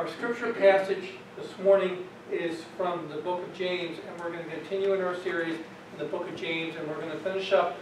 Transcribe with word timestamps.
our 0.00 0.08
scripture 0.08 0.54
passage 0.54 1.10
this 1.36 1.58
morning 1.62 2.06
is 2.32 2.62
from 2.74 3.06
the 3.10 3.16
book 3.16 3.46
of 3.46 3.52
James, 3.52 3.98
and 3.98 4.18
we're 4.18 4.32
going 4.32 4.42
to 4.42 4.50
continue 4.50 4.94
in 4.94 5.02
our 5.02 5.14
series 5.16 5.56
in 5.56 5.98
the 5.98 6.06
book 6.06 6.26
of 6.26 6.34
James, 6.36 6.74
and 6.76 6.88
we're 6.88 6.98
going 6.98 7.10
to 7.10 7.18
finish 7.18 7.52
up 7.52 7.76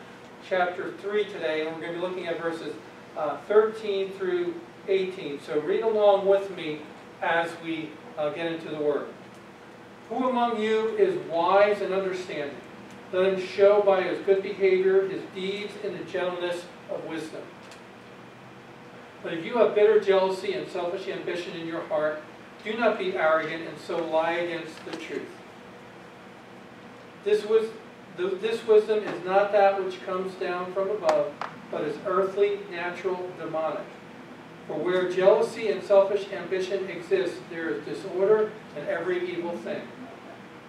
chapter 0.49 0.95
3 0.95 1.27
today, 1.27 1.65
and 1.65 1.77
we're 1.77 1.81
going 1.81 1.93
to 1.93 2.01
be 2.01 2.05
looking 2.05 2.27
at 2.27 2.43
verses 2.43 2.75
uh, 3.17 3.37
13 3.47 4.11
through 4.15 4.53
18. 4.89 5.41
So 5.43 5.61
read 5.61 5.85
along 5.85 6.27
with 6.27 6.51
me 6.57 6.81
as 7.23 7.53
we 7.63 7.91
uh, 8.19 8.31
get 8.31 8.51
into 8.51 8.69
the 8.69 8.81
Word. 8.81 9.07
Who 10.09 10.29
among 10.29 10.61
you 10.61 10.97
is 10.97 11.17
wise 11.31 11.83
and 11.83 11.95
understanding? 11.95 12.57
Let 13.13 13.33
him 13.33 13.47
show 13.47 13.81
by 13.81 14.03
his 14.03 14.19
good 14.27 14.43
behavior 14.43 15.07
his 15.07 15.23
deeds 15.37 15.73
in 15.85 15.97
the 15.97 16.03
gentleness 16.03 16.65
of 16.91 17.05
wisdom. 17.05 17.43
But 19.23 19.35
if 19.35 19.45
you 19.45 19.59
have 19.59 19.75
bitter 19.75 20.01
jealousy 20.01 20.53
and 20.53 20.69
selfish 20.69 21.09
ambition 21.09 21.57
in 21.57 21.67
your 21.67 21.83
heart, 21.83 22.23
do 22.65 22.77
not 22.77 22.99
be 22.99 23.17
arrogant 23.17 23.69
and 23.69 23.79
so 23.79 24.05
lie 24.07 24.33
against 24.33 24.85
the 24.85 24.93
truth. 24.93 25.29
This, 27.25 27.45
was, 27.45 27.69
this 28.17 28.67
wisdom 28.67 29.01
is 29.01 29.25
not 29.25 29.53
that 29.53 29.83
which 29.83 30.05
comes 30.05 30.35
down 30.35 30.73
from 30.73 30.91
above, 30.91 31.33
but 31.71 31.83
is 31.83 31.97
earthly, 32.07 32.61
natural, 32.71 33.31
demonic. 33.39 33.85
For 34.67 34.75
where 34.75 35.11
jealousy 35.11 35.69
and 35.69 35.83
selfish 35.83 36.31
ambition 36.31 36.89
exist, 36.89 37.37
there 37.51 37.71
is 37.71 37.85
disorder 37.85 38.53
and 38.77 38.87
every 38.89 39.31
evil 39.31 39.57
thing. 39.59 39.83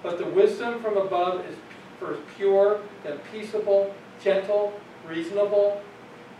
But 0.01 0.17
the 0.17 0.25
wisdom 0.25 0.81
from 0.81 0.97
above 0.97 1.45
is 1.45 1.55
first 1.99 2.21
pure, 2.37 2.79
then 3.03 3.19
peaceable, 3.31 3.93
gentle, 4.23 4.79
reasonable, 5.07 5.81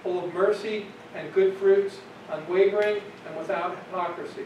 full 0.03 0.26
of 0.26 0.34
mercy 0.34 0.88
and 1.16 1.34
good 1.34 1.55
fruits, 1.58 1.98
unwavering 2.31 3.02
and 3.27 3.38
without 3.38 3.76
hypocrisy. 3.76 4.45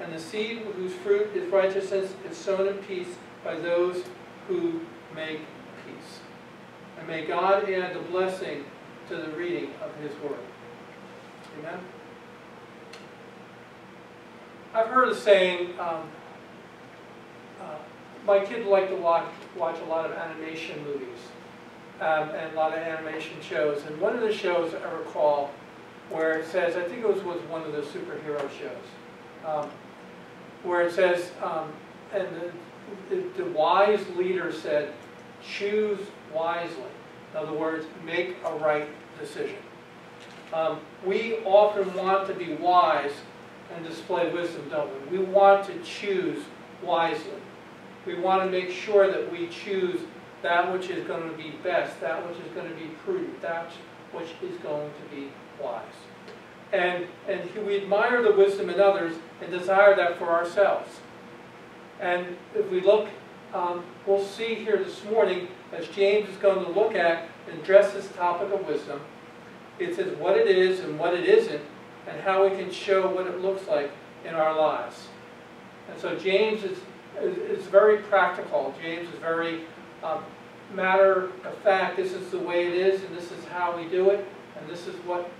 And 0.00 0.12
the 0.12 0.18
seed 0.18 0.58
whose 0.76 0.92
fruit 0.92 1.30
is 1.34 1.50
righteousness 1.52 2.12
is 2.28 2.36
sown 2.36 2.66
in 2.66 2.74
peace 2.78 3.14
by 3.44 3.54
those 3.56 4.04
who 4.48 4.80
make 5.14 5.40
peace. 5.86 6.20
And 6.98 7.06
may 7.06 7.26
God 7.26 7.68
add 7.70 7.94
the 7.94 8.00
blessing 8.00 8.64
to 9.08 9.16
the 9.16 9.28
reading 9.30 9.70
of 9.82 9.94
His 9.96 10.12
Word. 10.20 10.38
Amen. 11.58 11.78
I've 14.72 14.88
heard 14.88 15.08
a 15.08 15.14
saying, 15.14 15.78
um, 15.78 16.10
uh, 17.60 17.76
my 18.26 18.44
kids 18.44 18.66
like 18.66 18.88
to 18.88 18.96
watch, 18.96 19.26
watch 19.56 19.78
a 19.80 19.84
lot 19.84 20.10
of 20.10 20.16
animation 20.16 20.82
movies 20.84 21.18
um, 22.00 22.30
and 22.30 22.52
a 22.52 22.56
lot 22.56 22.72
of 22.72 22.78
animation 22.78 23.34
shows. 23.40 23.82
And 23.86 24.00
one 24.00 24.14
of 24.14 24.20
the 24.20 24.32
shows 24.32 24.74
I 24.74 24.92
recall 24.92 25.50
where 26.10 26.38
it 26.38 26.46
says, 26.46 26.76
I 26.76 26.82
think 26.82 27.00
it 27.00 27.08
was, 27.08 27.22
was 27.22 27.40
one 27.42 27.62
of 27.62 27.72
the 27.72 27.82
superhero 27.82 28.40
shows, 28.50 29.46
um, 29.46 29.70
where 30.62 30.82
it 30.82 30.92
says, 30.92 31.30
um, 31.42 31.72
and 32.12 32.28
the, 32.36 33.16
the, 33.16 33.42
the 33.42 33.50
wise 33.50 34.06
leader 34.16 34.52
said, 34.52 34.92
choose 35.42 35.98
wisely. 36.32 36.90
In 37.32 37.38
other 37.38 37.52
words, 37.52 37.86
make 38.04 38.36
a 38.44 38.54
right 38.56 38.88
decision. 39.18 39.56
Um, 40.52 40.80
we 41.04 41.38
often 41.44 41.92
want 41.94 42.26
to 42.28 42.34
be 42.34 42.54
wise 42.54 43.12
and 43.74 43.84
display 43.84 44.32
wisdom, 44.32 44.68
don't 44.70 45.10
we? 45.10 45.18
We 45.18 45.24
want 45.24 45.66
to 45.66 45.78
choose 45.82 46.44
wisely. 46.82 47.40
We 48.06 48.14
want 48.14 48.42
to 48.44 48.50
make 48.50 48.70
sure 48.70 49.10
that 49.10 49.32
we 49.32 49.48
choose 49.48 50.00
that 50.44 50.70
which 50.70 50.90
is 50.90 51.02
going 51.06 51.28
to 51.28 51.36
be 51.38 51.54
best, 51.62 51.98
that 52.02 52.28
which 52.28 52.36
is 52.38 52.52
going 52.52 52.68
to 52.68 52.74
be 52.74 52.88
prudent, 53.02 53.40
that 53.40 53.72
which 54.12 54.28
is 54.42 54.58
going 54.58 54.90
to 54.90 55.16
be 55.16 55.30
wise. 55.60 55.82
And, 56.70 57.06
and 57.26 57.50
we 57.66 57.78
admire 57.78 58.22
the 58.22 58.32
wisdom 58.32 58.68
in 58.68 58.78
others 58.78 59.16
and 59.40 59.50
desire 59.50 59.96
that 59.96 60.18
for 60.18 60.28
ourselves. 60.28 61.00
And 61.98 62.36
if 62.54 62.70
we 62.70 62.82
look, 62.82 63.08
um, 63.54 63.84
we'll 64.06 64.22
see 64.22 64.54
here 64.54 64.76
this 64.84 65.02
morning, 65.04 65.48
as 65.72 65.88
James 65.88 66.28
is 66.28 66.36
going 66.36 66.62
to 66.62 66.70
look 66.72 66.94
at 66.94 67.26
and 67.48 67.58
address 67.58 67.94
this 67.94 68.08
topic 68.08 68.52
of 68.52 68.66
wisdom, 68.66 69.00
it 69.78 69.96
says 69.96 70.14
what 70.18 70.36
it 70.36 70.46
is 70.46 70.80
and 70.80 70.98
what 70.98 71.14
it 71.14 71.24
isn't, 71.24 71.62
and 72.06 72.20
how 72.20 72.46
we 72.46 72.54
can 72.54 72.70
show 72.70 73.08
what 73.08 73.26
it 73.26 73.40
looks 73.40 73.66
like 73.66 73.90
in 74.26 74.34
our 74.34 74.54
lives. 74.54 75.08
And 75.90 75.98
so 75.98 76.18
James 76.18 76.64
is, 76.64 76.78
is, 77.18 77.38
is 77.38 77.66
very 77.66 77.98
practical. 77.98 78.74
James 78.82 79.08
is 79.08 79.18
very 79.20 79.62
um, 80.04 80.22
matter 80.74 81.24
of 81.44 81.58
fact. 81.64 81.96
This 81.96 82.12
is 82.12 82.30
the 82.30 82.38
way 82.38 82.66
it 82.66 82.74
is, 82.74 83.02
and 83.02 83.16
this 83.16 83.32
is 83.32 83.44
how 83.46 83.76
we 83.76 83.88
do 83.88 84.10
it, 84.10 84.24
and 84.58 84.68
this 84.68 84.86
is 84.86 84.94
what 85.06 85.30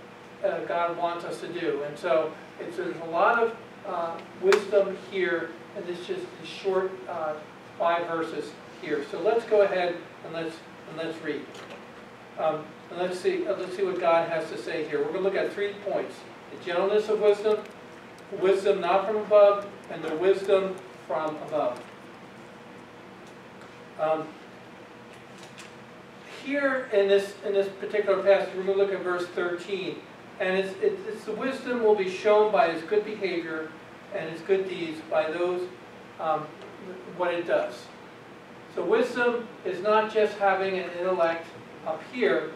uh, 0.43 0.59
God 0.65 0.97
wants 0.97 1.23
us 1.23 1.39
to 1.41 1.47
do. 1.47 1.83
And 1.83 1.97
so 1.97 2.33
there's 2.59 2.97
a 2.97 3.09
lot 3.11 3.41
of 3.41 3.55
uh, 3.87 4.17
wisdom 4.41 4.97
here 5.11 5.51
and 5.75 5.85
this 5.85 5.99
just 6.05 6.21
these 6.39 6.49
short 6.49 6.91
uh, 7.09 7.33
five 7.77 8.07
verses 8.07 8.51
here. 8.81 9.05
So 9.11 9.19
let's 9.19 9.45
go 9.45 9.61
ahead 9.61 9.95
and 10.23 10.33
let's 10.33 10.55
and 10.89 10.97
let's 10.97 11.21
read. 11.23 11.41
Um, 12.39 12.63
and 12.89 12.99
let's 12.99 13.19
see, 13.19 13.47
uh, 13.47 13.55
let's 13.57 13.75
see 13.75 13.83
what 13.83 13.99
God 13.99 14.29
has 14.29 14.49
to 14.51 14.57
say 14.57 14.87
here. 14.87 14.99
We're 14.99 15.11
going 15.11 15.23
to 15.23 15.29
look 15.29 15.35
at 15.35 15.53
three 15.53 15.73
points. 15.85 16.15
The 16.51 16.63
gentleness 16.63 17.09
of 17.09 17.19
wisdom, 17.19 17.59
wisdom 18.39 18.81
not 18.81 19.07
from 19.07 19.17
above, 19.17 19.67
and 19.89 20.03
the 20.03 20.15
wisdom 20.15 20.75
from 21.07 21.35
above. 21.47 21.81
Um, 23.99 24.27
here 26.45 26.89
in 26.93 27.07
this, 27.07 27.33
in 27.45 27.53
this 27.53 27.67
particular 27.79 28.21
passage, 28.21 28.53
we're 28.55 28.63
going 28.63 28.77
to 28.77 28.83
look 28.83 28.93
at 28.93 29.01
verse 29.01 29.25
13. 29.27 29.97
And 30.39 30.57
it's, 30.57 30.73
it's, 30.81 31.23
the 31.23 31.31
wisdom 31.31 31.83
will 31.83 31.95
be 31.95 32.09
shown 32.09 32.51
by 32.51 32.71
his 32.71 32.83
good 32.83 33.03
behavior 33.03 33.71
and 34.13 34.29
his 34.29 34.41
good 34.41 34.69
deeds 34.69 34.99
by 35.09 35.31
those, 35.31 35.67
um, 36.19 36.45
what 37.17 37.33
it 37.33 37.47
does. 37.47 37.73
So 38.75 38.83
wisdom 38.83 39.47
is 39.63 39.81
not 39.81 40.13
just 40.13 40.37
having 40.37 40.77
an 40.77 40.89
intellect 40.99 41.47
up 41.87 42.01
here, 42.11 42.51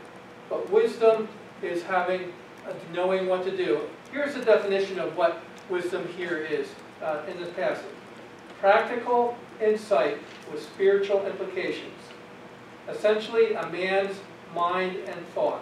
but 0.49 0.69
wisdom 0.69 1.27
is 1.61 1.81
having, 1.83 2.33
uh, 2.67 2.73
knowing 2.93 3.27
what 3.27 3.43
to 3.45 3.55
do. 3.55 3.81
Here's 4.11 4.35
the 4.35 4.43
definition 4.43 4.99
of 4.99 5.15
what 5.15 5.41
wisdom 5.69 6.07
here 6.17 6.37
is 6.37 6.67
uh, 7.01 7.21
in 7.29 7.37
this 7.37 7.53
passage. 7.53 7.85
Practical 8.59 9.37
insight 9.61 10.17
with 10.51 10.61
spiritual 10.61 11.25
implications. 11.25 11.93
Essentially, 12.89 13.53
a 13.53 13.69
man's 13.69 14.17
mind 14.53 14.97
and 15.07 15.27
thought. 15.27 15.61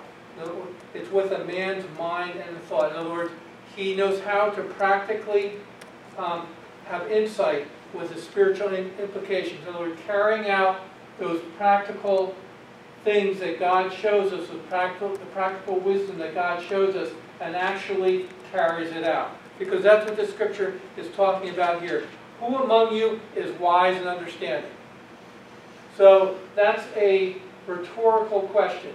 It's 0.94 1.12
with 1.12 1.32
a 1.32 1.44
man's 1.46 1.86
mind 1.98 2.36
and 2.40 2.58
thought. 2.64 2.92
In 2.92 2.98
other 2.98 3.10
words, 3.10 3.32
he 3.76 3.96
knows 3.96 4.20
how 4.22 4.50
to 4.52 4.62
practically 4.64 5.54
um, 6.18 6.48
have 6.86 7.10
insight 7.12 7.68
with 7.94 8.14
the 8.14 8.22
spiritual 8.22 8.74
implications. 8.74 9.62
In 9.68 9.74
other 9.74 9.90
words, 9.90 10.00
carrying 10.06 10.50
out 10.50 10.82
those 11.20 11.42
practical 11.58 12.36
things 13.04 13.40
that 13.40 13.60
God 13.60 13.92
shows 13.94 14.34
us, 14.34 14.48
the 14.50 14.56
practical, 14.70 15.16
the 15.16 15.26
practical 15.28 15.80
wisdom 15.80 16.18
that 16.20 16.34
God 16.34 16.64
shows 16.64 16.96
us, 16.96 17.10
and 17.40 17.56
actually 17.56 18.28
carries 18.52 18.92
it 18.92 19.04
out. 19.04 19.32
Because 19.60 19.84
that's 19.84 20.06
what 20.08 20.18
the 20.18 20.28
scripture 20.28 20.80
is 20.98 21.08
talking 21.16 21.50
about 21.50 21.82
here. 21.82 22.08
Who 22.40 22.56
among 22.58 22.96
you 22.96 23.20
is 23.36 23.52
wise 23.60 23.98
and 23.98 24.08
understanding? 24.08 24.70
So 25.98 26.38
that's 26.56 26.84
a 26.96 27.38
rhetorical 27.66 28.42
question. 28.44 28.94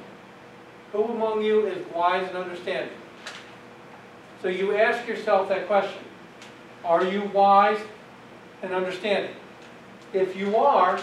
Who 0.93 1.05
among 1.05 1.43
you 1.43 1.67
is 1.67 1.85
wise 1.93 2.29
and 2.29 2.37
understanding? 2.37 2.95
So 4.41 4.49
you 4.49 4.77
ask 4.77 5.07
yourself 5.09 5.49
that 5.49 5.67
question. 5.67 6.03
Are 6.85 7.05
you 7.05 7.23
wise 7.35 7.81
and 8.63 8.73
understanding? 8.73 9.35
If 10.13 10.37
you 10.37 10.57
are, 10.57 11.01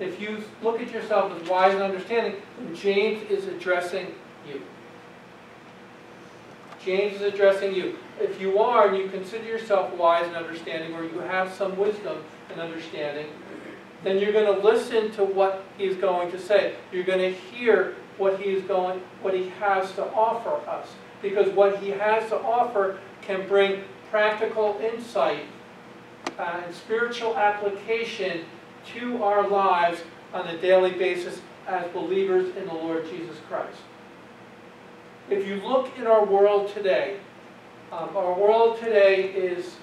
if 0.00 0.20
you 0.20 0.42
look 0.62 0.80
at 0.80 0.90
yourself 0.90 1.32
as 1.40 1.48
wise 1.48 1.74
and 1.74 1.82
understanding, 1.82 2.40
then 2.58 2.74
James 2.74 3.30
is 3.30 3.46
addressing 3.46 4.14
you. 4.48 4.62
James 6.84 7.16
is 7.16 7.22
addressing 7.22 7.74
you. 7.74 7.98
If 8.18 8.40
you 8.40 8.58
are 8.58 8.88
and 8.88 8.96
you 8.96 9.08
consider 9.08 9.44
yourself 9.44 9.92
wise 9.94 10.26
and 10.26 10.34
understanding, 10.34 10.94
or 10.94 11.04
you 11.04 11.18
have 11.20 11.52
some 11.52 11.76
wisdom 11.76 12.24
and 12.50 12.60
understanding, 12.60 13.26
then 14.02 14.18
you're 14.18 14.32
going 14.32 14.54
to 14.54 14.62
listen 14.62 15.10
to 15.12 15.24
what 15.24 15.64
he's 15.76 15.96
going 15.96 16.30
to 16.30 16.38
say. 16.38 16.74
You're 16.92 17.04
going 17.04 17.18
to 17.18 17.32
hear 17.32 17.96
what 18.16 18.40
he 18.40 18.50
is 18.50 18.62
going, 18.64 19.00
what 19.22 19.34
he 19.34 19.48
has 19.60 19.92
to 19.92 20.06
offer 20.12 20.68
us. 20.68 20.88
Because 21.22 21.52
what 21.54 21.78
he 21.78 21.90
has 21.90 22.28
to 22.30 22.38
offer 22.38 22.98
can 23.20 23.46
bring 23.46 23.84
practical 24.10 24.80
insight 24.82 25.44
uh, 26.38 26.62
and 26.64 26.74
spiritual 26.74 27.36
application 27.36 28.44
to 28.94 29.22
our 29.22 29.46
lives 29.46 30.00
on 30.32 30.46
a 30.48 30.58
daily 30.58 30.92
basis 30.92 31.40
as 31.66 31.86
believers 31.92 32.54
in 32.56 32.66
the 32.66 32.74
Lord 32.74 33.08
Jesus 33.10 33.36
Christ. 33.48 33.78
If 35.28 35.46
you 35.46 35.56
look 35.56 35.96
in 35.98 36.06
our 36.06 36.24
world 36.24 36.72
today, 36.72 37.18
um, 37.92 38.16
our 38.16 38.34
world 38.34 38.78
today 38.78 39.24
is 39.24 39.76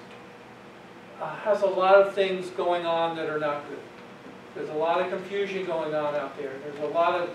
uh, 1.20 1.34
has 1.36 1.62
a 1.62 1.66
lot 1.66 1.94
of 1.94 2.14
things 2.14 2.50
going 2.50 2.86
on 2.86 3.16
that 3.16 3.28
are 3.28 3.38
not 3.38 3.68
good. 3.68 3.78
There's 4.54 4.68
a 4.70 4.74
lot 4.74 5.00
of 5.00 5.10
confusion 5.10 5.66
going 5.66 5.94
on 5.94 6.14
out 6.14 6.36
there. 6.36 6.52
There's 6.64 6.78
a 6.80 6.92
lot 6.94 7.20
of 7.20 7.30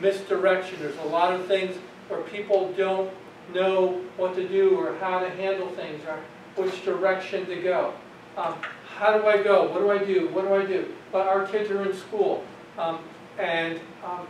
misdirection. 0.00 0.78
There's 0.80 0.98
a 0.98 1.04
lot 1.04 1.32
of 1.32 1.46
things 1.46 1.76
where 2.08 2.20
people 2.22 2.72
don't 2.72 3.10
know 3.52 4.00
what 4.16 4.34
to 4.36 4.48
do 4.48 4.76
or 4.76 4.96
how 4.98 5.18
to 5.20 5.28
handle 5.30 5.68
things 5.70 6.02
or 6.06 6.18
which 6.62 6.84
direction 6.84 7.46
to 7.46 7.56
go. 7.56 7.92
Um, 8.36 8.54
how 8.96 9.16
do 9.18 9.26
I 9.26 9.42
go? 9.42 9.70
What 9.70 9.78
do 9.80 9.90
I 9.90 9.98
do? 9.98 10.28
What 10.28 10.42
do 10.46 10.54
I 10.54 10.64
do? 10.64 10.92
But 11.12 11.26
our 11.26 11.46
kids 11.46 11.70
are 11.70 11.82
in 11.88 11.94
school, 11.96 12.44
um, 12.78 13.00
and 13.38 13.80
um, 14.04 14.26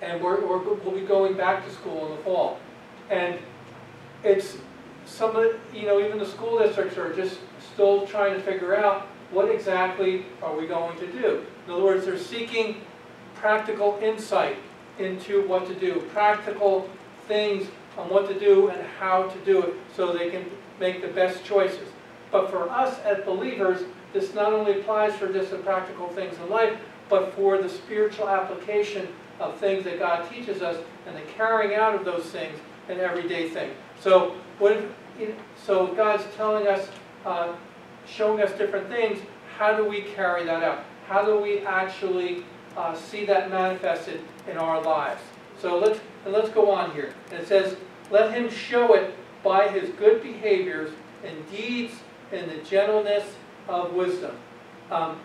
and 0.00 0.22
we're, 0.22 0.40
we're, 0.46 0.58
we'll 0.58 0.94
be 0.94 1.00
going 1.00 1.34
back 1.36 1.64
to 1.64 1.72
school 1.72 2.06
in 2.10 2.16
the 2.16 2.22
fall. 2.22 2.60
And 3.10 3.38
it's 4.22 4.56
some 5.06 5.34
of, 5.34 5.42
the- 5.42 5.58
you 5.78 5.86
know, 5.86 6.00
even 6.00 6.18
the 6.18 6.26
school 6.26 6.58
districts 6.58 6.96
are 6.96 7.12
just 7.14 7.38
still 7.72 8.06
trying 8.06 8.34
to 8.34 8.40
figure 8.40 8.76
out 8.76 9.08
what 9.30 9.50
exactly 9.50 10.26
are 10.42 10.56
we 10.56 10.66
going 10.66 10.98
to 10.98 11.06
do. 11.12 11.44
In 11.66 11.72
other 11.72 11.82
words, 11.82 12.06
they're 12.06 12.18
seeking 12.18 12.80
practical 13.34 13.98
insight 14.02 14.56
into 14.98 15.46
what 15.46 15.66
to 15.66 15.74
do, 15.74 16.00
practical 16.12 16.88
things 17.26 17.68
on 17.96 18.08
what 18.08 18.28
to 18.28 18.38
do 18.38 18.68
and 18.68 18.86
how 18.98 19.24
to 19.24 19.38
do 19.44 19.62
it 19.62 19.74
so 19.94 20.12
they 20.12 20.30
can 20.30 20.44
make 20.80 21.02
the 21.02 21.08
best 21.08 21.44
choices. 21.44 21.88
But 22.30 22.50
for 22.50 22.70
us 22.70 22.98
as 23.00 23.24
believers, 23.24 23.82
this 24.12 24.34
not 24.34 24.52
only 24.52 24.80
applies 24.80 25.14
for 25.14 25.32
just 25.32 25.50
the 25.50 25.58
practical 25.58 26.08
things 26.08 26.36
in 26.38 26.48
life, 26.48 26.78
but 27.08 27.32
for 27.34 27.58
the 27.58 27.68
spiritual 27.68 28.28
application 28.28 29.08
of 29.40 29.56
things 29.58 29.84
that 29.84 29.98
God 29.98 30.28
teaches 30.30 30.62
us 30.62 30.76
and 31.06 31.16
the 31.16 31.22
carrying 31.36 31.74
out 31.74 31.94
of 31.94 32.04
those 32.04 32.24
things 32.26 32.58
in 32.88 33.00
everyday 33.00 33.48
things. 33.48 33.72
So, 34.00 34.34
what 34.58 34.72
if, 35.18 35.34
so 35.64 35.88
God's 35.88 36.24
telling 36.36 36.66
us, 36.66 36.88
uh, 37.24 37.52
showing 38.08 38.42
us 38.42 38.52
different 38.52 38.88
things. 38.88 39.18
How 39.56 39.76
do 39.76 39.84
we 39.84 40.02
carry 40.02 40.44
that 40.44 40.62
out? 40.62 40.84
How 41.06 41.24
do 41.24 41.38
we 41.38 41.60
actually 41.60 42.44
uh, 42.76 42.94
see 42.94 43.24
that 43.26 43.50
manifested 43.50 44.20
in 44.48 44.56
our 44.56 44.82
lives? 44.82 45.22
So 45.60 45.78
let's 45.78 46.00
and 46.24 46.32
let's 46.32 46.50
go 46.50 46.70
on 46.70 46.92
here. 46.92 47.14
And 47.30 47.40
it 47.40 47.48
says, 47.48 47.76
"Let 48.10 48.32
him 48.32 48.50
show 48.50 48.94
it 48.94 49.14
by 49.42 49.68
his 49.68 49.90
good 49.90 50.22
behaviors 50.22 50.92
and 51.24 51.50
deeds 51.50 51.94
in 52.30 52.48
the 52.48 52.56
gentleness 52.58 53.24
of 53.68 53.92
wisdom." 53.94 54.36
Um, 54.90 55.18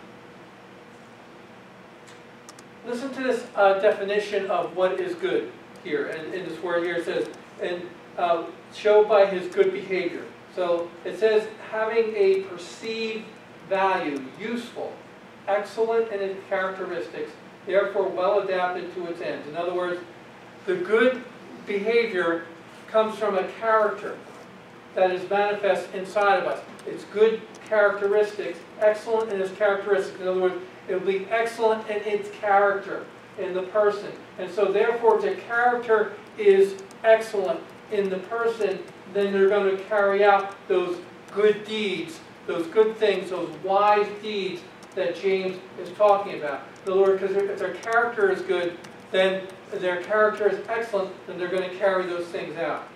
listen 2.86 3.12
to 3.14 3.22
this 3.22 3.46
uh, 3.54 3.78
definition 3.78 4.50
of 4.50 4.76
what 4.76 5.00
is 5.00 5.14
good 5.14 5.52
here, 5.84 6.08
and 6.08 6.34
in 6.34 6.48
this 6.48 6.60
word 6.62 6.84
here 6.84 6.96
it 6.96 7.04
says, 7.04 7.28
"and 7.62 7.82
uh, 8.18 8.44
show 8.72 9.04
by 9.04 9.26
his 9.26 9.54
good 9.54 9.72
behavior." 9.72 10.24
So 10.54 10.88
it 11.04 11.18
says, 11.18 11.48
having 11.70 12.14
a 12.14 12.42
perceived 12.42 13.24
value, 13.68 14.24
useful, 14.40 14.92
excellent 15.48 16.12
in 16.12 16.20
its 16.20 16.40
characteristics, 16.48 17.30
therefore 17.66 18.08
well 18.08 18.40
adapted 18.40 18.94
to 18.94 19.06
its 19.06 19.20
ends. 19.20 19.48
In 19.48 19.56
other 19.56 19.74
words, 19.74 20.00
the 20.66 20.76
good 20.76 21.22
behavior 21.66 22.44
comes 22.88 23.16
from 23.18 23.36
a 23.36 23.48
character 23.60 24.16
that 24.94 25.10
is 25.10 25.28
manifest 25.28 25.92
inside 25.94 26.38
of 26.38 26.46
us. 26.46 26.60
It's 26.86 27.04
good 27.04 27.40
characteristics, 27.68 28.58
excellent 28.80 29.32
in 29.32 29.40
its 29.40 29.52
characteristics. 29.56 30.20
In 30.20 30.28
other 30.28 30.40
words, 30.40 30.56
it 30.88 30.94
will 30.94 31.12
be 31.12 31.26
excellent 31.30 31.88
in 31.88 31.96
its 32.02 32.30
character, 32.30 33.04
in 33.38 33.54
the 33.54 33.62
person. 33.62 34.12
And 34.38 34.50
so 34.50 34.70
therefore, 34.70 35.20
the 35.20 35.34
character 35.34 36.12
is 36.38 36.76
excellent 37.02 37.60
in 37.94 38.10
the 38.10 38.18
person, 38.18 38.78
then 39.12 39.32
they're 39.32 39.48
going 39.48 39.76
to 39.76 39.82
carry 39.84 40.24
out 40.24 40.54
those 40.68 40.98
good 41.32 41.64
deeds, 41.64 42.20
those 42.46 42.66
good 42.66 42.96
things, 42.96 43.30
those 43.30 43.50
wise 43.62 44.08
deeds 44.22 44.60
that 44.94 45.16
James 45.16 45.58
is 45.80 45.90
talking 45.96 46.38
about. 46.38 46.62
The 46.84 46.94
Lord, 46.94 47.20
because 47.20 47.36
if 47.36 47.58
their 47.58 47.74
character 47.74 48.30
is 48.30 48.42
good, 48.42 48.76
then 49.10 49.46
their 49.72 50.02
character 50.02 50.48
is 50.48 50.66
excellent, 50.68 51.10
then 51.26 51.38
they're 51.38 51.48
going 51.48 51.68
to 51.68 51.76
carry 51.76 52.06
those 52.06 52.26
things 52.26 52.56
out. 52.56 52.86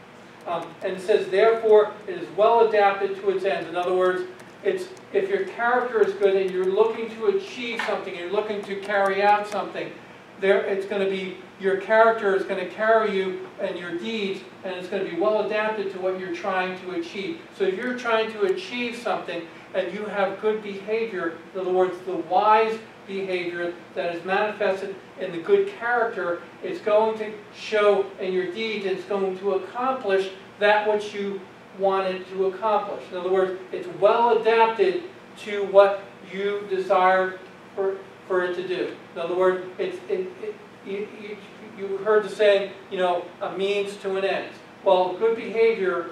Um, 0.47 0.67
and 0.83 0.95
it 0.95 1.01
says, 1.01 1.29
therefore, 1.29 1.93
it 2.07 2.19
is 2.19 2.29
well 2.37 2.69
adapted 2.69 3.17
to 3.17 3.31
its 3.31 3.45
ends. 3.45 3.69
In 3.69 3.77
other 3.77 3.95
words, 3.95 4.23
it's 4.65 4.89
if 5.13 5.29
your 5.29 5.45
character 5.47 6.03
is 6.03 6.15
good 6.15 6.35
and 6.35 6.51
you're 6.51 6.65
looking 6.65 7.11
to 7.11 7.27
achieve 7.27 7.81
something, 7.87 8.15
you're 8.17 8.33
looking 8.33 8.63
to 8.63 8.81
carry 8.81 9.23
out 9.23 9.47
something, 9.47 9.91
there 10.41 10.61
it's 10.65 10.87
going 10.87 11.05
to 11.05 11.11
be 11.11 11.37
your 11.61 11.79
character 11.79 12.37
is 12.37 12.45
going 12.45 12.65
to 12.65 12.73
carry 12.73 13.17
you 13.17 13.49
and 13.61 13.77
your 13.77 13.99
deeds, 13.99 14.41
and 14.65 14.75
it's 14.75 14.89
going 14.89 15.05
to 15.05 15.11
be 15.11 15.21
well 15.21 15.45
adapted 15.45 15.91
to 15.93 15.99
what 15.99 16.21
you're 16.21 16.35
trying 16.35 16.79
to 16.81 16.93
achieve. 16.93 17.41
So 17.57 17.65
if 17.65 17.77
you're 17.77 17.99
trying 17.99 18.31
to 18.33 18.43
achieve 18.43 18.97
something 18.97 19.43
and 19.75 19.93
you 19.93 20.05
have 20.07 20.41
good 20.41 20.63
behavior, 20.63 21.37
in 21.55 21.61
other 21.61 21.73
words, 21.73 21.97
the 22.07 22.17
wise 22.17 22.79
behavior 23.09 23.75
that 23.95 24.15
is 24.15 24.25
manifested 24.25 24.95
in 25.21 25.33
the 25.33 25.39
good 25.39 25.69
character, 25.79 26.43
it's 26.63 26.81
going 26.81 27.19
to 27.19 27.33
show 27.57 28.07
in 28.21 28.33
your 28.33 28.53
deeds, 28.53 28.87
it's 28.87 29.05
going 29.05 29.37
to 29.39 29.55
accomplish 29.55 30.31
that 30.61 30.89
which 30.89 31.13
you 31.13 31.41
wanted 31.79 32.29
to 32.29 32.47
accomplish. 32.47 33.03
In 33.11 33.17
other 33.17 33.33
words, 33.33 33.59
it's 33.73 33.89
well 34.01 34.39
adapted 34.39 35.03
to 35.39 35.65
what 35.67 36.03
you 36.33 36.67
desire 36.69 37.39
for, 37.75 37.97
for 38.29 38.45
it 38.45 38.55
to 38.55 38.69
do. 38.69 38.95
In 39.15 39.21
other 39.21 39.35
words, 39.35 39.67
it's, 39.79 39.97
it, 40.09 40.29
it, 40.43 40.55
you, 40.87 41.09
you, 41.21 41.37
you 41.79 41.97
heard 41.99 42.25
the 42.25 42.29
saying, 42.29 42.71
you 42.91 42.99
know, 42.99 43.25
a 43.41 43.57
means 43.57 43.97
to 43.97 44.17
an 44.17 44.25
end. 44.25 44.53
Well, 44.85 45.15
good 45.15 45.35
behavior, 45.35 46.11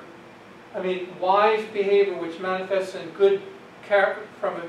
I 0.75 0.81
mean, 0.81 1.09
wise 1.21 1.65
behavior 1.73 2.15
which 2.19 2.41
manifests 2.41 2.95
in 2.95 3.09
good 3.11 3.41
char- 3.87 4.17
from 4.41 4.57
a 4.57 4.63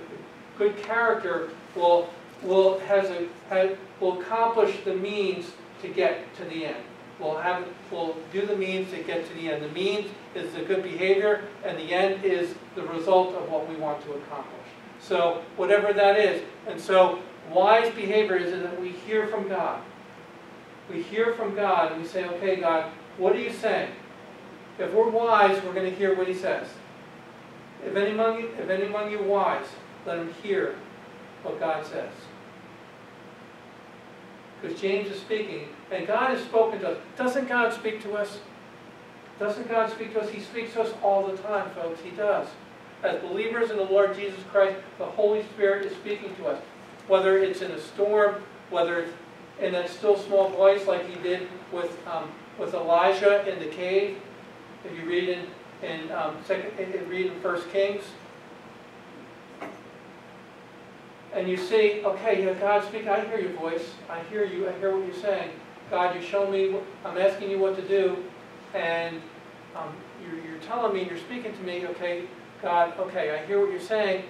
good 0.58 0.78
character 0.84 1.50
will 1.76 2.10
will 2.44 2.80
has 2.82 3.10
a 3.10 3.28
has, 3.50 3.76
will 4.00 4.22
accomplish 4.22 4.84
the 4.84 4.94
means 4.94 5.52
to 5.82 5.88
get 5.88 6.36
to 6.36 6.46
the 6.46 6.66
end. 6.66 6.84
Will 7.20 7.38
have 7.38 7.66
will 7.92 8.16
do 8.32 8.46
the 8.46 8.56
means 8.56 8.92
to 8.92 9.02
get 9.02 9.28
to 9.28 9.34
the 9.34 9.50
end. 9.50 9.64
The 9.64 9.70
means 9.70 10.10
is 10.36 10.54
the 10.54 10.62
good 10.62 10.84
behavior, 10.84 11.46
and 11.66 11.78
the 11.78 11.94
end 11.94 12.24
is 12.24 12.54
the 12.76 12.84
result 12.84 13.34
of 13.36 13.50
what 13.50 13.68
we 13.68 13.76
want 13.76 14.04
to 14.04 14.14
accomplish. 14.14 14.54
So 15.00 15.44
whatever 15.56 15.94
that 15.94 16.18
is, 16.18 16.44
and 16.68 16.80
so 16.80 17.20
wise 17.52 17.94
behavior 17.94 18.36
is 18.36 18.52
that 18.52 18.80
we 18.80 18.90
hear 18.90 19.28
from 19.28 19.48
God. 19.48 19.82
We 20.90 21.02
hear 21.02 21.34
from 21.34 21.56
God 21.56 21.92
and 21.92 22.02
we 22.02 22.08
say, 22.08 22.26
okay, 22.26 22.58
God, 22.58 22.92
what 23.18 23.36
are 23.36 23.40
you 23.40 23.52
saying? 23.52 23.92
If 24.80 24.94
we're 24.94 25.10
wise, 25.10 25.62
we're 25.64 25.74
going 25.74 25.90
to 25.90 25.96
hear 25.96 26.16
what 26.16 26.28
He 26.28 26.34
says. 26.34 26.68
If 27.86 27.96
any 27.96 28.12
among 28.12 28.40
you, 28.40 28.50
if 28.60 28.70
any 28.70 28.86
among 28.86 29.12
you 29.12 29.22
wise, 29.22 29.66
let 30.06 30.18
him 30.18 30.34
hear 30.42 30.76
what 31.44 31.60
God 31.60 31.86
says. 31.86 32.12
Because 34.62 34.80
James 34.80 35.10
is 35.10 35.20
speaking, 35.20 35.68
and 35.92 36.08
God 36.08 36.32
has 36.32 36.42
spoken 36.44 36.80
to 36.80 36.92
us. 36.92 36.98
Doesn't 37.16 37.48
God 37.48 37.74
speak 37.74 38.02
to 38.04 38.14
us? 38.14 38.40
Doesn't 39.40 39.70
God 39.70 39.92
speak 39.92 40.14
to 40.14 40.22
us? 40.22 40.30
He 40.30 40.40
speaks 40.40 40.74
to 40.74 40.82
us 40.82 40.94
all 41.04 41.28
the 41.28 41.38
time, 41.38 41.70
folks. 41.72 42.02
He 42.02 42.10
does. 42.12 42.48
As 43.04 43.22
believers 43.22 43.70
in 43.70 43.78
the 43.78 43.84
Lord 43.84 44.16
Jesus 44.16 44.40
Christ, 44.52 44.76
the 44.98 45.06
Holy 45.06 45.44
Spirit 45.44 45.86
is 45.86 45.96
speaking 45.96 46.36
to 46.38 46.48
us. 46.48 46.62
Whether 47.08 47.38
it's 47.38 47.62
in 47.62 47.72
a 47.72 47.80
storm, 47.80 48.44
whether 48.70 49.00
it's 49.00 49.14
in 49.60 49.72
that 49.74 49.90
still 49.90 50.18
small 50.18 50.50
voice 50.50 50.86
like 50.88 51.08
he 51.08 51.16
did 51.22 51.48
with, 51.72 51.98
um, 52.08 52.30
with 52.60 52.74
Elijah 52.74 53.48
in 53.52 53.60
the 53.60 53.68
cave. 53.68 54.18
If 54.86 54.98
you 54.98 55.06
read 55.06 55.30
in, 55.30 55.46
in, 55.82 56.12
um, 56.12 56.38
second, 56.46 56.72
you 56.78 57.00
read 57.10 57.28
in 57.28 57.40
First 57.42 57.70
Kings, 57.72 58.04
and 61.34 61.48
you 61.48 61.58
see, 61.58 62.02
okay, 62.04 62.46
yeah, 62.46 62.54
God 62.54 62.84
speak, 62.86 63.08
I 63.08 63.26
hear 63.26 63.40
your 63.40 63.54
voice, 63.54 63.92
I 64.10 64.20
hear 64.24 64.46
you, 64.46 64.68
I 64.68 64.72
hear 64.74 64.96
what 64.96 65.06
you're 65.06 65.22
saying. 65.22 65.52
God, 65.90 66.16
you 66.16 66.22
show 66.22 66.50
me, 66.50 66.76
I'm 67.06 67.18
asking 67.18 67.52
you 67.52 67.60
what 67.60 67.76
to 67.76 67.88
do, 67.88 68.18
and 68.74 69.22
um, 69.76 69.94
you're, 70.24 70.44
you're 70.44 70.60
telling 70.62 70.94
me, 70.94 71.08
you're 71.08 71.18
speaking 71.18 71.54
to 71.54 71.64
me, 71.64 71.86
okay, 71.88 72.24
God, 72.62 72.94
okay, 73.00 73.32
I 73.32 73.46
hear 73.46 73.60
what 73.60 73.72
you're 73.72 73.80
saying, 73.80 74.24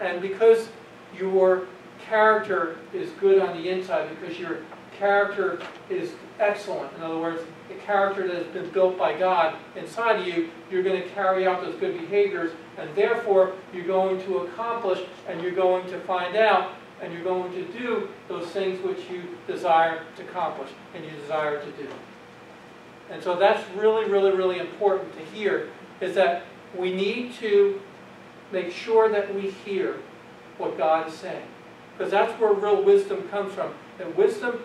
and 0.00 0.20
because 0.20 0.68
your 1.16 1.66
character 2.08 2.76
is 2.92 3.10
good 3.20 3.40
on 3.40 3.56
the 3.56 3.68
inside, 3.68 4.08
because 4.10 4.38
your 4.38 4.58
character 4.98 5.60
is 5.90 6.12
excellent, 6.38 6.92
in 6.96 7.02
other 7.02 7.18
words, 7.18 7.42
the 7.68 7.74
character 7.76 8.26
that 8.28 8.36
has 8.36 8.46
been 8.48 8.68
built 8.70 8.98
by 8.98 9.16
God 9.18 9.56
inside 9.76 10.20
of 10.20 10.26
you, 10.26 10.50
you're 10.70 10.82
going 10.82 11.00
to 11.00 11.08
carry 11.10 11.46
out 11.46 11.62
those 11.62 11.74
good 11.76 11.98
behaviors, 11.98 12.52
and 12.76 12.94
therefore 12.94 13.54
you're 13.72 13.86
going 13.86 14.22
to 14.24 14.38
accomplish 14.38 15.00
and 15.28 15.40
you're 15.42 15.52
going 15.52 15.86
to 15.86 15.98
find 16.00 16.36
out 16.36 16.72
and 17.00 17.12
you're 17.12 17.24
going 17.24 17.52
to 17.52 17.64
do 17.72 18.08
those 18.28 18.46
things 18.48 18.82
which 18.84 19.00
you 19.10 19.22
desire 19.46 20.02
to 20.16 20.22
accomplish 20.22 20.70
and 20.94 21.04
you 21.04 21.10
desire 21.22 21.60
to 21.60 21.70
do. 21.72 21.88
And 23.10 23.22
so 23.22 23.36
that's 23.36 23.62
really, 23.76 24.08
really, 24.08 24.30
really 24.30 24.58
important 24.58 25.12
to 25.18 25.24
hear 25.36 25.68
is 26.00 26.14
that 26.14 26.44
we 26.76 26.94
need 26.94 27.34
to 27.34 27.80
make 28.52 28.70
sure 28.70 29.08
that 29.08 29.34
we 29.34 29.50
hear 29.50 29.96
what 30.58 30.78
God 30.78 31.08
is 31.08 31.14
saying. 31.14 31.46
Because 31.96 32.10
that's 32.10 32.32
where 32.40 32.52
real 32.52 32.82
wisdom 32.82 33.28
comes 33.28 33.54
from. 33.54 33.72
And 34.00 34.14
wisdom, 34.16 34.60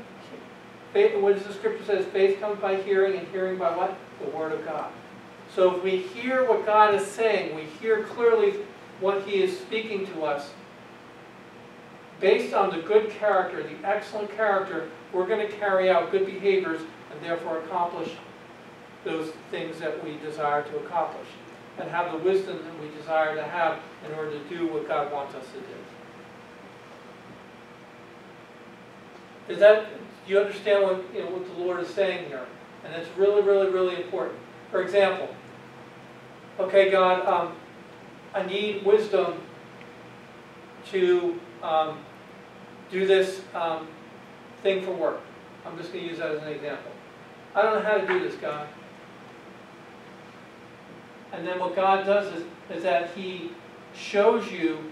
faith, 0.93 1.19
what 1.22 1.36
does 1.36 1.46
the 1.46 1.53
scripture 1.53 1.84
says? 1.86 2.05
Faith 2.05 2.39
comes 2.39 2.60
by 2.60 2.75
hearing 2.81 3.17
and 3.17 3.27
hearing 3.29 3.57
by 3.57 3.75
what? 3.75 3.98
The 4.24 4.29
word 4.36 4.51
of 4.51 4.63
God. 4.65 4.91
So 5.53 5.75
if 5.75 5.84
we 5.84 5.98
hear 5.98 6.48
what 6.48 6.65
God 6.65 6.93
is 6.96 7.05
saying, 7.05 7.55
we 7.55 7.63
hear 7.63 8.03
clearly 8.03 8.53
what 9.00 9.24
he 9.24 9.41
is 9.43 9.60
speaking 9.60 10.05
to 10.07 10.24
us, 10.24 10.51
based 12.19 12.53
on 12.53 12.75
the 12.75 12.81
good 12.81 13.12
character, 13.12 13.62
the 13.62 13.88
excellent 13.88 14.36
character, 14.36 14.89
we're 15.13 15.27
going 15.27 15.46
to 15.46 15.53
carry 15.57 15.89
out 15.89 16.12
good 16.12 16.25
behaviors 16.25 16.81
and 17.12 17.22
therefore 17.24 17.60
accomplish 17.60 18.12
those 19.03 19.31
things 19.51 19.79
that 19.79 20.03
we 20.03 20.17
desire 20.17 20.63
to 20.63 20.77
accomplish. 20.77 21.27
and 21.79 21.89
have 21.91 22.12
the 22.12 22.17
wisdom 22.17 22.57
that 22.63 22.81
we 22.81 22.89
desire 22.98 23.36
to 23.36 23.43
have 23.43 23.79
in 24.05 24.13
order 24.17 24.31
to 24.31 24.39
do 24.50 24.67
what 24.67 24.88
God 24.88 25.12
wants 25.12 25.36
us 25.36 25.46
to 25.48 25.60
do. 25.60 25.76
Is 29.48 29.60
that, 29.60 29.88
do 30.25 30.34
you 30.34 30.39
understand 30.39 30.84
what, 30.84 31.04
you 31.13 31.24
know, 31.24 31.32
what 31.32 31.46
the 31.46 31.63
Lord 31.63 31.80
is 31.82 31.89
saying 31.89 32.27
here? 32.27 32.46
And 32.84 32.94
it's 32.96 33.10
really, 33.18 33.42
really, 33.42 33.70
really 33.70 33.96
important. 33.96 34.38
For 34.72 34.82
example, 34.82 35.30
okay, 36.60 36.92
God, 36.92 37.25
um, 37.25 37.56
I 38.34 38.46
need 38.46 38.86
wisdom 38.86 39.42
to 40.92 41.39
um, 41.63 42.00
do 42.92 43.06
this 43.06 43.42
um, 43.54 43.88
thing 44.63 44.84
for 44.84 44.92
work. 44.92 45.22
I'm 45.66 45.77
just 45.77 45.92
going 45.92 46.06
to 46.06 46.10
use 46.10 46.20
that 46.20 46.32
as 46.32 46.42
an 46.42 46.50
example. 46.50 46.92
I 47.56 47.62
don't 47.62 47.75
know 47.75 47.89
how 47.89 47.98
to 47.98 48.08
do 48.08 48.20
this, 48.20 48.36
God. 48.36 48.68
And 51.34 51.46
then 51.46 51.60
what 51.60 51.75
God 51.75 52.06
does 52.06 52.34
is, 52.34 52.44
is 52.70 52.84
that 52.84 53.12
He 53.16 53.51
shows 53.96 54.51
you, 54.51 54.92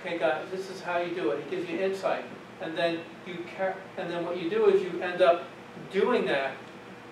okay, 0.00 0.18
God, 0.18 0.50
this 0.50 0.70
is 0.70 0.80
how 0.80 0.98
you 0.98 1.14
do 1.14 1.30
it. 1.30 1.40
It 1.40 1.50
gives 1.50 1.68
you 1.68 1.78
insight. 1.78 2.24
And 2.60 2.76
then 2.76 3.00
you 3.26 3.38
car- 3.56 3.76
and 3.96 4.10
then 4.10 4.24
what 4.24 4.40
you 4.40 4.50
do 4.50 4.66
is 4.66 4.82
you 4.82 5.00
end 5.00 5.22
up 5.22 5.44
doing 5.92 6.24
that, 6.26 6.52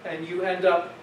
and 0.05 0.26
you 0.26 0.43
end 0.43 0.64
up 0.64 0.95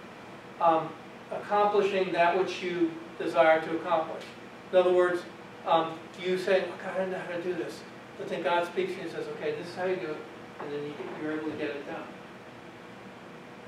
um, 0.59 0.89
accomplishing 1.31 2.11
that 2.11 2.37
which 2.37 2.61
you 2.61 2.91
desire 3.17 3.61
to 3.61 3.75
accomplish. 3.77 4.23
In 4.71 4.77
other 4.77 4.91
words, 4.93 5.21
um, 5.65 5.97
you 6.21 6.37
say, 6.37 6.65
oh, 6.67 6.83
God, 6.83 6.95
I 6.95 6.97
don't 6.99 7.11
know 7.11 7.19
how 7.19 7.37
to 7.37 7.41
do 7.41 7.53
this. 7.53 7.79
But 8.17 8.27
then 8.27 8.43
God 8.43 8.65
speaks 8.67 8.91
to 8.91 8.97
you 8.97 9.03
and 9.03 9.11
says, 9.11 9.25
okay, 9.37 9.55
this 9.55 9.67
is 9.67 9.75
how 9.75 9.85
you 9.85 9.95
do 9.95 10.07
it, 10.07 10.17
and 10.59 10.71
then 10.71 10.83
you, 10.83 10.93
you're 11.21 11.39
able 11.39 11.49
to 11.49 11.57
get 11.57 11.69
it 11.69 11.85
done. 11.87 12.03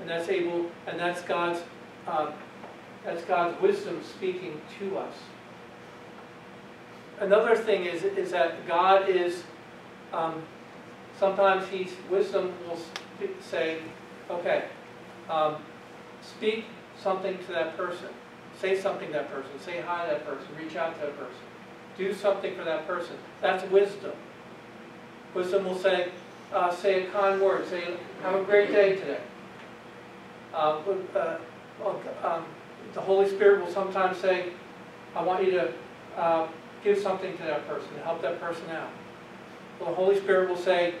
And 0.00 0.10
that's 0.10 0.28
able, 0.28 0.70
and 0.86 1.00
that's 1.00 1.22
God's, 1.22 1.60
um, 2.06 2.32
that's 3.04 3.22
God's 3.24 3.60
wisdom 3.62 4.02
speaking 4.04 4.60
to 4.78 4.98
us. 4.98 5.14
Another 7.18 7.56
thing 7.56 7.86
is, 7.86 8.04
is 8.04 8.30
that 8.32 8.66
God 8.66 9.08
is, 9.08 9.42
um, 10.12 10.42
sometimes 11.18 11.66
He's, 11.68 11.92
wisdom 12.10 12.52
will 12.68 12.78
say, 13.40 13.78
okay, 14.30 14.64
um, 15.30 15.56
speak 16.20 16.66
something 17.00 17.38
to 17.46 17.52
that 17.52 17.76
person. 17.76 18.08
Say 18.60 18.78
something 18.78 19.08
to 19.08 19.12
that 19.14 19.30
person. 19.30 19.50
Say 19.64 19.80
hi 19.80 20.06
to 20.06 20.12
that 20.12 20.26
person. 20.26 20.46
Reach 20.58 20.76
out 20.76 20.94
to 20.94 21.06
that 21.06 21.18
person. 21.18 21.40
Do 21.96 22.12
something 22.14 22.54
for 22.54 22.64
that 22.64 22.86
person. 22.86 23.16
That's 23.40 23.68
wisdom. 23.70 24.12
Wisdom 25.34 25.64
will 25.64 25.78
say, 25.78 26.08
uh, 26.52 26.74
say 26.74 27.06
a 27.06 27.10
kind 27.10 27.40
word. 27.40 27.66
Say, 27.68 27.96
have 28.22 28.34
a 28.34 28.44
great 28.44 28.70
day 28.70 28.96
today. 28.96 29.20
Uh, 30.54 30.80
uh, 31.14 31.38
um, 32.24 32.44
the 32.94 33.00
Holy 33.00 33.28
Spirit 33.28 33.64
will 33.64 33.72
sometimes 33.72 34.18
say, 34.18 34.50
I 35.14 35.22
want 35.22 35.44
you 35.44 35.50
to 35.52 35.72
uh, 36.16 36.48
give 36.82 36.98
something 36.98 37.36
to 37.36 37.42
that 37.44 37.66
person, 37.68 37.88
to 37.94 38.02
help 38.02 38.22
that 38.22 38.40
person 38.40 38.68
out. 38.70 38.90
Well, 39.78 39.90
the 39.90 39.96
Holy 39.96 40.18
Spirit 40.18 40.48
will 40.48 40.56
say, 40.56 40.94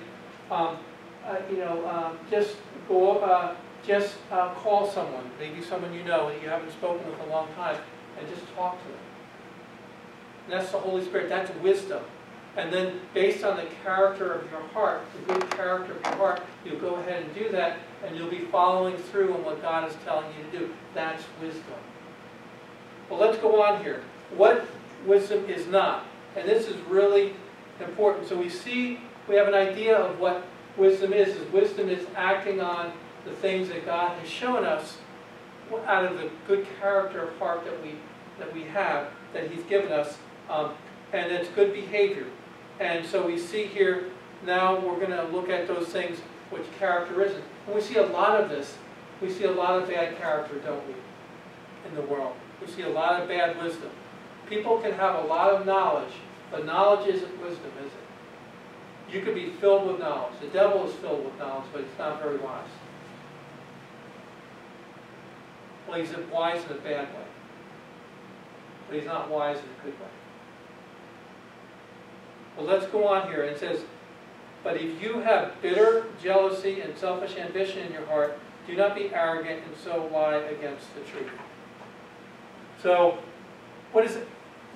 um, 0.50 0.76
uh, 1.24 1.36
you 1.50 1.58
know, 1.58 1.86
um, 1.88 2.18
just 2.30 2.56
go, 2.88 3.18
uh, 3.18 3.56
just 3.86 4.16
uh, 4.30 4.52
call 4.54 4.88
someone, 4.88 5.30
maybe 5.38 5.62
someone 5.62 5.92
you 5.92 6.04
know 6.04 6.28
that 6.28 6.42
you 6.42 6.48
haven't 6.48 6.72
spoken 6.72 7.06
with 7.08 7.20
in 7.20 7.28
a 7.28 7.32
long 7.32 7.48
time, 7.54 7.78
and 8.18 8.28
just 8.28 8.42
talk 8.54 8.80
to 8.82 8.88
them. 8.88 8.98
And 10.44 10.52
that's 10.52 10.70
the 10.70 10.78
Holy 10.78 11.04
Spirit, 11.04 11.28
that's 11.28 11.50
wisdom. 11.60 12.02
And 12.56 12.72
then 12.72 13.00
based 13.12 13.44
on 13.44 13.56
the 13.56 13.66
character 13.84 14.32
of 14.32 14.50
your 14.50 14.62
heart, 14.68 15.02
the 15.12 15.34
good 15.34 15.50
character 15.50 15.92
of 15.92 16.02
your 16.02 16.16
heart, 16.16 16.42
you'll 16.64 16.80
go 16.80 16.94
ahead 16.96 17.22
and 17.22 17.34
do 17.34 17.50
that, 17.50 17.78
and 18.04 18.16
you'll 18.16 18.30
be 18.30 18.46
following 18.50 18.96
through 18.96 19.34
on 19.34 19.44
what 19.44 19.60
God 19.60 19.88
is 19.88 19.96
telling 20.04 20.26
you 20.36 20.44
to 20.50 20.58
do. 20.66 20.74
That's 20.94 21.22
wisdom. 21.40 21.62
Well, 23.10 23.20
let's 23.20 23.38
go 23.38 23.62
on 23.62 23.82
here. 23.82 24.02
What 24.36 24.66
wisdom 25.06 25.48
is 25.48 25.66
not? 25.66 26.06
And 26.36 26.48
this 26.48 26.68
is 26.68 26.76
really 26.88 27.34
important. 27.80 28.28
So 28.28 28.36
we 28.36 28.48
see, 28.48 29.00
we 29.28 29.34
have 29.36 29.48
an 29.48 29.54
idea 29.54 29.96
of 29.96 30.18
what 30.18 30.46
wisdom 30.76 31.12
is. 31.12 31.28
Is 31.28 31.52
wisdom 31.52 31.88
is 31.88 32.06
acting 32.14 32.60
on 32.60 32.92
the 33.24 33.32
things 33.32 33.68
that 33.68 33.84
God 33.84 34.18
has 34.18 34.28
shown 34.28 34.64
us 34.64 34.98
out 35.86 36.04
of 36.04 36.18
the 36.18 36.30
good 36.46 36.66
character 36.80 37.22
of 37.22 37.38
heart 37.38 37.64
that 37.64 37.82
we 37.82 37.96
that 38.38 38.52
we 38.52 38.64
have, 38.64 39.08
that 39.32 39.50
He's 39.50 39.62
given 39.64 39.90
us, 39.90 40.18
um, 40.50 40.72
and 41.12 41.32
it's 41.32 41.48
good 41.50 41.72
behavior. 41.72 42.26
And 42.78 43.04
so 43.06 43.26
we 43.26 43.38
see 43.38 43.64
here 43.64 44.10
now 44.44 44.78
we're 44.78 44.98
going 44.98 45.10
to 45.10 45.24
look 45.24 45.48
at 45.48 45.66
those 45.66 45.88
things 45.88 46.18
which 46.50 46.64
character 46.78 47.22
isn't. 47.22 47.42
And 47.66 47.74
we 47.74 47.80
see 47.80 47.96
a 47.96 48.06
lot 48.06 48.40
of 48.40 48.50
this. 48.50 48.76
We 49.20 49.32
see 49.32 49.44
a 49.44 49.50
lot 49.50 49.80
of 49.80 49.88
bad 49.88 50.18
character, 50.18 50.58
don't 50.58 50.86
we, 50.86 50.94
in 51.88 51.94
the 51.94 52.02
world? 52.02 52.34
We 52.60 52.70
see 52.70 52.82
a 52.82 52.88
lot 52.88 53.20
of 53.20 53.28
bad 53.28 53.60
wisdom. 53.62 53.90
People 54.48 54.78
can 54.78 54.92
have 54.92 55.24
a 55.24 55.26
lot 55.26 55.50
of 55.50 55.66
knowledge, 55.66 56.12
but 56.50 56.64
knowledge 56.64 57.08
isn't 57.08 57.42
wisdom, 57.42 57.70
is 57.80 57.92
it? 57.92 59.14
You 59.14 59.22
could 59.22 59.34
be 59.34 59.50
filled 59.50 59.86
with 59.86 59.98
knowledge. 59.98 60.34
The 60.40 60.48
devil 60.48 60.88
is 60.88 60.94
filled 60.96 61.24
with 61.24 61.38
knowledge, 61.38 61.66
but 61.72 61.82
he's 61.82 61.98
not 61.98 62.22
very 62.22 62.38
wise. 62.38 62.68
Well, 65.88 65.98
he's 65.98 66.14
wise 66.32 66.64
in 66.64 66.72
a 66.72 66.80
bad 66.80 67.08
way. 67.08 67.26
But 68.88 68.96
he's 68.96 69.06
not 69.06 69.30
wise 69.30 69.58
in 69.58 69.64
a 69.64 69.84
good 69.84 70.00
way. 70.00 70.08
Well, 72.56 72.66
let's 72.66 72.86
go 72.86 73.06
on 73.06 73.28
here. 73.28 73.42
It 73.42 73.58
says, 73.58 73.84
But 74.64 74.76
if 74.76 75.00
you 75.00 75.20
have 75.20 75.60
bitter 75.62 76.06
jealousy 76.22 76.80
and 76.80 76.96
selfish 76.96 77.36
ambition 77.36 77.86
in 77.86 77.92
your 77.92 78.06
heart, 78.06 78.38
do 78.66 78.74
not 78.74 78.96
be 78.96 79.14
arrogant 79.14 79.62
and 79.64 79.76
so 79.76 80.08
lie 80.12 80.36
against 80.36 80.86
the 80.94 81.02
truth. 81.02 81.30
So, 82.82 83.18
what 83.92 84.04
is 84.04 84.16
it? 84.16 84.28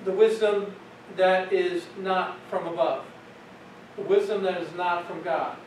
The 0.05 0.11
wisdom 0.11 0.73
that 1.17 1.51
is 1.53 1.83
not 1.99 2.37
from 2.49 2.67
above. 2.67 3.05
The 3.95 4.03
wisdom 4.03 4.43
that 4.43 4.61
is 4.61 4.73
not 4.75 5.07
from 5.07 5.21
God. 5.21 5.57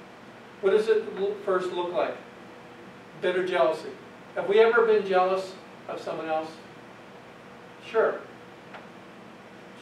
What 0.60 0.70
does 0.70 0.88
it 0.88 1.04
first 1.44 1.70
look 1.72 1.92
like? 1.92 2.16
Bitter 3.20 3.46
jealousy. 3.46 3.90
Have 4.34 4.48
we 4.48 4.60
ever 4.60 4.86
been 4.86 5.06
jealous 5.06 5.54
of 5.88 6.00
someone 6.00 6.26
else? 6.26 6.48
Sure. 7.86 8.20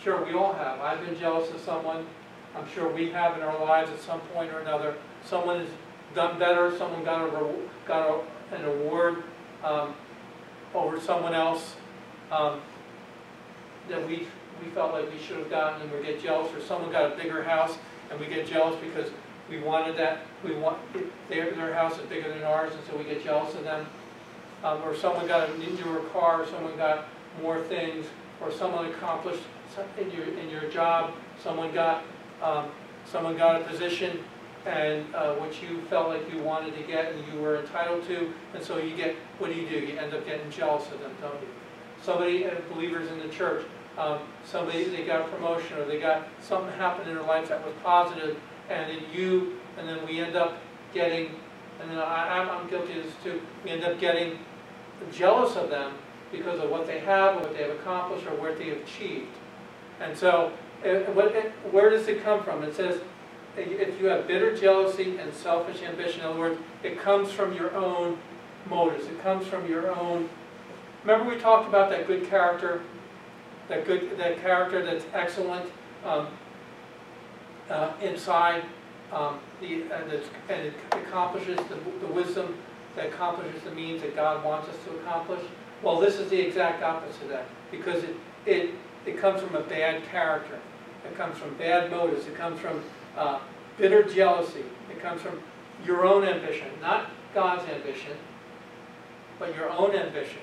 Sure, 0.02 0.24
we 0.24 0.32
all 0.34 0.52
have. 0.52 0.80
I've 0.80 1.04
been 1.06 1.18
jealous 1.18 1.50
of 1.50 1.60
someone. 1.60 2.04
I'm 2.56 2.68
sure 2.68 2.92
we 2.92 3.10
have 3.10 3.36
in 3.36 3.42
our 3.42 3.64
lives 3.64 3.90
at 3.90 4.00
some 4.00 4.20
point 4.34 4.52
or 4.52 4.58
another. 4.58 4.96
Someone 5.24 5.60
has 5.60 5.68
done 6.14 6.38
better. 6.38 6.76
Someone 6.76 7.04
got, 7.04 7.28
a, 7.28 7.54
got 7.86 8.24
a, 8.50 8.54
an 8.54 8.64
award 8.64 9.22
um, 9.64 9.94
over 10.74 11.00
someone 11.00 11.34
else 11.34 11.76
um, 12.30 12.60
that 13.88 14.06
we, 14.06 14.26
we 14.62 14.70
felt 14.70 14.92
like 14.92 15.10
we 15.10 15.18
should 15.18 15.38
have 15.38 15.50
gotten 15.50 15.82
and 15.82 15.92
we 15.92 16.04
get 16.04 16.20
jealous. 16.20 16.52
Or 16.52 16.60
someone 16.60 16.90
got 16.90 17.12
a 17.12 17.16
bigger 17.16 17.42
house 17.42 17.78
and 18.10 18.18
we 18.18 18.26
get 18.26 18.46
jealous 18.46 18.78
because 18.80 19.10
we 19.48 19.60
wanted 19.60 19.96
that. 19.98 20.26
We 20.44 20.54
want 20.54 20.78
their, 21.28 21.52
their 21.52 21.74
house 21.74 21.98
is 21.98 22.06
bigger 22.06 22.28
than 22.28 22.42
ours 22.42 22.72
and 22.74 22.82
so 22.86 22.96
we 22.96 23.04
get 23.04 23.22
jealous 23.22 23.54
of 23.54 23.64
them. 23.64 23.86
Um, 24.64 24.80
or 24.82 24.94
someone 24.94 25.26
got 25.26 25.48
a 25.48 25.58
newer 25.58 26.00
car, 26.12 26.42
or 26.42 26.46
someone 26.46 26.76
got 26.76 27.06
more 27.40 27.60
things, 27.62 28.06
or 28.40 28.52
someone 28.52 28.86
accomplished 28.86 29.42
in 29.98 30.10
your 30.10 30.24
in 30.38 30.48
your 30.50 30.68
job, 30.70 31.14
someone 31.42 31.72
got 31.72 32.04
um, 32.42 32.70
someone 33.04 33.36
got 33.36 33.60
a 33.60 33.64
position 33.64 34.22
and 34.64 35.12
uh, 35.14 35.34
which 35.34 35.60
you 35.60 35.80
felt 35.90 36.08
like 36.08 36.32
you 36.32 36.40
wanted 36.40 36.76
to 36.76 36.82
get 36.84 37.12
and 37.12 37.32
you 37.32 37.40
were 37.40 37.56
entitled 37.56 38.06
to, 38.06 38.32
and 38.54 38.62
so 38.62 38.78
you 38.78 38.96
get 38.96 39.16
what 39.38 39.52
do 39.52 39.58
you 39.58 39.68
do? 39.68 39.74
You 39.74 39.98
end 39.98 40.14
up 40.14 40.24
getting 40.24 40.48
jealous 40.50 40.84
of 40.92 41.00
them, 41.00 41.12
don't 41.20 41.40
you? 41.40 41.48
Somebody, 42.00 42.46
uh, 42.46 42.54
believers 42.72 43.10
in 43.10 43.18
the 43.18 43.28
church, 43.28 43.64
um, 43.98 44.20
somebody 44.44 44.84
they 44.84 45.04
got 45.04 45.20
a 45.20 45.28
promotion 45.28 45.78
or 45.78 45.84
they 45.84 46.00
got 46.00 46.28
something 46.40 46.72
happened 46.78 47.08
in 47.08 47.14
their 47.14 47.24
life 47.24 47.48
that 47.48 47.64
was 47.64 47.74
positive, 47.82 48.36
and 48.70 48.90
then 48.90 49.00
you, 49.12 49.58
and 49.78 49.88
then 49.88 50.04
we 50.06 50.20
end 50.20 50.36
up 50.36 50.58
getting, 50.94 51.30
and 51.80 51.90
then 51.90 51.98
I, 51.98 52.40
I'm, 52.40 52.48
I'm 52.48 52.70
guilty 52.70 52.98
of 52.98 53.04
this 53.04 53.14
too. 53.22 53.40
We 53.64 53.70
end 53.70 53.84
up 53.84 53.98
getting 53.98 54.38
jealous 55.12 55.56
of 55.56 55.68
them 55.68 55.94
because 56.30 56.60
of 56.60 56.70
what 56.70 56.86
they 56.86 57.00
have, 57.00 57.36
or 57.36 57.40
what 57.40 57.52
they 57.52 57.62
have 57.62 57.72
accomplished, 57.72 58.26
or 58.26 58.34
what 58.36 58.56
they 58.56 58.70
have 58.70 58.78
achieved. 58.78 59.36
And 60.00 60.16
so, 60.16 60.52
uh, 60.84 61.10
what, 61.12 61.32
where 61.70 61.90
does 61.90 62.08
it 62.08 62.24
come 62.24 62.42
from? 62.42 62.62
It 62.62 62.74
says, 62.74 63.00
if 63.56 64.00
you 64.00 64.06
have 64.06 64.26
bitter 64.26 64.56
jealousy 64.56 65.18
and 65.18 65.32
selfish 65.34 65.82
ambition, 65.82 66.20
in 66.20 66.26
other 66.26 66.38
words, 66.38 66.58
it 66.82 66.98
comes 66.98 67.30
from 67.30 67.52
your 67.52 67.74
own 67.74 68.18
motives. 68.68 69.06
It 69.06 69.22
comes 69.22 69.46
from 69.46 69.68
your 69.68 69.94
own. 69.94 70.28
Remember, 71.04 71.28
we 71.28 71.38
talked 71.38 71.68
about 71.68 71.90
that 71.90 72.06
good 72.06 72.28
character, 72.28 72.80
that 73.72 73.86
good, 73.86 74.18
that 74.18 74.38
character 74.42 74.84
that's 74.84 75.06
excellent 75.14 75.64
um, 76.04 76.28
uh, 77.70 77.92
inside, 78.02 78.62
um, 79.10 79.38
the, 79.62 79.82
and, 79.82 80.12
and, 80.50 80.66
it 80.66 80.74
accomplishes 80.90 81.56
the, 81.56 82.06
the 82.06 82.12
wisdom 82.12 82.54
that 82.96 83.06
accomplishes 83.06 83.62
the 83.62 83.70
means 83.70 84.02
that 84.02 84.14
God 84.14 84.44
wants 84.44 84.68
us 84.68 84.76
to 84.84 84.90
accomplish. 84.98 85.40
Well, 85.82 85.98
this 85.98 86.16
is 86.16 86.28
the 86.28 86.38
exact 86.38 86.82
opposite 86.82 87.22
of 87.22 87.28
that, 87.30 87.46
because 87.70 88.04
it, 88.04 88.14
it, 88.44 88.70
it 89.06 89.16
comes 89.16 89.40
from 89.40 89.54
a 89.54 89.62
bad 89.62 90.04
character. 90.04 90.58
It 91.06 91.16
comes 91.16 91.38
from 91.38 91.54
bad 91.54 91.90
motives. 91.90 92.26
It 92.26 92.36
comes 92.36 92.60
from 92.60 92.82
uh, 93.16 93.40
bitter 93.78 94.02
jealousy. 94.02 94.64
It 94.90 95.00
comes 95.00 95.22
from 95.22 95.40
your 95.86 96.04
own 96.04 96.24
ambition, 96.24 96.68
not 96.82 97.10
God's 97.32 97.66
ambition, 97.70 98.18
but 99.38 99.54
your 99.56 99.70
own 99.70 99.94
ambition. 99.94 100.42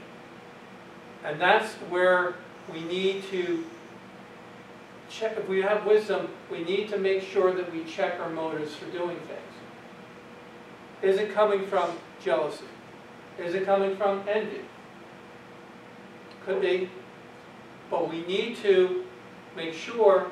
And 1.24 1.39
that's 1.39 1.74
where 1.89 2.36
we 2.72 2.82
need 2.82 3.24
to 3.32 3.66
check, 5.10 5.38
if 5.38 5.48
we 5.48 5.62
have 5.62 5.86
wisdom, 5.86 6.30
we 6.52 6.64
need 6.64 6.90
to 6.90 6.98
make 6.98 7.24
sure 7.24 7.54
that 7.54 7.72
we 7.74 7.84
check 7.84 8.20
our 8.20 8.30
motives 8.30 8.76
for 8.76 8.86
doing 8.92 9.18
things. 9.18 9.40
Is 11.02 11.18
it 11.18 11.34
coming 11.34 11.66
from 11.66 11.92
jealousy? 12.24 12.66
Is 13.38 13.56
it 13.56 13.66
coming 13.66 13.96
from 13.96 14.24
envy? 14.28 14.62
Could 16.46 16.62
be. 16.62 16.90
But 17.90 18.10
we 18.10 18.22
need 18.26 18.58
to 18.58 19.06
make 19.56 19.74
sure 19.74 20.30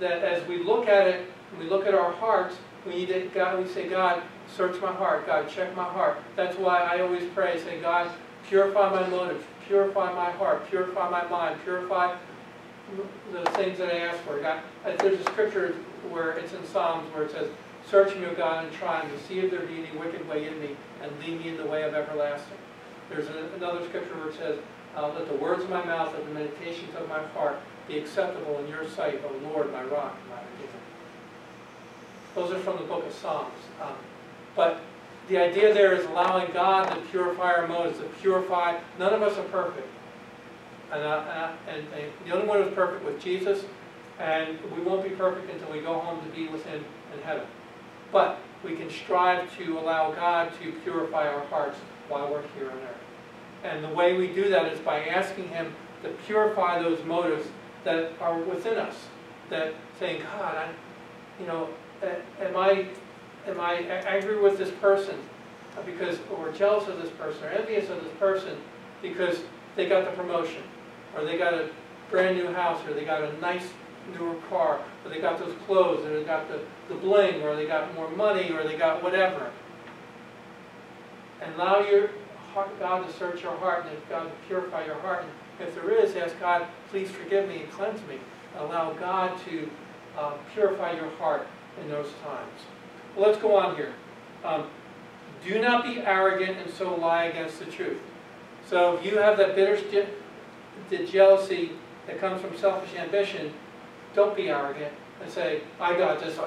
that 0.00 0.22
as 0.22 0.46
we 0.46 0.62
look 0.62 0.88
at 0.88 1.06
it, 1.06 1.26
we 1.58 1.64
look 1.66 1.86
at 1.86 1.94
our 1.94 2.12
hearts, 2.12 2.56
we 2.86 2.94
need 2.94 3.08
to, 3.08 3.30
God, 3.34 3.62
we 3.62 3.68
say, 3.68 3.88
God, 3.88 4.22
search 4.56 4.80
my 4.80 4.92
heart. 4.92 5.26
God, 5.26 5.48
check 5.48 5.74
my 5.76 5.84
heart. 5.84 6.18
That's 6.36 6.56
why 6.56 6.80
I 6.80 7.00
always 7.00 7.28
pray, 7.34 7.58
say, 7.60 7.80
God, 7.80 8.10
purify 8.48 8.90
my 8.90 9.06
motives, 9.08 9.44
purify 9.72 10.12
my 10.12 10.30
heart, 10.32 10.68
purify 10.68 11.08
my 11.08 11.26
mind, 11.28 11.58
purify 11.64 12.14
the 13.32 13.50
things 13.52 13.78
that 13.78 13.88
I 13.88 14.00
ask 14.00 14.18
for. 14.24 14.38
God, 14.38 14.60
there's 14.98 15.18
a 15.18 15.24
scripture 15.24 15.76
where 16.10 16.32
it's 16.32 16.52
in 16.52 16.62
Psalms 16.66 17.10
where 17.14 17.24
it 17.24 17.30
says, 17.30 17.48
Search 17.88 18.14
me, 18.14 18.26
O 18.26 18.34
God, 18.34 18.66
and 18.66 18.74
try 18.74 19.02
me, 19.02 19.12
see 19.26 19.38
if 19.38 19.50
there 19.50 19.60
be 19.60 19.82
any 19.82 19.96
wicked 19.98 20.28
way 20.28 20.46
in 20.46 20.60
me, 20.60 20.76
and 21.02 21.10
lead 21.20 21.40
me 21.40 21.48
in 21.48 21.56
the 21.56 21.64
way 21.64 21.84
of 21.84 21.94
everlasting. 21.94 22.58
There's 23.08 23.28
another 23.56 23.82
scripture 23.88 24.14
where 24.16 24.28
it 24.28 24.36
says, 24.36 24.58
uh, 24.94 25.08
Let 25.08 25.26
the 25.26 25.36
words 25.36 25.64
of 25.64 25.70
my 25.70 25.82
mouth 25.82 26.14
and 26.14 26.28
the 26.28 26.34
meditations 26.34 26.94
of 26.94 27.08
my 27.08 27.22
heart 27.28 27.58
be 27.88 27.98
acceptable 27.98 28.58
in 28.58 28.68
your 28.68 28.86
sight, 28.86 29.22
O 29.24 29.48
Lord, 29.48 29.72
my 29.72 29.84
rock 29.84 30.14
my 30.28 30.36
redeemer. 30.52 30.80
Those 32.34 32.52
are 32.52 32.58
from 32.58 32.76
the 32.76 32.84
book 32.84 33.06
of 33.06 33.12
Psalms. 33.14 33.54
Um, 33.80 33.94
but 34.54 34.82
the 35.32 35.42
idea 35.42 35.72
there 35.72 35.94
is 35.94 36.04
allowing 36.04 36.52
God 36.52 36.90
to 36.90 37.00
purify 37.10 37.54
our 37.54 37.66
motives, 37.66 37.98
to 37.98 38.04
purify. 38.20 38.78
None 38.98 39.14
of 39.14 39.22
us 39.22 39.38
are 39.38 39.44
perfect. 39.44 39.88
And, 40.92 41.02
uh, 41.02 41.52
and, 41.66 41.86
and 41.94 42.12
the 42.26 42.34
only 42.34 42.46
one 42.46 42.62
who's 42.62 42.74
perfect 42.74 43.02
was 43.02 43.22
Jesus, 43.22 43.64
and 44.18 44.58
we 44.76 44.82
won't 44.82 45.02
be 45.02 45.08
perfect 45.08 45.50
until 45.50 45.72
we 45.72 45.80
go 45.80 45.94
home 45.94 46.22
to 46.22 46.36
be 46.36 46.48
with 46.48 46.66
Him 46.66 46.84
in 47.14 47.22
heaven. 47.22 47.46
But 48.12 48.40
we 48.62 48.76
can 48.76 48.90
strive 48.90 49.56
to 49.56 49.78
allow 49.78 50.12
God 50.12 50.52
to 50.60 50.70
purify 50.84 51.26
our 51.28 51.46
hearts 51.46 51.78
while 52.10 52.30
we're 52.30 52.46
here 52.54 52.70
on 52.70 52.76
earth. 52.76 52.96
And 53.64 53.82
the 53.82 53.88
way 53.88 54.14
we 54.18 54.26
do 54.26 54.50
that 54.50 54.70
is 54.70 54.80
by 54.80 55.06
asking 55.06 55.48
Him 55.48 55.72
to 56.02 56.10
purify 56.26 56.82
those 56.82 57.02
motives 57.06 57.48
that 57.84 58.12
are 58.20 58.38
within 58.38 58.76
us. 58.76 58.96
That 59.48 59.72
saying, 59.98 60.20
God, 60.22 60.56
I, 60.56 60.68
you 61.40 61.46
know, 61.46 61.70
am 62.02 62.54
I, 62.54 62.88
am 63.46 63.60
I 63.60 63.74
angry 63.74 64.40
with 64.40 64.58
this 64.58 64.70
person 64.70 65.16
because, 65.86 66.18
or 66.36 66.52
jealous 66.52 66.88
of 66.88 67.00
this 67.00 67.10
person, 67.10 67.44
or 67.44 67.48
envious 67.48 67.88
of 67.88 68.02
this 68.02 68.12
person 68.18 68.56
because 69.00 69.40
they 69.76 69.88
got 69.88 70.04
the 70.04 70.10
promotion, 70.12 70.62
or 71.16 71.24
they 71.24 71.38
got 71.38 71.54
a 71.54 71.70
brand 72.10 72.36
new 72.36 72.52
house, 72.52 72.80
or 72.86 72.94
they 72.94 73.04
got 73.04 73.22
a 73.22 73.32
nice 73.40 73.68
newer 74.14 74.34
car, 74.48 74.80
or 75.04 75.10
they 75.10 75.20
got 75.20 75.38
those 75.38 75.54
clothes, 75.66 76.04
or 76.04 76.18
they 76.18 76.24
got 76.24 76.48
the, 76.48 76.60
the 76.88 76.94
bling, 76.94 77.42
or 77.42 77.56
they 77.56 77.66
got 77.66 77.94
more 77.94 78.10
money, 78.10 78.50
or 78.52 78.62
they 78.64 78.76
got 78.76 79.02
whatever. 79.02 79.50
And 81.40 81.54
allow 81.54 81.80
your 81.80 82.10
heart, 82.52 82.78
God 82.78 83.06
to 83.06 83.12
search 83.14 83.42
your 83.42 83.56
heart, 83.56 83.86
and 83.86 83.96
if 83.96 84.08
God 84.08 84.24
to 84.24 84.30
purify 84.46 84.84
your 84.84 84.96
heart. 84.96 85.24
And 85.58 85.68
if 85.68 85.74
there 85.74 85.90
is, 85.90 86.14
ask 86.16 86.38
God, 86.38 86.66
please 86.90 87.10
forgive 87.10 87.48
me 87.48 87.62
and 87.62 87.70
cleanse 87.72 88.00
me. 88.06 88.18
Allow 88.58 88.92
God 88.92 89.38
to 89.48 89.68
uh, 90.18 90.34
purify 90.54 90.92
your 90.92 91.10
heart 91.16 91.46
in 91.80 91.88
those 91.88 92.12
times. 92.22 92.60
Let's 93.16 93.38
go 93.38 93.56
on 93.56 93.76
here. 93.76 93.92
Um, 94.44 94.66
do 95.44 95.60
not 95.60 95.84
be 95.84 96.00
arrogant 96.00 96.58
and 96.58 96.72
so 96.72 96.94
lie 96.94 97.24
against 97.24 97.58
the 97.58 97.66
truth. 97.66 98.00
So 98.66 98.96
if 98.96 99.04
you 99.04 99.18
have 99.18 99.36
that 99.38 99.54
bitter 99.54 99.78
the 100.88 101.04
jealousy 101.04 101.72
that 102.06 102.20
comes 102.20 102.40
from 102.40 102.56
selfish 102.56 102.94
ambition, 102.98 103.52
don't 104.14 104.36
be 104.36 104.48
arrogant 104.48 104.92
and 105.22 105.30
say, 105.30 105.62
I 105.80 105.96
got 105.96 106.20
this, 106.20 106.38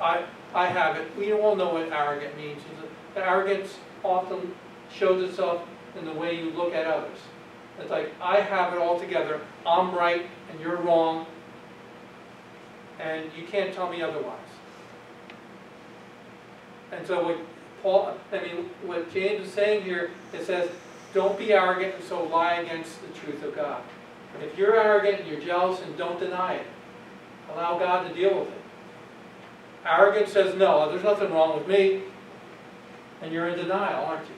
I, 0.00 0.24
I 0.54 0.66
have 0.66 0.96
it. 0.96 1.16
We 1.16 1.32
all 1.32 1.56
know 1.56 1.74
what 1.74 1.92
arrogant 1.92 2.36
means. 2.36 2.62
The 3.14 3.26
arrogance 3.26 3.78
often 4.02 4.54
shows 4.92 5.28
itself 5.28 5.62
in 5.98 6.04
the 6.04 6.12
way 6.12 6.36
you 6.36 6.50
look 6.50 6.74
at 6.74 6.86
others. 6.86 7.18
It's 7.78 7.90
like, 7.90 8.12
I 8.20 8.40
have 8.40 8.74
it 8.74 8.78
all 8.78 8.98
together, 8.98 9.40
I'm 9.66 9.94
right 9.94 10.26
and 10.50 10.60
you're 10.60 10.76
wrong, 10.76 11.26
and 12.98 13.30
you 13.36 13.46
can't 13.46 13.72
tell 13.72 13.90
me 13.90 14.02
otherwise. 14.02 14.49
And 16.92 17.06
so 17.06 17.24
what 17.24 17.38
Paul, 17.82 18.14
I 18.32 18.40
mean, 18.40 18.70
what 18.84 19.12
James 19.12 19.48
is 19.48 19.52
saying 19.54 19.84
here, 19.84 20.10
it 20.32 20.44
says, 20.44 20.70
don't 21.14 21.38
be 21.38 21.52
arrogant 21.52 21.94
and 21.96 22.04
so 22.04 22.24
lie 22.24 22.54
against 22.54 23.00
the 23.02 23.08
truth 23.18 23.42
of 23.42 23.54
God. 23.54 23.82
If 24.42 24.56
you're 24.56 24.76
arrogant 24.76 25.20
and 25.20 25.28
you're 25.28 25.40
jealous 25.40 25.80
and 25.82 25.96
don't 25.96 26.20
deny 26.20 26.54
it, 26.54 26.66
allow 27.52 27.78
God 27.78 28.08
to 28.08 28.14
deal 28.14 28.38
with 28.40 28.48
it. 28.48 28.54
Arrogance 29.84 30.32
says, 30.32 30.54
no, 30.56 30.88
there's 30.90 31.02
nothing 31.02 31.32
wrong 31.32 31.58
with 31.58 31.66
me. 31.66 32.02
And 33.22 33.32
you're 33.32 33.48
in 33.48 33.58
denial, 33.58 34.04
aren't 34.04 34.26
you? 34.28 34.34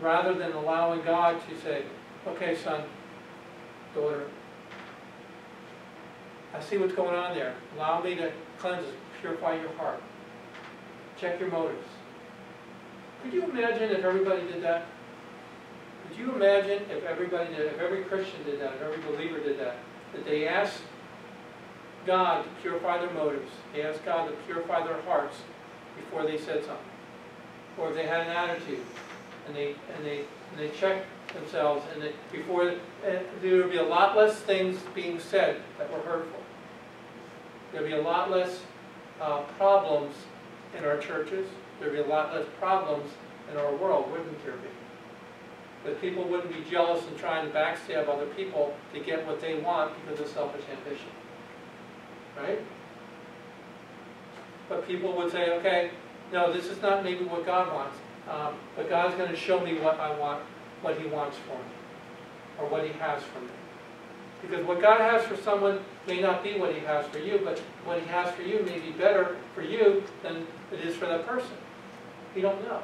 Rather 0.00 0.34
than 0.34 0.52
allowing 0.52 1.02
God 1.02 1.40
to 1.48 1.60
say, 1.60 1.84
okay, 2.26 2.56
son, 2.56 2.82
daughter, 3.94 4.26
I 6.54 6.60
see 6.60 6.76
what's 6.76 6.92
going 6.92 7.14
on 7.14 7.34
there. 7.34 7.54
Allow 7.76 8.02
me 8.02 8.16
to 8.16 8.30
cleanse, 8.58 8.86
purify 9.20 9.54
your 9.54 9.72
heart. 9.74 10.02
Check 11.22 11.38
your 11.38 11.50
motives. 11.50 11.86
Could 13.22 13.32
you 13.32 13.44
imagine 13.44 13.90
if 13.92 14.04
everybody 14.04 14.42
did 14.42 14.60
that? 14.64 14.86
Could 16.08 16.18
you 16.18 16.34
imagine 16.34 16.82
if 16.90 17.04
everybody 17.04 17.54
did, 17.54 17.66
if 17.66 17.78
every 17.78 18.02
Christian 18.02 18.42
did 18.44 18.60
that, 18.60 18.72
if 18.72 18.82
every 18.82 19.00
believer 19.02 19.38
did 19.38 19.56
that? 19.60 19.76
That 20.12 20.24
they 20.24 20.48
asked 20.48 20.82
God 22.06 22.42
to 22.42 22.50
purify 22.60 22.98
their 22.98 23.14
motives. 23.14 23.52
They 23.72 23.82
asked 23.82 24.04
God 24.04 24.30
to 24.30 24.32
purify 24.46 24.84
their 24.84 25.00
hearts 25.02 25.36
before 25.94 26.24
they 26.24 26.38
said 26.38 26.64
something. 26.64 26.84
Or 27.78 27.90
if 27.90 27.94
they 27.94 28.06
had 28.08 28.26
an 28.26 28.32
attitude 28.32 28.84
and 29.46 29.54
they 29.54 29.76
and 29.94 30.04
they 30.04 30.24
and 30.50 30.58
they 30.58 30.70
checked 30.70 31.06
themselves 31.34 31.86
and 31.94 32.02
they, 32.02 32.12
before 32.32 32.68
and 33.06 33.20
there 33.40 33.58
would 33.58 33.70
be 33.70 33.78
a 33.78 33.84
lot 33.84 34.16
less 34.16 34.40
things 34.40 34.80
being 34.92 35.20
said 35.20 35.62
that 35.78 35.88
were 35.92 36.00
hurtful. 36.00 36.40
There'd 37.70 37.86
be 37.86 37.92
a 37.92 38.02
lot 38.02 38.28
less 38.28 38.60
uh, 39.20 39.42
problems 39.56 40.16
in 40.76 40.84
our 40.84 40.98
churches. 40.98 41.48
There'd 41.78 41.92
be 41.92 41.98
a 41.98 42.06
lot 42.06 42.34
less 42.34 42.46
problems 42.58 43.10
in 43.50 43.56
our 43.56 43.74
world, 43.74 44.10
wouldn't 44.10 44.44
there 44.44 44.56
be? 44.56 44.68
But 45.84 46.00
people 46.00 46.24
wouldn't 46.24 46.52
be 46.52 46.70
jealous 46.70 47.04
and 47.06 47.18
trying 47.18 47.50
to 47.50 47.56
backstab 47.56 48.08
other 48.08 48.26
people 48.26 48.74
to 48.94 49.00
get 49.00 49.26
what 49.26 49.40
they 49.40 49.58
want 49.58 49.92
because 50.00 50.20
of 50.20 50.28
selfish 50.28 50.64
ambition. 50.70 51.10
Right? 52.40 52.60
But 54.68 54.86
people 54.86 55.16
would 55.16 55.32
say, 55.32 55.50
okay, 55.58 55.90
no, 56.32 56.52
this 56.52 56.66
is 56.66 56.80
not 56.80 57.02
maybe 57.02 57.24
what 57.24 57.44
God 57.44 57.74
wants, 57.74 57.96
um, 58.30 58.54
but 58.76 58.88
God's 58.88 59.14
going 59.16 59.30
to 59.30 59.36
show 59.36 59.60
me 59.60 59.78
what 59.80 59.98
I 59.98 60.16
want, 60.16 60.42
what 60.80 60.98
He 60.98 61.06
wants 61.06 61.36
for 61.46 61.56
me, 61.56 61.74
or 62.58 62.68
what 62.68 62.84
He 62.84 62.92
has 62.92 63.22
for 63.22 63.40
me. 63.40 63.48
Because 64.42 64.66
what 64.66 64.82
God 64.82 65.00
has 65.00 65.24
for 65.24 65.36
someone 65.36 65.80
may 66.06 66.20
not 66.20 66.42
be 66.42 66.58
what 66.58 66.74
He 66.74 66.80
has 66.80 67.06
for 67.06 67.18
you, 67.18 67.40
but 67.44 67.58
what 67.84 68.00
He 68.00 68.06
has 68.08 68.34
for 68.34 68.42
you 68.42 68.62
may 68.64 68.78
be 68.80 68.90
better 68.90 69.36
for 69.54 69.62
you 69.62 70.02
than 70.22 70.46
it 70.72 70.80
is 70.80 70.96
for 70.96 71.06
that 71.06 71.26
person. 71.26 71.56
We 72.34 72.42
don't 72.42 72.62
know. 72.64 72.82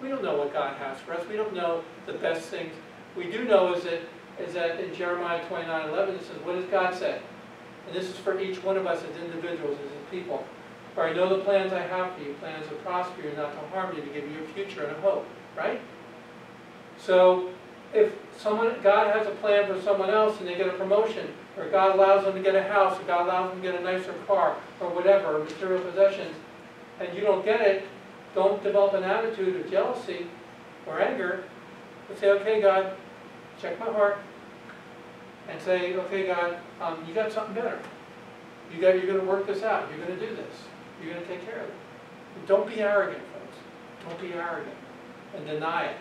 We 0.00 0.08
don't 0.08 0.22
know 0.22 0.36
what 0.36 0.52
God 0.52 0.76
has 0.76 0.98
for 0.98 1.14
us. 1.14 1.26
We 1.28 1.36
don't 1.36 1.54
know 1.54 1.82
the 2.06 2.12
best 2.14 2.48
things. 2.48 2.72
We 3.16 3.30
do 3.30 3.44
know 3.44 3.74
is 3.74 3.84
that, 3.84 4.00
is 4.38 4.54
that 4.54 4.80
in 4.80 4.94
Jeremiah 4.94 5.44
29, 5.46 5.88
11, 5.88 6.14
it 6.14 6.22
says, 6.22 6.36
what 6.44 6.54
does 6.56 6.66
God 6.66 6.94
say? 6.94 7.20
And 7.86 7.96
this 7.96 8.08
is 8.08 8.16
for 8.16 8.38
each 8.38 8.62
one 8.62 8.76
of 8.76 8.86
us 8.86 9.02
as 9.02 9.22
individuals, 9.22 9.78
as 9.78 10.10
people. 10.10 10.44
For 10.94 11.04
I 11.04 11.12
know 11.12 11.36
the 11.36 11.42
plans 11.42 11.72
I 11.72 11.80
have 11.80 12.14
for 12.14 12.22
you, 12.22 12.34
plans 12.34 12.66
to 12.68 12.74
prosper 12.76 13.22
you, 13.22 13.36
not 13.36 13.52
to 13.52 13.68
harm 13.68 13.96
you, 13.96 14.02
to 14.02 14.08
give 14.08 14.30
you 14.30 14.44
a 14.44 14.46
future 14.48 14.84
and 14.84 14.96
a 14.96 15.00
hope. 15.00 15.26
Right? 15.56 15.80
So, 16.98 17.50
if 17.94 18.12
someone, 18.36 18.74
God 18.82 19.14
has 19.16 19.26
a 19.26 19.30
plan 19.30 19.66
for 19.66 19.80
someone 19.80 20.10
else 20.10 20.38
and 20.40 20.48
they 20.48 20.56
get 20.56 20.68
a 20.68 20.72
promotion, 20.72 21.32
or 21.56 21.68
God 21.70 21.94
allows 21.94 22.24
them 22.24 22.34
to 22.34 22.42
get 22.42 22.54
a 22.54 22.62
house, 22.62 22.98
or 22.98 23.04
God 23.04 23.26
allows 23.26 23.50
them 23.50 23.62
to 23.62 23.70
get 23.70 23.80
a 23.80 23.84
nicer 23.84 24.12
car, 24.26 24.56
or 24.80 24.90
whatever, 24.90 25.38
material 25.38 25.80
possessions, 25.82 26.34
and 27.00 27.14
you 27.16 27.22
don't 27.22 27.44
get 27.44 27.60
it, 27.60 27.86
don't 28.34 28.62
develop 28.62 28.94
an 28.94 29.04
attitude 29.04 29.60
of 29.60 29.70
jealousy 29.70 30.26
or 30.86 31.00
anger, 31.00 31.44
but 32.08 32.18
say, 32.18 32.30
okay, 32.30 32.60
God, 32.60 32.96
check 33.60 33.78
my 33.78 33.86
heart, 33.86 34.18
and 35.48 35.60
say, 35.62 35.94
okay, 35.94 36.26
God, 36.26 36.58
um, 36.80 37.04
you 37.06 37.14
got 37.14 37.30
something 37.32 37.54
better. 37.54 37.78
You 38.74 38.80
got, 38.80 38.94
you're 38.94 39.06
going 39.06 39.20
to 39.20 39.26
work 39.26 39.46
this 39.46 39.62
out. 39.62 39.88
You're 39.90 40.04
going 40.04 40.18
to 40.18 40.26
do 40.26 40.34
this. 40.34 40.54
You're 41.00 41.12
going 41.12 41.24
to 41.24 41.30
take 41.30 41.44
care 41.44 41.60
of 41.60 41.68
it. 41.68 42.46
Don't 42.46 42.66
be 42.66 42.80
arrogant, 42.80 43.22
folks. 43.32 44.08
Don't 44.08 44.20
be 44.20 44.34
arrogant 44.34 44.74
and 45.36 45.46
deny 45.46 45.86
it. 45.86 45.96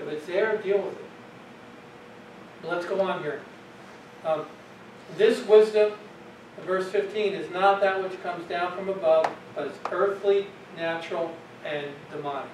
If 0.00 0.08
it's 0.08 0.26
there, 0.26 0.56
deal 0.58 0.78
with 0.78 0.94
it. 0.94 1.04
Let's 2.64 2.86
go 2.86 3.00
on 3.00 3.22
here. 3.22 3.40
Um, 4.24 4.46
this 5.16 5.44
wisdom, 5.46 5.92
verse 6.64 6.88
15, 6.90 7.34
is 7.34 7.50
not 7.50 7.80
that 7.80 8.02
which 8.02 8.20
comes 8.22 8.46
down 8.48 8.76
from 8.76 8.88
above, 8.88 9.26
but 9.54 9.66
it's 9.66 9.78
earthly, 9.90 10.46
natural, 10.76 11.34
and 11.64 11.86
demonic. 12.10 12.50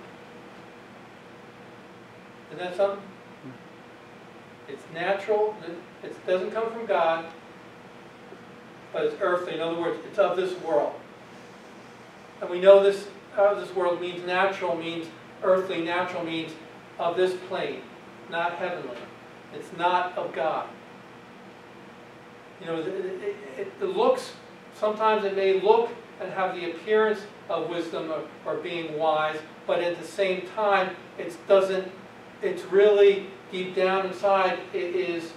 Isn't 2.51 2.65
that 2.65 2.77
something? 2.77 3.03
It's 4.69 4.83
natural, 4.93 5.55
it 6.03 6.27
doesn't 6.27 6.51
come 6.51 6.73
from 6.73 6.87
God, 6.87 7.27
but 8.93 9.05
it's 9.05 9.17
earthly. 9.21 9.55
In 9.55 9.61
other 9.61 9.81
words, 9.81 9.99
it's 10.09 10.19
of 10.19 10.37
this 10.37 10.59
world. 10.61 10.95
And 12.41 12.51
we 12.51 12.61
know 12.61 12.83
this, 12.83 13.07
of 13.37 13.61
this 13.61 13.75
world 13.75 14.01
means 14.01 14.25
natural, 14.27 14.77
means 14.77 15.07
earthly. 15.43 15.83
Natural 15.83 16.25
means 16.25 16.53
of 16.99 17.17
this 17.17 17.35
plane, 17.49 17.83
not 18.31 18.55
heavenly. 18.55 18.97
It's 19.55 19.71
not 19.77 20.17
of 20.17 20.33
God. 20.33 20.69
You 22.61 22.67
know, 22.67 22.81
it, 22.81 23.37
it, 23.59 23.73
it, 23.81 23.85
looks, 23.85 24.33
sometimes 24.75 25.25
it 25.25 25.37
may 25.37 25.61
look 25.61 25.91
and 26.21 26.33
have 26.33 26.55
the 26.55 26.71
appearance 26.71 27.21
of 27.49 27.69
wisdom 27.69 28.11
or, 28.11 28.23
or 28.45 28.57
being 28.57 28.99
wise, 28.99 29.39
but 29.67 29.81
at 29.81 30.01
the 30.01 30.07
same 30.07 30.47
time, 30.55 30.97
it 31.19 31.37
doesn't, 31.47 31.91
it's 32.43 32.65
really 32.65 33.27
deep 33.53 33.75
down 33.75 34.07
inside, 34.07 34.59
it 34.73 34.97
is 34.97 35.33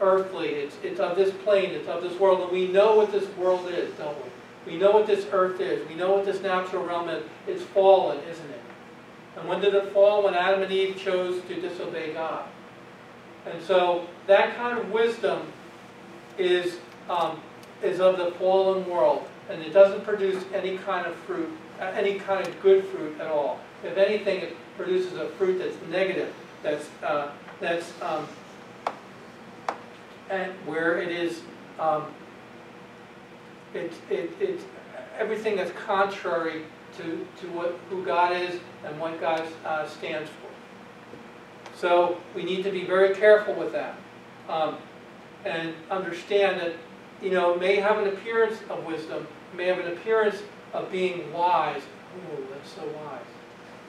earthly. 0.00 0.48
It's, 0.48 0.76
it's 0.82 1.00
of 1.00 1.16
this 1.16 1.32
plane, 1.44 1.70
it's 1.70 1.88
of 1.88 2.02
this 2.02 2.18
world, 2.20 2.42
and 2.42 2.52
we 2.52 2.68
know 2.68 2.96
what 2.96 3.10
this 3.10 3.28
world 3.36 3.68
is, 3.70 3.92
don't 3.94 4.16
we? 4.22 4.72
We 4.72 4.78
know 4.78 4.90
what 4.90 5.06
this 5.06 5.26
earth 5.32 5.60
is. 5.60 5.88
We 5.88 5.94
know 5.94 6.12
what 6.12 6.26
this 6.26 6.42
natural 6.42 6.84
realm 6.84 7.08
is. 7.08 7.24
It's 7.46 7.62
fallen, 7.62 8.18
isn't 8.28 8.50
it? 8.50 8.57
And 9.38 9.48
when 9.48 9.60
did 9.60 9.74
it 9.74 9.92
fall? 9.92 10.24
When 10.24 10.34
Adam 10.34 10.62
and 10.62 10.72
Eve 10.72 10.96
chose 10.96 11.42
to 11.44 11.60
disobey 11.60 12.12
God. 12.12 12.44
And 13.46 13.62
so 13.62 14.06
that 14.26 14.56
kind 14.56 14.78
of 14.78 14.90
wisdom 14.90 15.52
is, 16.36 16.78
um, 17.08 17.40
is 17.82 18.00
of 18.00 18.18
the 18.18 18.32
fallen 18.32 18.88
world, 18.88 19.26
and 19.48 19.62
it 19.62 19.72
doesn't 19.72 20.04
produce 20.04 20.44
any 20.52 20.76
kind 20.78 21.06
of 21.06 21.14
fruit, 21.16 21.50
uh, 21.80 21.84
any 21.84 22.18
kind 22.18 22.46
of 22.46 22.62
good 22.62 22.84
fruit 22.86 23.18
at 23.20 23.28
all. 23.28 23.60
If 23.84 23.96
anything, 23.96 24.40
it 24.40 24.56
produces 24.76 25.14
a 25.14 25.28
fruit 25.30 25.58
that's 25.58 25.76
negative, 25.88 26.32
that's, 26.62 26.88
uh, 27.02 27.30
that's 27.60 27.92
um, 28.02 28.26
and 30.30 30.52
where 30.66 31.00
it 31.00 31.10
is, 31.10 31.40
um, 31.78 32.06
it, 33.72 33.92
it, 34.10 34.30
it's 34.40 34.64
everything 35.18 35.56
that's 35.56 35.72
contrary 35.72 36.62
to, 36.98 37.26
to 37.40 37.46
what, 37.52 37.78
who 37.90 38.04
God 38.04 38.36
is 38.36 38.60
and 38.84 38.98
what 39.00 39.20
God 39.20 39.42
uh, 39.64 39.86
stands 39.88 40.28
for. 40.28 40.48
So 41.76 42.18
we 42.34 42.42
need 42.42 42.62
to 42.64 42.70
be 42.70 42.84
very 42.84 43.14
careful 43.14 43.54
with 43.54 43.72
that. 43.72 43.96
Um, 44.48 44.76
and 45.44 45.74
understand 45.90 46.60
that, 46.60 46.72
you 47.22 47.30
know, 47.30 47.56
may 47.56 47.76
have 47.76 47.98
an 47.98 48.08
appearance 48.08 48.58
of 48.68 48.84
wisdom, 48.84 49.26
may 49.56 49.66
have 49.66 49.78
an 49.78 49.92
appearance 49.92 50.42
of 50.72 50.90
being 50.90 51.32
wise. 51.32 51.82
Oh, 52.32 52.42
that's 52.52 52.70
so 52.72 52.82
wise. 52.82 53.20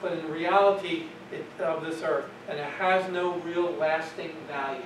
But 0.00 0.12
in 0.12 0.30
reality, 0.30 1.06
it, 1.32 1.44
of 1.60 1.84
this 1.84 2.02
earth, 2.02 2.26
and 2.48 2.58
it 2.58 2.64
has 2.64 3.10
no 3.12 3.34
real 3.40 3.72
lasting 3.72 4.32
value 4.46 4.82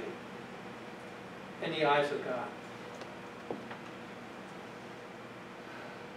in 1.62 1.72
the 1.72 1.84
eyes 1.84 2.10
of 2.10 2.24
God. 2.24 2.48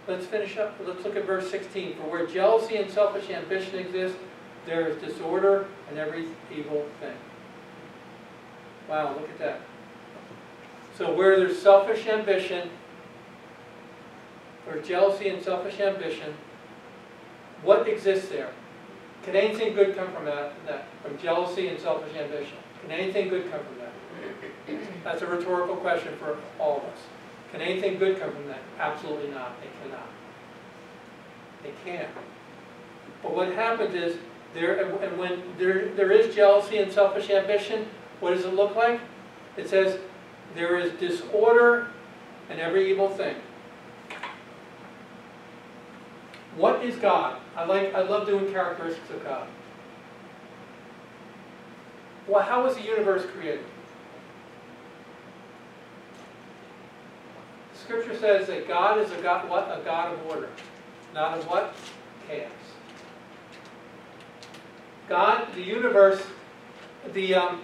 Let's 0.08 0.24
finish 0.24 0.56
up. 0.56 0.74
Let's 0.86 1.04
look 1.04 1.16
at 1.16 1.26
verse 1.26 1.50
16. 1.50 1.96
For 1.96 2.02
where 2.04 2.26
jealousy 2.26 2.76
and 2.76 2.90
selfish 2.90 3.28
ambition 3.28 3.78
exist, 3.78 4.16
there 4.64 4.88
is 4.88 5.00
disorder 5.02 5.66
and 5.90 5.98
every 5.98 6.28
evil 6.50 6.86
thing. 6.98 7.14
Wow, 8.88 9.14
look 9.20 9.28
at 9.28 9.38
that. 9.38 9.60
So 10.96 11.14
where 11.14 11.38
there's 11.38 11.60
selfish 11.60 12.06
ambition, 12.06 12.70
or 14.66 14.78
jealousy 14.78 15.28
and 15.28 15.42
selfish 15.42 15.78
ambition, 15.78 16.34
what 17.62 17.86
exists 17.86 18.30
there? 18.30 18.50
Can 19.24 19.36
anything 19.36 19.74
good 19.74 19.94
come 19.94 20.10
from 20.12 20.24
that, 20.24 20.52
that? 20.66 20.86
From 21.02 21.18
jealousy 21.18 21.68
and 21.68 21.78
selfish 21.78 22.16
ambition? 22.16 22.56
Can 22.80 22.92
anything 22.92 23.28
good 23.28 23.50
come 23.50 23.60
from 23.60 23.78
that? 23.78 23.92
That's 25.04 25.20
a 25.20 25.26
rhetorical 25.26 25.76
question 25.76 26.16
for 26.18 26.38
all 26.58 26.78
of 26.78 26.84
us. 26.84 26.98
Can 27.52 27.60
anything 27.60 27.98
good 27.98 28.20
come 28.20 28.32
from 28.32 28.46
that? 28.48 28.60
Absolutely 28.78 29.30
not. 29.30 29.56
It 29.62 29.70
cannot. 29.82 30.08
It 31.64 31.74
can't. 31.84 32.08
But 33.22 33.34
what 33.34 33.52
happens 33.52 33.94
is, 33.94 34.16
there, 34.54 34.80
and 34.80 35.18
when 35.18 35.42
there, 35.58 35.88
there 35.94 36.10
is 36.10 36.34
jealousy 36.34 36.78
and 36.78 36.92
selfish 36.92 37.30
ambition, 37.30 37.86
what 38.20 38.34
does 38.34 38.44
it 38.44 38.54
look 38.54 38.74
like? 38.74 39.00
It 39.56 39.68
says, 39.68 39.98
there 40.54 40.78
is 40.78 40.92
disorder 40.94 41.88
and 42.48 42.60
every 42.60 42.90
evil 42.90 43.08
thing. 43.08 43.36
What 46.56 46.82
is 46.82 46.96
God? 46.96 47.40
I 47.56 47.64
like 47.64 47.94
I 47.94 48.02
love 48.02 48.26
doing 48.26 48.50
characteristics 48.50 49.10
of 49.10 49.22
God. 49.22 49.46
Well, 52.26 52.42
how 52.42 52.64
was 52.64 52.76
the 52.76 52.82
universe 52.82 53.24
created? 53.26 53.64
Scripture 57.88 58.18
says 58.18 58.46
that 58.48 58.68
God 58.68 58.98
is 58.98 59.10
a 59.12 59.22
God, 59.22 59.48
what? 59.48 59.64
A 59.64 59.82
God 59.82 60.12
of 60.12 60.26
order. 60.26 60.50
Not 61.14 61.38
of 61.38 61.46
what? 61.48 61.74
Chaos. 62.28 62.50
God, 65.08 65.48
the 65.54 65.62
universe, 65.62 66.22
the, 67.14 67.34
um, 67.34 67.62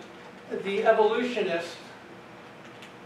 the 0.62 0.86
evolutionists 0.86 1.76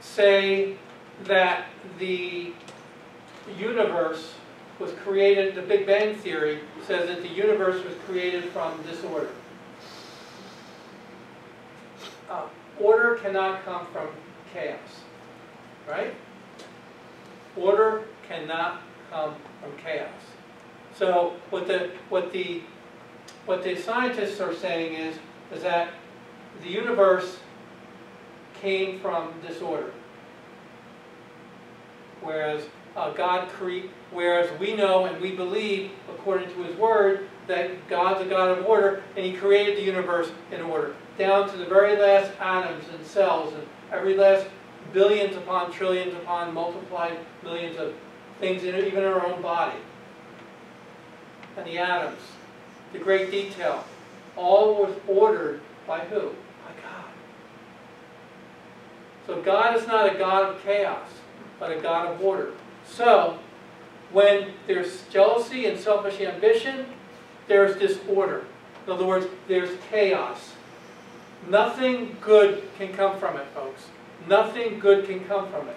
say 0.01 0.77
that 1.25 1.65
the 1.99 2.53
universe 3.59 4.35
was 4.79 4.93
created, 5.03 5.57
the 5.57 5.63
Big 5.63 5.87
Bang 5.87 6.15
Theory 6.15 6.61
says 6.87 7.09
that 7.09 7.23
the 7.23 7.29
universe 7.29 7.85
was 7.85 7.95
created 8.07 8.45
from 8.51 8.81
disorder. 8.85 9.31
Uh, 12.31 12.47
order 12.79 13.17
cannot 13.17 13.65
come 13.65 13.89
from 13.93 14.07
chaos, 14.55 15.01
right? 15.89 16.15
Order 17.59 18.05
cannot 18.29 18.83
come 19.11 19.35
from 19.61 19.77
chaos. 19.83 20.11
So 20.95 21.35
what 21.51 21.67
the 21.67 21.91
what 22.09 22.33
the 22.33 22.63
what 23.47 23.63
the 23.63 23.77
scientists 23.77 24.41
are 24.41 24.55
saying 24.55 24.95
is 24.95 25.17
is 25.53 25.63
that 25.63 25.91
the 26.63 26.69
universe 26.69 27.39
came 28.61 28.99
from 29.01 29.33
disorder, 29.47 29.93
whereas 32.21 32.65
uh, 32.97 33.13
God 33.13 33.49
create. 33.49 33.91
Whereas 34.11 34.49
we 34.59 34.75
know 34.75 35.05
and 35.05 35.21
we 35.21 35.33
believe, 35.33 35.91
according 36.09 36.49
to 36.55 36.63
His 36.63 36.75
Word, 36.77 37.29
that 37.47 37.89
God's 37.89 38.23
a 38.23 38.25
God 38.25 38.57
of 38.57 38.65
order, 38.65 39.03
and 39.17 39.27
He 39.27 39.35
created 39.35 39.77
the 39.77 39.83
universe 39.83 40.31
in 40.51 40.63
order, 40.63 40.95
down 41.19 41.51
to 41.51 41.59
the 41.59 41.67
very 41.67 41.95
last 42.01 42.33
atoms 42.41 42.85
and 42.97 43.07
cells, 43.07 43.53
and 43.53 43.63
every 43.93 44.17
last 44.17 44.47
billions 44.93 45.37
upon 45.37 45.73
trillions 45.73 46.15
upon 46.15 46.55
multiplied 46.55 47.19
millions 47.43 47.79
of 47.79 47.95
things, 48.41 48.65
in, 48.65 48.75
even 48.75 48.99
in 48.99 49.05
our 49.05 49.27
own 49.27 49.43
body. 49.43 49.79
And 51.57 51.67
the 51.67 51.79
atoms, 51.79 52.21
the 52.93 52.99
great 52.99 53.31
detail, 53.31 53.85
all 54.37 54.77
was 54.77 54.95
ordered 55.07 55.61
by 55.87 56.01
who? 56.01 56.21
By 56.21 56.83
God. 56.83 57.05
So 59.27 59.43
God 59.43 59.77
is 59.77 59.87
not 59.87 60.15
a 60.15 60.19
God 60.19 60.55
of 60.55 60.63
chaos, 60.63 61.09
but 61.59 61.77
a 61.77 61.81
God 61.81 62.07
of 62.07 62.23
order. 62.23 62.53
So, 62.87 63.39
when 64.13 64.53
there's 64.67 65.03
jealousy 65.09 65.67
and 65.67 65.79
selfish 65.79 66.21
ambition, 66.21 66.87
there's 67.47 67.79
disorder. 67.79 68.47
In 68.87 68.93
other 68.93 69.05
words, 69.05 69.27
there's 69.49 69.77
chaos. 69.91 70.55
Nothing 71.49 72.17
good 72.21 72.63
can 72.79 72.93
come 72.93 73.19
from 73.19 73.37
it, 73.37 73.47
folks. 73.55 73.83
Nothing 74.29 74.79
good 74.79 75.07
can 75.07 75.25
come 75.25 75.51
from 75.51 75.69
it. 75.69 75.77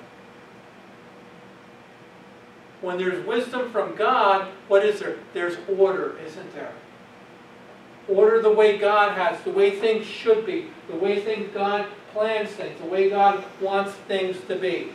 When 2.82 2.98
there's 2.98 3.26
wisdom 3.26 3.72
from 3.72 3.96
God, 3.96 4.48
what 4.68 4.84
is 4.84 5.00
there? 5.00 5.18
There's 5.34 5.58
order, 5.78 6.18
isn't 6.26 6.54
there? 6.54 6.74
Order 8.08 8.42
the 8.42 8.52
way 8.52 8.78
God 8.78 9.18
has, 9.18 9.42
the 9.44 9.52
way 9.52 9.80
things 9.80 10.06
should 10.06 10.46
be, 10.46 10.68
the 10.90 10.96
way 10.96 11.22
things 11.22 11.50
God 11.54 11.86
plans 12.12 12.50
things, 12.50 12.80
the 12.82 12.88
way 12.88 13.10
God 13.10 13.46
wants 13.62 13.94
things 14.08 14.38
to 14.48 14.56
be. 14.56 14.92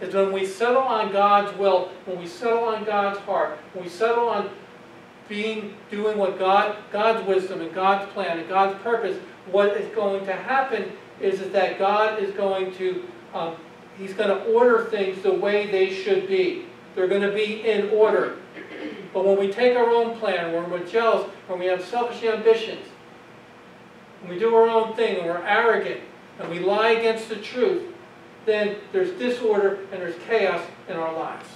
Is 0.00 0.14
when 0.14 0.32
we 0.32 0.44
settle 0.44 0.82
on 0.82 1.12
God's 1.12 1.56
will, 1.56 1.90
when 2.06 2.18
we 2.18 2.26
settle 2.26 2.64
on 2.64 2.84
God's 2.84 3.20
heart, 3.20 3.56
when 3.72 3.84
we 3.84 3.90
settle 3.90 4.28
on 4.28 4.50
being, 5.28 5.74
doing 5.90 6.18
what 6.18 6.38
God, 6.38 6.76
God's 6.90 7.24
wisdom 7.26 7.60
and 7.60 7.72
God's 7.72 8.10
plan 8.12 8.40
and 8.40 8.48
God's 8.48 8.82
purpose, 8.82 9.16
what 9.50 9.76
is 9.76 9.94
going 9.94 10.26
to 10.26 10.32
happen 10.32 10.92
is 11.20 11.50
that 11.50 11.78
God 11.78 12.22
is 12.22 12.32
going 12.34 12.74
to, 12.76 13.04
um, 13.34 13.56
He's 13.98 14.14
going 14.14 14.30
to 14.30 14.44
order 14.52 14.84
things 14.86 15.22
the 15.22 15.32
way 15.32 15.70
they 15.70 15.92
should 15.92 16.26
be. 16.26 16.66
They're 16.94 17.08
going 17.08 17.22
to 17.22 17.32
be 17.32 17.62
in 17.68 17.90
order. 17.90 18.36
But 19.12 19.24
when 19.24 19.38
we 19.38 19.52
take 19.52 19.76
our 19.76 19.88
own 19.88 20.18
plan, 20.18 20.52
when 20.52 20.70
we're 20.70 20.86
jealous, 20.86 21.30
when 21.46 21.58
we 21.58 21.66
have 21.66 21.84
selfish 21.84 22.24
ambitions, 22.24 22.86
when 24.22 24.32
we 24.32 24.38
do 24.38 24.54
our 24.54 24.68
own 24.68 24.94
thing, 24.96 25.18
and 25.18 25.26
we're 25.26 25.46
arrogant, 25.46 26.00
and 26.38 26.50
we 26.50 26.58
lie 26.58 26.90
against 26.90 27.28
the 27.28 27.36
truth, 27.36 27.92
then 28.46 28.76
there's 28.92 29.10
disorder 29.18 29.80
and 29.92 30.00
there's 30.00 30.20
chaos 30.26 30.66
in 30.88 30.96
our 30.96 31.12
lives 31.12 31.48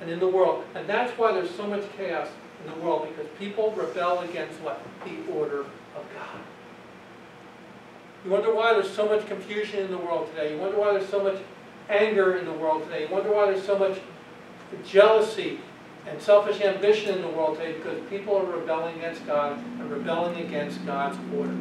and 0.00 0.10
in 0.10 0.18
the 0.18 0.28
world. 0.28 0.64
And 0.74 0.86
that's 0.86 1.16
why 1.18 1.32
there's 1.32 1.54
so 1.54 1.66
much 1.66 1.84
chaos 1.96 2.28
in 2.64 2.72
the 2.72 2.78
world, 2.80 3.08
because 3.08 3.30
people 3.38 3.72
rebel 3.72 4.20
against 4.20 4.60
what? 4.60 4.80
The 5.04 5.32
order 5.32 5.60
of 5.60 6.04
God. 6.14 6.40
You 8.26 8.32
wonder 8.32 8.52
why 8.52 8.72
there's 8.72 8.90
so 8.90 9.08
much 9.08 9.24
confusion 9.28 9.84
in 9.84 9.90
the 9.92 9.98
world 9.98 10.28
today. 10.30 10.52
You 10.52 10.60
wonder 10.60 10.76
why 10.78 10.94
there's 10.94 11.08
so 11.08 11.22
much 11.22 11.40
anger 11.88 12.36
in 12.36 12.44
the 12.44 12.52
world 12.52 12.82
today. 12.82 13.02
You 13.04 13.14
wonder 13.14 13.32
why 13.32 13.52
there's 13.52 13.64
so 13.64 13.78
much 13.78 14.00
jealousy 14.84 15.60
and 16.08 16.20
selfish 16.20 16.60
ambition 16.60 17.14
in 17.14 17.22
the 17.22 17.28
world 17.28 17.56
today 17.56 17.74
because 17.74 18.00
people 18.10 18.36
are 18.36 18.44
rebelling 18.44 18.96
against 18.96 19.24
God 19.28 19.52
and 19.56 19.88
rebelling 19.88 20.44
against 20.44 20.84
God's 20.84 21.16
order. 21.36 21.52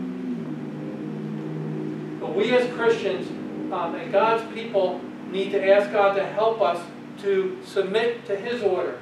But 2.19 2.35
we 2.35 2.51
as 2.55 2.67
Christians 2.73 3.29
um, 3.71 3.93
and 3.93 4.11
God's 4.11 4.51
people 4.51 4.99
need 5.29 5.51
to 5.51 5.71
ask 5.71 5.91
God 5.91 6.15
to 6.15 6.25
help 6.25 6.61
us 6.61 6.83
to 7.21 7.59
submit 7.63 8.25
to 8.25 8.35
His 8.35 8.63
order, 8.63 8.97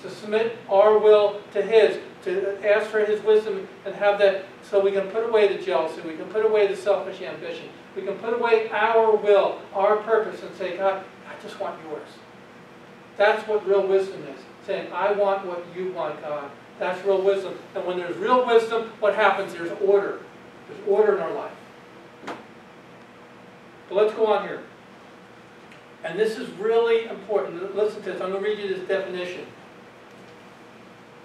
to 0.00 0.08
submit 0.08 0.56
our 0.70 0.96
will 0.96 1.42
to 1.52 1.60
His, 1.60 1.98
to 2.26 2.68
ask 2.68 2.90
for 2.90 3.04
His 3.04 3.22
wisdom 3.22 3.66
and 3.84 3.94
have 3.94 4.18
that 4.18 4.44
so 4.62 4.80
we 4.80 4.92
can 4.92 5.08
put 5.08 5.24
away 5.24 5.56
the 5.56 5.62
jealousy, 5.62 6.02
we 6.02 6.16
can 6.16 6.26
put 6.26 6.44
away 6.44 6.66
the 6.66 6.76
selfish 6.76 7.22
ambition, 7.22 7.68
we 7.94 8.02
can 8.02 8.14
put 8.18 8.34
away 8.34 8.68
our 8.70 9.16
will, 9.16 9.60
our 9.72 9.96
purpose, 9.96 10.42
and 10.42 10.54
say, 10.56 10.76
God, 10.76 11.02
I 11.28 11.42
just 11.42 11.58
want 11.58 11.80
yours. 11.82 12.08
That's 13.16 13.46
what 13.48 13.66
real 13.66 13.86
wisdom 13.86 14.22
is. 14.24 14.40
Saying, 14.66 14.92
I 14.92 15.12
want 15.12 15.46
what 15.46 15.64
you 15.74 15.92
want, 15.92 16.20
God. 16.20 16.50
That's 16.78 17.02
real 17.04 17.22
wisdom. 17.22 17.58
And 17.74 17.86
when 17.86 17.96
there's 17.96 18.16
real 18.16 18.46
wisdom, 18.46 18.90
what 19.00 19.14
happens? 19.14 19.54
There's 19.54 19.72
order. 19.80 20.20
There's 20.68 20.88
order 20.88 21.16
in 21.16 21.22
our 21.22 21.32
life. 21.32 21.52
But 23.88 23.94
let's 23.94 24.14
go 24.14 24.26
on 24.26 24.46
here. 24.46 24.62
And 26.04 26.18
this 26.18 26.36
is 26.36 26.50
really 26.52 27.06
important. 27.06 27.74
Listen 27.74 28.02
to 28.02 28.12
this. 28.12 28.20
I'm 28.20 28.30
going 28.30 28.42
to 28.42 28.48
read 28.48 28.58
you 28.58 28.74
this 28.74 28.86
definition. 28.86 29.46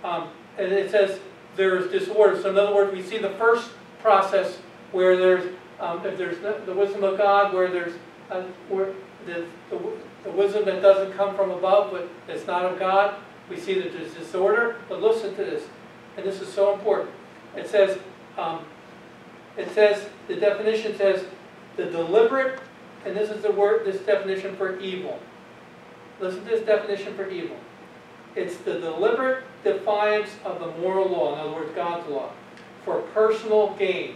Um, 0.03 0.29
and 0.57 0.71
it 0.71 0.91
says 0.91 1.19
there's 1.55 1.91
disorder. 1.91 2.41
So 2.41 2.49
in 2.49 2.57
other 2.57 2.73
words, 2.73 2.93
we 2.93 3.01
see 3.01 3.17
the 3.17 3.31
first 3.31 3.71
process 4.01 4.57
where 4.91 5.17
there's, 5.17 5.53
um, 5.79 6.05
if 6.05 6.17
there's 6.17 6.39
the, 6.39 6.73
wisdom 6.73 7.03
of 7.03 7.17
God, 7.17 7.53
where 7.53 7.69
there's 7.69 7.93
uh, 8.29 8.43
where 8.69 8.93
the, 9.25 9.45
the, 9.69 9.79
the 10.23 10.31
wisdom 10.31 10.65
that 10.65 10.81
doesn't 10.81 11.15
come 11.17 11.35
from 11.35 11.51
above, 11.51 11.91
but 11.91 12.09
it's 12.27 12.47
not 12.47 12.65
of 12.65 12.79
God, 12.79 13.15
we 13.49 13.59
see 13.59 13.75
that 13.75 13.91
there's 13.91 14.13
disorder. 14.13 14.77
But 14.87 15.01
listen 15.01 15.35
to 15.35 15.43
this, 15.43 15.63
and 16.17 16.25
this 16.25 16.41
is 16.41 16.51
so 16.51 16.73
important. 16.73 17.11
It 17.55 17.67
says, 17.67 17.99
um, 18.37 18.65
it 19.57 19.69
says, 19.73 20.07
the 20.27 20.35
definition 20.35 20.95
says, 20.95 21.25
the 21.75 21.85
deliberate, 21.85 22.59
and 23.05 23.15
this 23.15 23.29
is 23.29 23.41
the 23.41 23.51
word, 23.51 23.85
this 23.85 24.01
definition 24.01 24.55
for 24.55 24.79
evil. 24.79 25.19
Listen 26.19 26.43
to 26.43 26.49
this 26.49 26.65
definition 26.65 27.15
for 27.15 27.29
evil. 27.29 27.57
It's 28.35 28.57
the 28.57 28.79
deliberate 28.79 29.43
defiance 29.63 30.29
of 30.43 30.59
the 30.59 30.67
moral 30.81 31.09
law, 31.09 31.33
in 31.33 31.39
other 31.39 31.51
words, 31.51 31.71
God's 31.75 32.07
law, 32.09 32.31
for 32.83 33.01
personal 33.13 33.75
gain. 33.75 34.15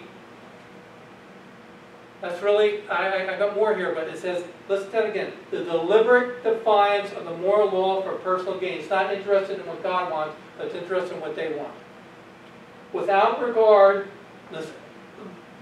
That's 2.21 2.41
really, 2.41 2.87
I, 2.89 3.25
I, 3.25 3.35
I 3.35 3.37
got 3.37 3.55
more 3.55 3.75
here, 3.75 3.93
but 3.93 4.07
it 4.07 4.17
says, 4.17 4.43
listen 4.67 4.87
to 4.87 4.91
that 4.93 5.09
again. 5.09 5.33
The 5.51 5.63
deliberate 5.63 6.43
defiance 6.43 7.11
of 7.13 7.25
the 7.25 7.37
moral 7.37 7.69
law 7.69 8.01
for 8.01 8.13
personal 8.15 8.57
gain. 8.59 8.79
It's 8.79 8.89
not 8.89 9.13
interested 9.13 9.59
in 9.59 9.65
what 9.67 9.83
God 9.83 10.11
wants, 10.11 10.35
but 10.57 10.67
it's 10.67 10.75
interested 10.75 11.15
in 11.15 11.21
what 11.21 11.35
they 11.35 11.53
want. 11.53 11.73
Without 12.93 13.45
regard, 13.45 14.07
listen, 14.51 14.73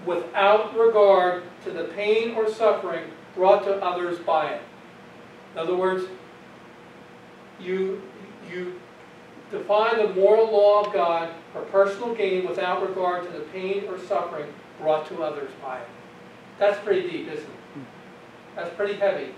without 0.05 0.77
regard 0.77 1.43
to 1.63 1.71
the 1.71 1.85
pain 1.85 2.35
or 2.35 2.49
suffering 2.49 3.05
brought 3.35 3.63
to 3.63 3.75
others 3.83 4.19
by 4.19 4.51
it. 4.51 4.61
In 5.53 5.59
other 5.59 5.75
words, 5.75 6.05
you, 7.59 8.01
you 8.49 8.79
defy 9.53 9.95
the 9.95 10.13
moral 10.13 10.51
law 10.51 10.83
of 10.83 10.93
God 10.93 11.33
for 11.53 11.61
personal 11.63 12.13
gain 12.13 12.47
without 12.47 12.87
regard 12.87 13.25
to 13.25 13.31
the 13.31 13.45
pain 13.45 13.85
or 13.87 13.97
suffering 13.99 14.51
brought 14.79 15.07
to 15.07 15.23
others 15.23 15.51
by 15.61 15.79
it. 15.79 15.87
That's 16.59 16.79
pretty 16.83 17.09
deep, 17.09 17.27
isn't 17.27 17.45
it? 17.45 17.83
That's 18.55 18.75
pretty 18.75 18.95
heavy. 18.95 19.33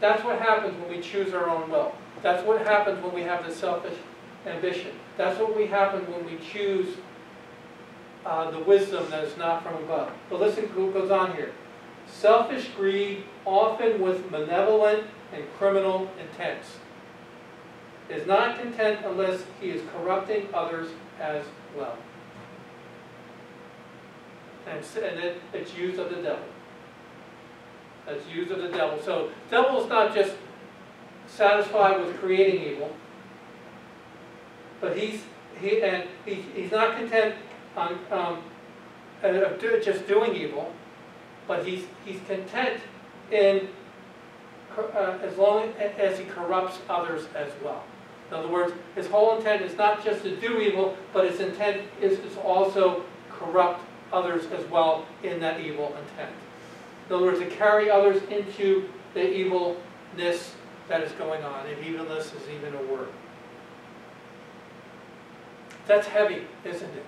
That's 0.00 0.22
what 0.24 0.38
happens 0.38 0.78
when 0.80 0.90
we 0.90 1.00
choose 1.00 1.32
our 1.32 1.48
own 1.48 1.70
will. 1.70 1.94
That's 2.22 2.44
what 2.46 2.66
happens 2.66 3.02
when 3.02 3.14
we 3.14 3.22
have 3.22 3.46
the 3.46 3.52
selfish 3.52 3.96
ambition. 4.46 4.92
That's 5.16 5.38
what 5.38 5.56
we 5.56 5.66
happen 5.66 6.00
when 6.12 6.24
we 6.24 6.38
choose 6.38 6.96
uh, 8.24 8.50
the 8.50 8.60
wisdom 8.60 9.08
that 9.10 9.24
is 9.24 9.36
not 9.36 9.62
from 9.62 9.74
above. 9.82 10.12
But 10.30 10.40
listen 10.40 10.68
to 10.68 10.84
what 10.84 10.94
goes 10.94 11.10
on 11.10 11.34
here. 11.34 11.52
Selfish 12.06 12.68
greed, 12.76 13.24
often 13.44 14.00
with 14.00 14.30
malevolent 14.30 15.04
and 15.32 15.44
criminal 15.58 16.10
intents, 16.20 16.78
is 18.10 18.26
not 18.26 18.58
content 18.58 19.00
unless 19.04 19.42
he 19.60 19.70
is 19.70 19.82
corrupting 19.94 20.48
others 20.54 20.88
as 21.20 21.44
well. 21.76 21.96
And, 24.66 24.84
and 25.02 25.20
it, 25.20 25.40
it's 25.52 25.74
used 25.74 25.98
of 25.98 26.10
the 26.10 26.16
devil. 26.16 26.44
It's 28.06 28.26
used 28.28 28.50
of 28.50 28.62
the 28.62 28.68
devil. 28.68 28.98
So 29.02 29.30
devil 29.50 29.82
is 29.82 29.88
not 29.88 30.14
just 30.14 30.34
satisfied 31.26 32.04
with 32.04 32.16
creating 32.18 32.62
evil, 32.72 32.94
but 34.80 34.96
he's 34.96 35.22
he 35.60 35.82
and 35.82 36.04
he, 36.24 36.34
he's 36.54 36.70
not 36.70 36.96
content 36.96 37.34
on 37.76 37.98
um, 38.10 38.42
uh, 39.22 39.50
just 39.82 40.06
doing 40.06 40.34
evil, 40.34 40.72
but 41.46 41.66
he's 41.66 41.84
he's 42.04 42.20
content 42.26 42.80
in 43.30 43.68
uh, 44.76 45.18
as 45.22 45.36
long 45.36 45.72
as 45.78 46.18
he 46.18 46.24
corrupts 46.24 46.78
others 46.88 47.26
as 47.34 47.50
well. 47.62 47.84
In 48.30 48.36
other 48.36 48.48
words, 48.48 48.72
his 48.94 49.06
whole 49.06 49.36
intent 49.36 49.62
is 49.62 49.76
not 49.76 50.04
just 50.04 50.22
to 50.22 50.36
do 50.36 50.60
evil, 50.60 50.96
but 51.12 51.30
his 51.30 51.40
intent 51.40 51.82
is, 52.00 52.18
is 52.18 52.36
also 52.38 53.04
corrupt 53.30 53.80
others 54.12 54.46
as 54.52 54.64
well 54.66 55.06
in 55.22 55.40
that 55.40 55.60
evil 55.60 55.86
intent. 55.88 56.34
In 57.08 57.16
other 57.16 57.24
words, 57.24 57.38
to 57.38 57.46
carry 57.46 57.90
others 57.90 58.22
into 58.24 58.88
the 59.14 59.32
evilness 59.32 60.54
that 60.88 61.02
is 61.02 61.12
going 61.12 61.42
on. 61.42 61.66
And 61.66 61.84
evilness 61.84 62.32
is 62.34 62.48
even 62.54 62.74
a 62.74 62.82
word. 62.92 63.08
That's 65.86 66.06
heavy, 66.06 66.42
isn't 66.64 66.90
it? 66.90 67.04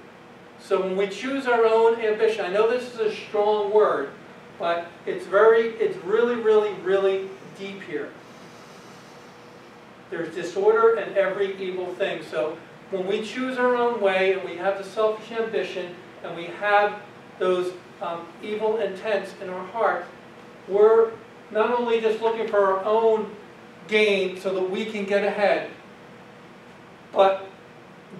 So 0.58 0.80
when 0.80 0.96
we 0.96 1.08
choose 1.08 1.46
our 1.46 1.64
own 1.66 2.00
ambition, 2.00 2.44
I 2.44 2.48
know 2.48 2.70
this 2.70 2.94
is 2.94 3.00
a 3.00 3.14
strong 3.14 3.72
word, 3.72 4.10
but 4.58 4.88
it's 5.06 5.26
very, 5.26 5.68
it's 5.76 5.96
really, 6.04 6.36
really, 6.36 6.72
really 6.82 7.28
deep 7.58 7.82
here. 7.82 8.10
There's 10.10 10.34
disorder 10.34 10.94
and 10.96 11.16
every 11.16 11.60
evil 11.62 11.94
thing. 11.94 12.22
So 12.22 12.58
when 12.90 13.06
we 13.06 13.22
choose 13.22 13.58
our 13.58 13.76
own 13.76 14.00
way 14.00 14.32
and 14.32 14.42
we 14.42 14.56
have 14.56 14.78
the 14.78 14.84
selfish 14.84 15.30
ambition 15.32 15.94
and 16.24 16.36
we 16.36 16.46
have 16.46 17.00
those 17.38 17.72
um, 18.02 18.26
evil 18.42 18.78
intents 18.78 19.34
in 19.40 19.48
our 19.48 19.64
heart, 19.66 20.04
we're 20.68 21.12
not 21.50 21.72
only 21.72 22.00
just 22.00 22.20
looking 22.20 22.48
for 22.48 22.58
our 22.58 22.84
own 22.84 23.34
gain 23.88 24.38
so 24.38 24.54
that 24.54 24.70
we 24.70 24.84
can 24.84 25.04
get 25.04 25.24
ahead, 25.24 25.70
but 27.12 27.46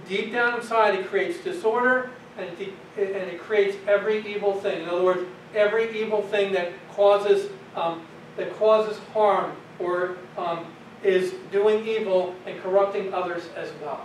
deep 0.09 0.33
down 0.33 0.61
inside 0.61 0.95
it 0.95 1.07
creates 1.07 1.43
disorder 1.43 2.11
and 2.39 2.49
it, 2.61 2.73
and 2.97 3.31
it 3.31 3.41
creates 3.41 3.77
every 3.87 4.27
evil 4.27 4.55
thing. 4.55 4.83
In 4.83 4.89
other 4.89 5.03
words, 5.03 5.23
every 5.55 6.01
evil 6.01 6.23
thing 6.23 6.53
that 6.53 6.73
causes 6.93 7.51
um, 7.77 8.03
that 8.37 8.57
causes 8.57 8.99
harm 9.13 9.53
or 9.79 10.17
um, 10.37 10.67
is 11.03 11.35
doing 11.51 11.87
evil 11.87 12.35
and 12.47 12.61
corrupting 12.61 13.13
others 13.15 13.49
as 13.57 13.71
well. 13.83 14.05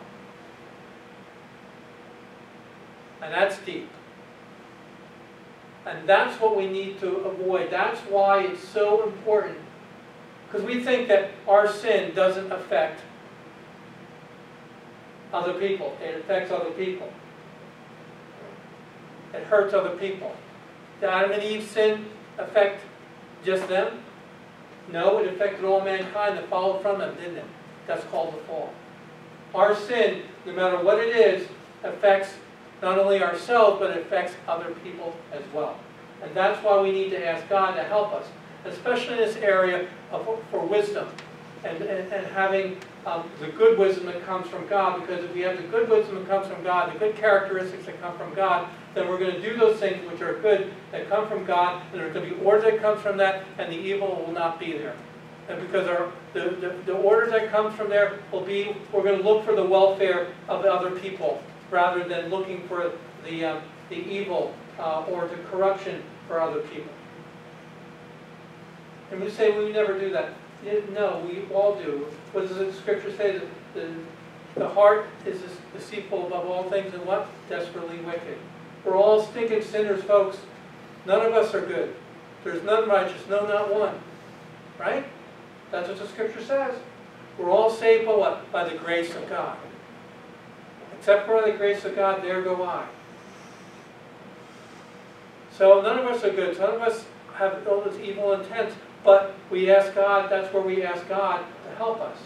And 3.22 3.34
that's 3.34 3.58
deep. 3.60 3.90
And 5.86 6.08
that's 6.08 6.40
what 6.42 6.58
we 6.58 6.68
need 6.68 7.00
to 7.00 7.18
avoid. 7.18 7.70
That's 7.70 8.00
why 8.02 8.44
it's 8.44 8.68
so 8.68 9.04
important. 9.04 9.58
Because 10.48 10.66
we 10.66 10.84
think 10.84 11.08
that 11.10 11.32
our 11.48 11.68
sin 11.72 12.16
doesn't 12.16 12.52
affect 12.52 13.02
other 15.34 15.54
people. 15.54 15.98
It 16.02 16.16
affects 16.20 16.52
other 16.52 16.72
people. 16.72 17.12
It 19.34 19.44
hurts 19.44 19.74
other 19.74 19.96
people. 19.98 20.36
Did 21.02 21.10
Adam 21.10 21.32
and 21.32 21.44
Eve's 21.44 21.70
sin 21.70 22.06
affect 22.38 22.82
just 23.44 23.68
them? 23.68 24.00
No, 24.92 25.20
it 25.20 25.28
affected 25.34 25.66
all 25.66 25.82
mankind 25.82 26.38
that 26.38 26.50
followed 26.50 26.82
from 26.82 27.00
them, 27.00 27.16
didn't 27.16 27.38
it? 27.38 27.46
That's 27.88 28.04
called 28.06 28.34
the 28.34 28.40
fall. 28.44 28.74
Our 29.54 29.76
sin, 29.76 30.24
no 30.46 30.54
matter 30.54 30.84
what 30.84 31.00
it 31.00 31.16
is, 31.16 31.48
affects 31.84 32.34
not 32.82 33.00
only 33.00 33.24
ourselves, 33.24 33.80
but 33.80 33.92
it 33.92 34.06
affects 34.06 34.34
other 34.48 34.72
people 34.84 35.16
as 35.32 35.42
well. 35.54 35.78
And 36.22 36.36
that's 36.36 36.64
why 36.64 36.82
we 36.82 36.92
need 36.92 37.10
to 37.12 37.26
ask 37.26 37.48
God 37.50 37.76
to 37.76 37.84
help 37.84 38.14
us, 38.14 38.26
especially 38.66 39.14
in 39.14 39.20
this 39.20 39.38
area 39.38 39.88
of, 40.12 40.28
for 40.52 40.66
wisdom 40.66 41.08
and, 41.64 41.82
and, 41.82 42.12
and 42.12 42.28
having 42.28 42.78
um, 43.06 43.30
the 43.40 43.48
good 43.48 43.78
wisdom 43.78 44.06
that 44.08 44.24
comes 44.26 44.48
from 44.48 44.68
God. 44.68 45.02
Because 45.02 45.24
if 45.24 45.34
we 45.34 45.42
have 45.42 45.58
the 45.58 45.64
good 45.64 45.90
wisdom 45.90 46.16
that 46.16 46.28
comes 46.28 46.48
from 46.48 46.64
God, 46.64 46.94
the 46.94 47.00
good 47.00 47.16
characteristics 47.16 47.86
that 47.86 48.00
come 48.02 48.18
from 48.18 48.34
God, 48.34 48.68
then 48.96 49.10
we're 49.10 49.20
going 49.20 49.36
to 49.36 49.42
do 49.42 49.58
those 49.58 49.78
things 49.80 50.10
which 50.10 50.22
are 50.22 50.40
good 50.40 50.74
that 50.92 51.10
come 51.10 51.28
from 51.28 51.46
God, 51.46 51.84
and 51.92 52.00
there's 52.00 52.14
going 52.14 52.28
to 52.28 52.36
be 52.36 52.42
order 52.42 52.72
that 52.72 52.82
comes 52.82 53.02
from 53.02 53.18
that, 53.18 53.44
and 53.58 53.72
the 53.72 53.78
evil 53.78 54.24
will 54.26 54.34
not 54.34 54.60
be 54.60 54.72
there. 54.72 54.96
And 55.48 55.62
because 55.62 55.88
our, 55.88 56.12
the, 56.34 56.50
the, 56.62 56.76
the 56.86 56.94
order 56.94 57.30
that 57.30 57.52
comes 57.52 57.76
from 57.76 57.90
there 57.90 58.20
will 58.32 58.42
be, 58.42 58.76
we're 58.92 59.04
going 59.04 59.22
to 59.22 59.24
look 59.24 59.46
for 59.46 59.54
the 59.54 59.64
welfare 59.64 60.34
of 60.48 60.64
the 60.64 60.74
other 60.74 60.92
people 61.00 61.44
rather 61.70 62.08
than 62.08 62.30
looking 62.30 62.68
for 62.68 62.94
the, 63.26 63.46
um, 63.46 63.62
the 63.90 63.98
evil 63.98 64.56
uh, 64.80 65.04
or 65.04 65.28
the 65.28 65.36
corruption 65.52 66.02
for 66.28 66.42
other 66.42 66.62
people. 66.62 66.92
And 69.12 69.22
we 69.22 69.30
say 69.30 69.58
we 69.58 69.72
never 69.72 70.00
do 70.00 70.10
that. 70.12 70.34
No, 70.94 71.24
we 71.28 71.46
all 71.54 71.76
do. 71.76 72.08
What 72.32 72.48
does 72.48 72.58
the 72.58 72.74
scripture 72.74 73.16
say? 73.16 73.38
The, 73.38 73.46
the, 73.80 73.94
the 74.56 74.70
heart 74.70 75.06
is 75.26 75.42
deceitful 75.74 76.26
above 76.28 76.48
all 76.48 76.70
things 76.70 76.94
and 76.94 77.06
what? 77.06 77.28
Desperately 77.50 77.98
wicked. 77.98 78.38
We're 78.86 78.96
all 78.96 79.24
stinking 79.24 79.64
sinners, 79.64 80.04
folks. 80.04 80.38
None 81.06 81.26
of 81.26 81.34
us 81.34 81.54
are 81.54 81.66
good. 81.66 81.96
There's 82.44 82.64
none 82.64 82.88
righteous, 82.88 83.28
no, 83.28 83.46
not 83.48 83.74
one. 83.74 83.96
Right? 84.80 85.06
That's 85.72 85.90
what 85.90 86.00
the 86.00 86.08
scripture 86.08 86.44
says. 86.44 86.76
We're 87.38 87.50
all 87.50 87.70
saved 87.70 88.06
by 88.06 88.16
what? 88.16 88.52
By 88.52 88.70
the 88.70 88.78
grace 88.78 89.16
of 89.16 89.28
God. 89.28 89.58
Except 90.98 91.26
for 91.26 91.42
the 91.42 91.52
grace 91.52 91.84
of 91.86 91.96
God, 91.96 92.24
there 92.24 92.42
go 92.42 92.64
I. 92.64 92.88
So 95.52 95.82
none 95.82 96.00
of 96.00 96.06
us 96.06 96.24
are 96.24 96.32
good. 96.32 96.58
None 96.60 96.76
of 96.76 96.82
us 96.82 97.06
have 97.36 97.68
all 97.68 97.82
this 97.82 97.98
evil 98.00 98.34
intent. 98.34 98.74
But 99.04 99.36
we 99.50 99.72
ask 99.72 99.94
God, 99.94 100.30
that's 100.32 100.52
where 100.54 100.64
we 100.64 100.84
ask 100.84 101.08
God 101.08 101.46
to 101.66 101.76
help 101.76 102.02
us. 102.02 102.18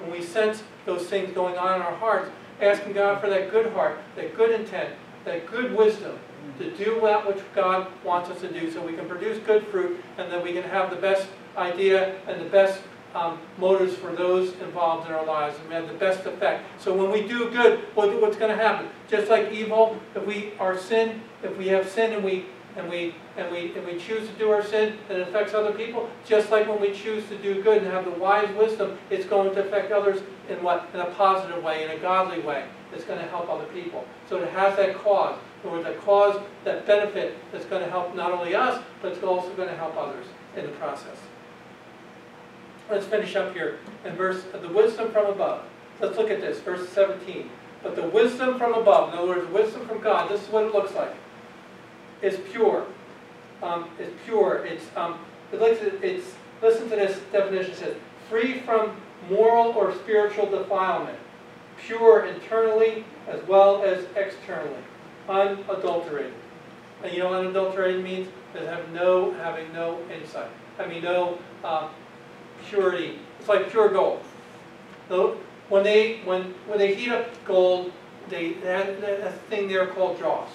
When 0.00 0.10
we 0.10 0.22
sense 0.22 0.62
those 0.84 1.06
things 1.06 1.32
going 1.32 1.56
on 1.56 1.76
in 1.76 1.82
our 1.82 1.94
hearts, 1.94 2.30
asking 2.60 2.92
God 2.92 3.20
for 3.20 3.28
that 3.28 3.50
good 3.50 3.72
heart, 3.72 3.98
that 4.16 4.36
good 4.36 4.58
intent, 4.58 4.94
that 5.28 5.46
good 5.46 5.76
wisdom 5.76 6.18
to 6.58 6.70
do 6.76 7.00
that 7.02 7.26
which 7.26 7.38
God 7.54 7.86
wants 8.04 8.30
us 8.30 8.40
to 8.40 8.52
do 8.52 8.70
so 8.70 8.84
we 8.84 8.94
can 8.94 9.06
produce 9.06 9.38
good 9.46 9.66
fruit 9.68 10.02
and 10.16 10.32
that 10.32 10.42
we 10.42 10.52
can 10.52 10.64
have 10.64 10.90
the 10.90 10.96
best 10.96 11.28
idea 11.56 12.16
and 12.26 12.40
the 12.40 12.48
best 12.48 12.80
um, 13.14 13.38
motives 13.58 13.94
for 13.94 14.14
those 14.14 14.52
involved 14.60 15.08
in 15.08 15.14
our 15.14 15.24
lives 15.24 15.58
and 15.58 15.68
we 15.68 15.74
have 15.74 15.86
the 15.88 15.94
best 15.94 16.26
effect. 16.26 16.64
So 16.80 16.94
when 16.94 17.10
we 17.10 17.26
do 17.26 17.50
good, 17.50 17.80
what's 17.94 18.36
going 18.36 18.56
to 18.56 18.62
happen? 18.62 18.88
Just 19.08 19.30
like 19.30 19.52
evil, 19.52 19.98
if 20.14 20.26
we 20.26 20.52
are 20.58 20.76
sin, 20.76 21.22
if 21.42 21.56
we 21.56 21.68
have 21.68 21.88
sin 21.88 22.12
and 22.12 22.24
we 22.24 22.46
and 22.76 22.88
we 22.88 23.14
and 23.38 23.50
we 23.50 23.72
and 23.74 23.86
we 23.86 23.98
choose 23.98 24.28
to 24.28 24.34
do 24.34 24.50
our 24.50 24.62
sin 24.62 24.98
and 25.08 25.18
it 25.18 25.28
affects 25.28 25.54
other 25.54 25.72
people, 25.72 26.10
just 26.26 26.50
like 26.50 26.68
when 26.68 26.80
we 26.80 26.92
choose 26.92 27.26
to 27.28 27.38
do 27.38 27.62
good 27.62 27.82
and 27.82 27.90
have 27.92 28.04
the 28.04 28.10
wise 28.10 28.52
wisdom, 28.56 28.98
it's 29.10 29.24
going 29.24 29.54
to 29.54 29.64
affect 29.64 29.92
others 29.92 30.20
in 30.48 30.62
what? 30.62 30.88
In 30.92 31.00
a 31.00 31.06
positive 31.06 31.62
way, 31.62 31.84
in 31.84 31.90
a 31.90 31.98
godly 31.98 32.40
way. 32.40 32.64
It's 32.92 33.04
going 33.04 33.20
to 33.20 33.26
help 33.26 33.48
other 33.48 33.66
people. 33.66 34.04
So 34.28 34.38
it 34.38 34.50
has 34.50 34.76
that 34.76 34.96
cause, 34.98 35.38
or 35.64 35.82
the 35.82 35.92
cause, 35.92 36.40
that 36.64 36.86
benefit 36.86 37.36
that's 37.52 37.66
going 37.66 37.82
to 37.82 37.90
help 37.90 38.14
not 38.14 38.32
only 38.32 38.54
us, 38.54 38.82
but 39.00 39.12
it's 39.12 39.22
also 39.22 39.52
going 39.54 39.68
to 39.68 39.76
help 39.76 39.96
others 39.96 40.26
in 40.56 40.64
the 40.64 40.72
process. 40.72 41.16
Let's 42.90 43.06
finish 43.06 43.36
up 43.36 43.52
here 43.52 43.78
in 44.04 44.16
verse 44.16 44.44
uh, 44.54 44.58
the 44.58 44.68
wisdom 44.68 45.12
from 45.12 45.26
above. 45.26 45.64
Let's 46.00 46.16
look 46.16 46.30
at 46.30 46.40
this, 46.40 46.60
verse 46.60 46.88
17. 46.88 47.50
But 47.82 47.94
the 47.94 48.08
wisdom 48.08 48.58
from 48.58 48.74
above, 48.74 49.12
in 49.12 49.18
other 49.18 49.28
words, 49.28 49.52
wisdom 49.52 49.86
from 49.86 50.00
God, 50.00 50.30
this 50.30 50.42
is 50.42 50.48
what 50.48 50.64
it 50.64 50.72
looks 50.72 50.94
like 50.94 51.14
is 52.22 52.38
pure. 52.50 52.86
Um, 53.60 53.88
is 53.98 54.12
pure. 54.24 54.64
It's, 54.64 54.84
um, 54.94 55.18
it 55.52 55.60
looks 55.60 55.80
it's, 56.02 56.34
listen 56.62 56.88
to 56.90 56.96
this 56.96 57.20
definition. 57.32 57.72
It 57.72 57.76
says, 57.76 57.96
free 58.30 58.60
from 58.60 58.96
moral 59.28 59.72
or 59.72 59.92
spiritual 59.96 60.46
defilement, 60.46 61.18
pure 61.84 62.26
internally 62.26 63.04
as 63.26 63.44
well 63.48 63.82
as 63.82 64.04
externally, 64.14 64.82
unadulterated. 65.28 66.34
And 67.02 67.12
you 67.12 67.18
know 67.18 67.30
what 67.30 67.40
unadulterated 67.40 68.04
means? 68.04 68.28
That 68.54 68.62
have 68.64 68.88
no, 68.92 69.32
having 69.34 69.72
no 69.72 69.98
insight. 70.10 70.50
I 70.78 70.86
mean, 70.86 71.02
no 71.02 71.38
uh, 71.64 71.88
purity. 72.68 73.18
It's 73.40 73.48
like 73.48 73.70
pure 73.70 73.88
gold. 73.88 74.22
So 75.08 75.36
when 75.68 75.82
they, 75.82 76.20
when, 76.24 76.54
when 76.66 76.78
they 76.78 76.94
heat 76.94 77.10
up 77.10 77.26
gold, 77.44 77.92
they, 78.28 78.52
they 78.52 78.68
have 78.68 78.88
a 78.88 79.32
thing 79.50 79.68
there 79.68 79.86
called 79.88 80.18
dross. 80.18 80.50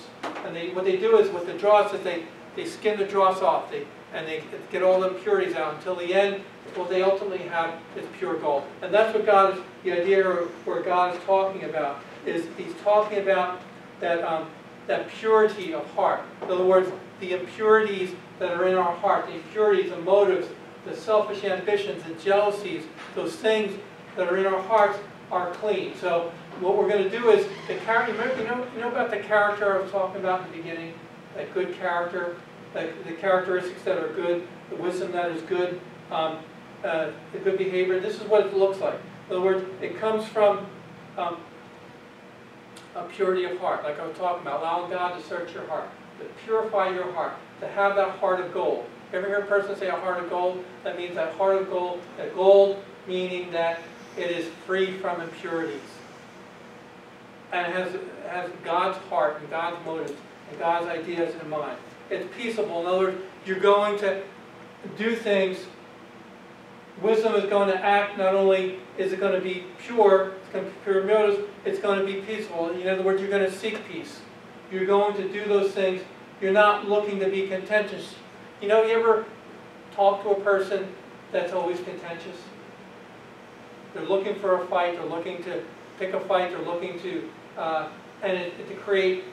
And 0.45 0.55
they, 0.55 0.69
what 0.69 0.85
they 0.85 0.97
do 0.97 1.17
is 1.17 1.29
with 1.31 1.45
the 1.45 1.53
dross 1.53 1.93
is 1.93 2.01
they, 2.01 2.23
they 2.55 2.65
skin 2.65 2.97
the 2.97 3.05
dross 3.05 3.41
off 3.41 3.71
they, 3.71 3.85
and 4.13 4.27
they 4.27 4.43
get 4.71 4.83
all 4.83 4.99
the 4.99 5.09
impurities 5.09 5.55
out 5.55 5.75
until 5.75 5.95
the 5.95 6.13
end, 6.13 6.43
what 6.75 6.89
they 6.89 7.01
ultimately 7.03 7.39
have 7.39 7.75
is 7.95 8.05
pure 8.17 8.35
gold. 8.35 8.63
And 8.81 8.93
that's 8.93 9.13
what 9.13 9.25
God 9.25 9.57
is, 9.57 9.63
the 9.83 9.91
idea 9.91 10.23
where 10.23 10.81
God 10.81 11.15
is 11.15 11.23
talking 11.23 11.63
about, 11.63 12.01
is 12.25 12.45
he's 12.57 12.73
talking 12.83 13.19
about 13.19 13.61
that, 13.99 14.23
um, 14.23 14.49
that 14.87 15.07
purity 15.09 15.73
of 15.73 15.85
heart. 15.91 16.21
In 16.43 16.51
other 16.51 16.65
words, 16.65 16.89
the 17.19 17.33
impurities 17.33 18.11
that 18.39 18.51
are 18.51 18.67
in 18.67 18.75
our 18.75 18.95
heart, 18.95 19.27
the 19.27 19.35
impurities, 19.35 19.91
the 19.91 19.97
motives, 19.97 20.47
the 20.85 20.95
selfish 20.95 21.43
ambitions, 21.43 22.03
the 22.03 22.13
jealousies, 22.15 22.83
those 23.15 23.35
things 23.35 23.77
that 24.15 24.27
are 24.31 24.37
in 24.37 24.45
our 24.45 24.61
hearts 24.63 24.99
are 25.31 25.51
clean. 25.51 25.95
So 25.99 26.31
what 26.59 26.77
we're 26.77 26.89
going 26.89 27.03
to 27.03 27.09
do 27.09 27.29
is 27.29 27.47
the 27.67 27.75
character. 27.75 28.13
You 28.37 28.47
know, 28.47 28.65
you 28.75 28.81
know 28.81 28.89
about 28.89 29.09
the 29.09 29.19
character 29.19 29.77
I 29.77 29.81
was 29.81 29.91
talking 29.91 30.19
about 30.19 30.45
in 30.45 30.51
the 30.51 30.57
beginning. 30.57 30.93
That 31.35 31.53
good 31.53 31.75
character, 31.75 32.35
that 32.73 33.05
the 33.05 33.13
characteristics 33.13 33.81
that 33.83 33.97
are 33.97 34.13
good, 34.13 34.47
the 34.69 34.75
wisdom 34.75 35.11
that 35.11 35.31
is 35.31 35.41
good, 35.43 35.79
um, 36.11 36.39
uh, 36.83 37.11
the 37.31 37.39
good 37.39 37.57
behavior. 37.57 37.99
This 37.99 38.15
is 38.15 38.23
what 38.23 38.45
it 38.45 38.53
looks 38.53 38.79
like. 38.79 38.99
In 39.29 39.35
other 39.35 39.41
words, 39.41 39.65
it 39.81 39.99
comes 39.99 40.25
from 40.27 40.65
um, 41.17 41.37
a 42.95 43.03
purity 43.03 43.45
of 43.45 43.57
heart, 43.59 43.83
like 43.83 43.99
I 43.99 44.05
was 44.05 44.17
talking 44.17 44.41
about, 44.41 44.61
allowing 44.61 44.91
God 44.91 45.17
to 45.17 45.23
search 45.27 45.53
your 45.53 45.65
heart, 45.67 45.89
to 46.19 46.25
purify 46.45 46.89
your 46.89 47.11
heart, 47.13 47.33
to 47.61 47.67
have 47.67 47.95
that 47.95 48.19
heart 48.19 48.39
of 48.39 48.53
gold. 48.53 48.85
Ever 49.13 49.27
hear 49.27 49.39
a 49.39 49.45
person 49.45 49.75
say 49.75 49.89
a 49.89 49.91
heart 49.91 50.23
of 50.23 50.29
gold? 50.29 50.63
That 50.83 50.97
means 50.97 51.15
that 51.15 51.33
heart 51.35 51.61
of 51.61 51.69
gold, 51.69 52.01
that 52.17 52.35
gold 52.35 52.83
meaning 53.07 53.51
that 53.51 53.79
it 54.17 54.31
is 54.31 54.47
free 54.65 54.97
from 54.97 55.21
impurities 55.21 55.81
and 57.51 57.71
has, 57.73 57.95
has 58.27 58.49
God's 58.63 58.97
heart 59.09 59.39
and 59.39 59.49
God's 59.49 59.83
motives 59.85 60.13
and 60.49 60.59
God's 60.59 60.87
ideas 60.87 61.33
in 61.41 61.49
mind. 61.49 61.77
It's 62.09 62.25
peaceable. 62.35 62.81
In 62.81 62.87
other 62.87 62.97
words, 62.99 63.21
you're 63.45 63.59
going 63.59 63.97
to 63.99 64.21
do 64.97 65.15
things. 65.15 65.57
Wisdom 67.01 67.35
is 67.35 67.49
going 67.49 67.69
to 67.69 67.83
act, 67.83 68.17
not 68.17 68.35
only 68.35 68.79
is 68.97 69.13
it 69.13 69.19
going 69.19 69.33
to 69.33 69.41
be 69.41 69.65
pure, 69.79 70.33
it's 70.43 70.53
going 70.53 70.65
to 70.65 70.71
be 70.71 70.77
pure 70.83 71.03
motives, 71.03 71.39
it's 71.65 71.79
going 71.79 71.99
to 71.99 72.05
be 72.05 72.21
peaceful. 72.21 72.69
In 72.69 72.87
other 72.87 73.01
words, 73.01 73.19
you're 73.19 73.31
going 73.31 73.49
to 73.49 73.55
seek 73.55 73.87
peace. 73.87 74.21
You're 74.71 74.85
going 74.85 75.15
to 75.17 75.27
do 75.31 75.45
those 75.45 75.71
things. 75.71 76.01
You're 76.39 76.51
not 76.53 76.87
looking 76.87 77.19
to 77.19 77.29
be 77.29 77.47
contentious. 77.47 78.15
You 78.61 78.67
know, 78.67 78.83
you 78.83 78.97
ever 78.97 79.25
talk 79.95 80.23
to 80.23 80.29
a 80.29 80.39
person 80.41 80.87
that's 81.31 81.53
always 81.53 81.79
contentious? 81.79 82.37
They're 83.93 84.05
looking 84.05 84.35
for 84.35 84.61
a 84.61 84.67
fight, 84.67 84.95
they're 84.95 85.05
looking 85.05 85.43
to 85.43 85.63
pick 85.99 86.13
a 86.13 86.19
fight, 86.21 86.51
they're 86.51 86.61
looking 86.61 86.99
to 87.01 87.29
uh, 87.57 87.89
and 88.23 88.37
it, 88.37 88.67
to 88.67 88.75
create 88.75 89.25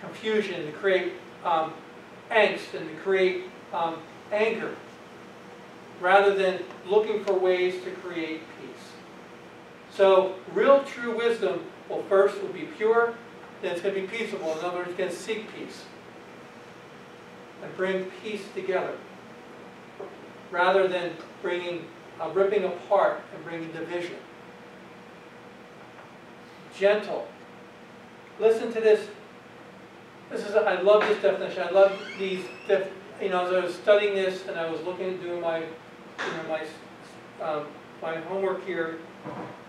confusion, 0.00 0.66
to 0.66 0.72
create 0.72 1.12
um, 1.44 1.72
angst, 2.30 2.74
and 2.74 2.88
to 2.88 2.96
create 2.96 3.44
um, 3.72 3.96
anger, 4.32 4.74
rather 6.00 6.34
than 6.34 6.60
looking 6.86 7.24
for 7.24 7.32
ways 7.32 7.82
to 7.84 7.90
create 7.90 8.40
peace. 8.60 8.84
So 9.90 10.34
real 10.52 10.84
true 10.84 11.16
wisdom, 11.16 11.60
will 11.88 12.02
first 12.04 12.40
will 12.42 12.52
be 12.52 12.68
pure, 12.76 13.14
then 13.62 13.72
it's 13.72 13.80
going 13.80 13.94
to 13.94 14.00
be 14.00 14.06
peaceable. 14.06 14.58
In 14.58 14.64
other 14.64 14.78
words, 14.78 14.88
it's 14.90 14.98
going 14.98 15.10
to 15.10 15.16
seek 15.16 15.52
peace 15.54 15.84
and 17.62 17.74
bring 17.76 18.04
peace 18.22 18.42
together 18.54 18.96
rather 20.50 20.86
than 20.86 21.12
bringing, 21.42 21.86
uh, 22.20 22.28
ripping 22.30 22.64
apart 22.64 23.20
and 23.34 23.44
bringing 23.44 23.72
division 23.72 24.16
gentle. 26.78 27.26
Listen 28.38 28.72
to 28.72 28.80
this. 28.80 29.08
This 30.30 30.44
is, 30.44 30.54
I 30.56 30.80
love 30.80 31.06
this 31.06 31.22
definition. 31.22 31.62
I 31.62 31.70
love 31.70 32.00
these, 32.18 32.44
def, 32.66 32.88
you 33.20 33.28
know, 33.28 33.46
as 33.46 33.52
I 33.52 33.60
was 33.60 33.74
studying 33.74 34.14
this 34.14 34.46
and 34.46 34.58
I 34.58 34.68
was 34.68 34.82
looking 34.82 35.14
at 35.14 35.22
doing 35.22 35.40
my, 35.40 35.58
you 35.58 35.66
know, 36.18 36.48
my, 36.48 37.44
um, 37.44 37.66
my 38.02 38.16
homework 38.22 38.64
here, 38.66 38.98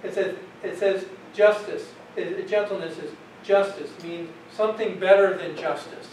it 0.03 0.13
says, 0.13 0.35
it 0.63 0.77
says 0.77 1.05
justice, 1.33 1.89
it, 2.15 2.47
gentleness 2.47 2.97
is 2.97 3.11
justice, 3.43 3.91
means 4.03 4.29
something 4.51 4.99
better 4.99 5.37
than 5.37 5.55
justice. 5.55 6.07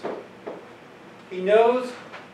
He 1.31 1.41
knows 1.41 1.91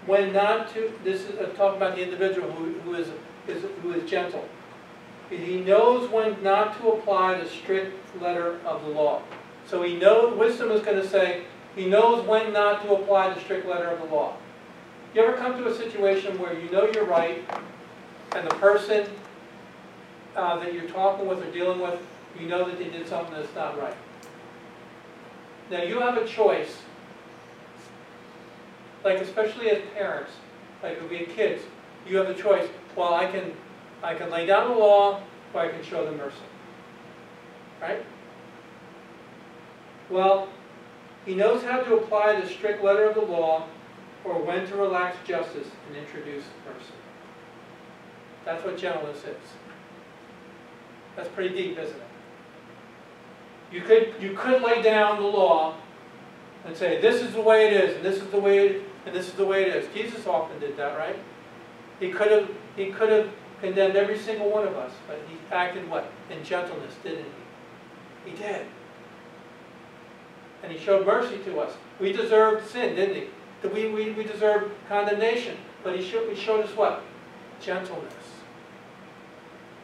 when 0.07 0.33
not 0.33 0.73
to, 0.75 0.93
this 1.05 1.23
is 1.23 1.39
I'm 1.39 1.55
talking 1.55 1.77
about 1.77 1.97
the 1.97 2.03
individual 2.03 2.51
who, 2.53 2.73
who, 2.81 2.95
is, 2.95 3.09
is, 3.47 3.65
who 3.83 3.93
is 3.93 4.09
gentle. 4.09 4.47
He 5.31 5.61
knows 5.61 6.11
when 6.11 6.43
not 6.43 6.77
to 6.81 6.89
apply 6.89 7.39
the 7.39 7.49
strict 7.49 7.97
letter 8.21 8.59
of 8.65 8.83
the 8.83 8.89
law. 8.89 9.23
So 9.67 9.83
he 9.83 9.97
knows, 9.97 10.37
wisdom 10.37 10.73
is 10.73 10.83
going 10.83 11.01
to 11.01 11.09
say, 11.09 11.45
he 11.77 11.87
knows 11.87 12.27
when 12.27 12.53
not 12.53 12.83
to 12.83 12.95
apply 12.95 13.33
the 13.33 13.41
strict 13.41 13.67
letter 13.67 13.89
of 13.89 14.01
the 14.01 14.15
law. 14.15 14.37
You 15.15 15.23
ever 15.23 15.37
come 15.37 15.57
to 15.59 15.69
a 15.69 15.75
situation 15.75 16.39
where 16.39 16.59
you 16.59 16.71
know 16.71 16.91
you're 16.93 17.05
right, 17.05 17.43
and 18.33 18.47
the 18.49 18.55
person 18.57 19.07
uh, 20.37 20.59
that 20.59 20.73
you're 20.73 20.89
talking 20.89 21.27
with 21.27 21.43
or 21.43 21.51
dealing 21.51 21.81
with, 21.81 22.01
you 22.39 22.47
know 22.47 22.65
that 22.65 22.79
they 22.79 22.89
did 22.89 23.09
something 23.09 23.35
that's 23.35 23.55
not 23.55 23.79
right. 23.81 23.97
Now 25.71 25.83
you 25.83 26.01
have 26.01 26.17
a 26.17 26.27
choice, 26.27 26.83
like 29.05 29.19
especially 29.19 29.71
as 29.71 29.83
parents, 29.95 30.33
like 30.83 30.99
if 30.99 31.11
we 31.11 31.19
have 31.19 31.29
kids, 31.29 31.63
you 32.07 32.17
have 32.17 32.29
a 32.29 32.35
choice. 32.35 32.69
Well, 32.97 33.15
I 33.15 33.27
can 33.27 33.53
I 34.03 34.15
can 34.15 34.31
lay 34.31 34.47
down 34.47 34.71
the 34.71 34.77
law 34.77 35.21
or 35.53 35.61
I 35.61 35.69
can 35.69 35.83
show 35.83 36.05
them 36.05 36.17
mercy. 36.17 36.37
Right? 37.81 38.05
Well, 40.09 40.49
He 41.27 41.35
knows 41.35 41.63
how 41.63 41.81
to 41.81 41.97
apply 41.97 42.41
the 42.41 42.49
strict 42.49 42.83
letter 42.83 43.09
of 43.09 43.15
the 43.15 43.21
law 43.21 43.67
or 44.25 44.43
when 44.43 44.67
to 44.67 44.77
relax 44.77 45.17
justice 45.27 45.69
and 45.89 45.97
introduce 45.97 46.45
mercy. 46.67 46.93
That's 48.45 48.65
what 48.65 48.79
gentleness 48.79 49.19
is. 49.19 49.37
That's 51.17 51.29
pretty 51.29 51.55
deep, 51.55 51.79
isn't 51.79 51.97
it? 51.97 52.03
You 53.73 53.83
could, 53.83 54.15
you 54.21 54.35
could 54.37 54.63
lay 54.63 54.83
down 54.83 55.21
the 55.21 55.29
law 55.29 55.77
and 56.65 56.77
say, 56.77 57.01
this 57.01 57.23
is 57.23 57.33
the 57.33 57.41
way 57.41 57.69
it 57.69 57.73
is, 57.73 57.97
and 57.97 58.05
this 58.05 58.17
is 58.17 58.29
the 58.31 58.41
way 58.41 58.67
it, 58.67 58.83
and 59.07 59.15
this 59.15 59.29
is 59.29 59.35
the 59.35 59.45
way 59.45 59.63
it 59.63 59.77
is. 59.77 59.87
Jesus 59.95 60.27
often 60.27 60.59
did 60.59 60.77
that, 60.77 60.99
right? 60.99 61.19
He 62.01 62.11
could 62.11 62.31
have, 62.31 62.51
he 62.77 62.91
could 62.91 63.11
have 63.11 63.31
condemned 63.61 63.97
every 63.97 64.19
single 64.19 64.51
one 64.51 64.67
of 64.67 64.77
us, 64.77 64.93
but 65.07 65.21
he 65.29 65.37
acted 65.55 65.89
what? 65.89 66.11
In 66.31 66.43
gentleness, 66.43 66.95
didn't 67.03 67.27
he? 68.25 68.31
He 68.31 68.37
did. 68.37 68.67
And 70.63 70.73
he 70.73 70.79
showed 70.79 71.07
mercy 71.07 71.39
to 71.45 71.61
us. 71.61 71.75
We 71.99 72.13
deserved 72.13 72.69
sin, 72.69 72.97
didn't 72.97 73.17
he? 73.17 73.69
We, 73.69 73.93
we, 73.93 74.13
we 74.13 74.25
deserved 74.25 74.73
condemnation, 74.89 75.57
but 75.83 75.97
he 75.97 76.03
showed, 76.03 76.29
he 76.31 76.35
showed 76.35 76.65
us 76.65 76.75
what? 76.77 77.03
Gentleness. 77.61 78.15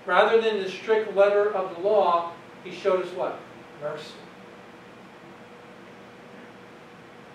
Rather 0.06 0.40
than 0.40 0.62
the 0.62 0.70
strict 0.70 1.14
letter 1.14 1.52
of 1.52 1.74
the 1.76 1.82
law, 1.82 2.32
he 2.64 2.70
showed 2.70 3.04
us 3.04 3.12
what? 3.12 3.38
Mercy. 3.82 4.14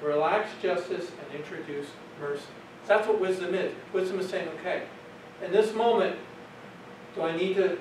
Relax 0.01 0.49
justice 0.61 1.11
and 1.11 1.39
introduce 1.39 1.87
mercy. 2.19 2.43
That's 2.87 3.07
what 3.07 3.19
wisdom 3.19 3.53
is. 3.53 3.71
Wisdom 3.93 4.19
is 4.19 4.29
saying, 4.29 4.47
okay, 4.59 4.83
in 5.43 5.51
this 5.51 5.73
moment, 5.75 6.15
do 7.13 7.21
I 7.21 7.35
need 7.35 7.55
to, 7.55 7.77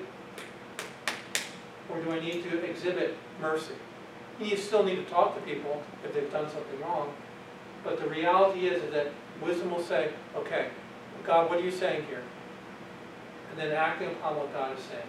or 1.89 2.01
do 2.01 2.11
I 2.11 2.19
need 2.19 2.43
to 2.43 2.63
exhibit 2.63 3.17
mercy? 3.41 3.73
You 4.41 4.57
still 4.57 4.83
need 4.83 4.95
to 4.95 5.05
talk 5.05 5.35
to 5.35 5.41
people 5.41 5.83
if 6.03 6.13
they've 6.13 6.31
done 6.31 6.49
something 6.49 6.81
wrong. 6.81 7.13
But 7.83 7.99
the 7.99 8.07
reality 8.07 8.67
is, 8.67 8.83
is 8.83 8.91
that 8.91 9.07
wisdom 9.41 9.71
will 9.71 9.83
say, 9.83 10.11
okay, 10.35 10.69
God, 11.25 11.49
what 11.49 11.59
are 11.59 11.63
you 11.63 11.71
saying 11.71 12.05
here? 12.09 12.23
And 13.51 13.59
then 13.59 13.71
acting 13.71 14.09
upon 14.09 14.37
what 14.37 14.51
God 14.53 14.77
is 14.77 14.83
saying. 14.83 15.07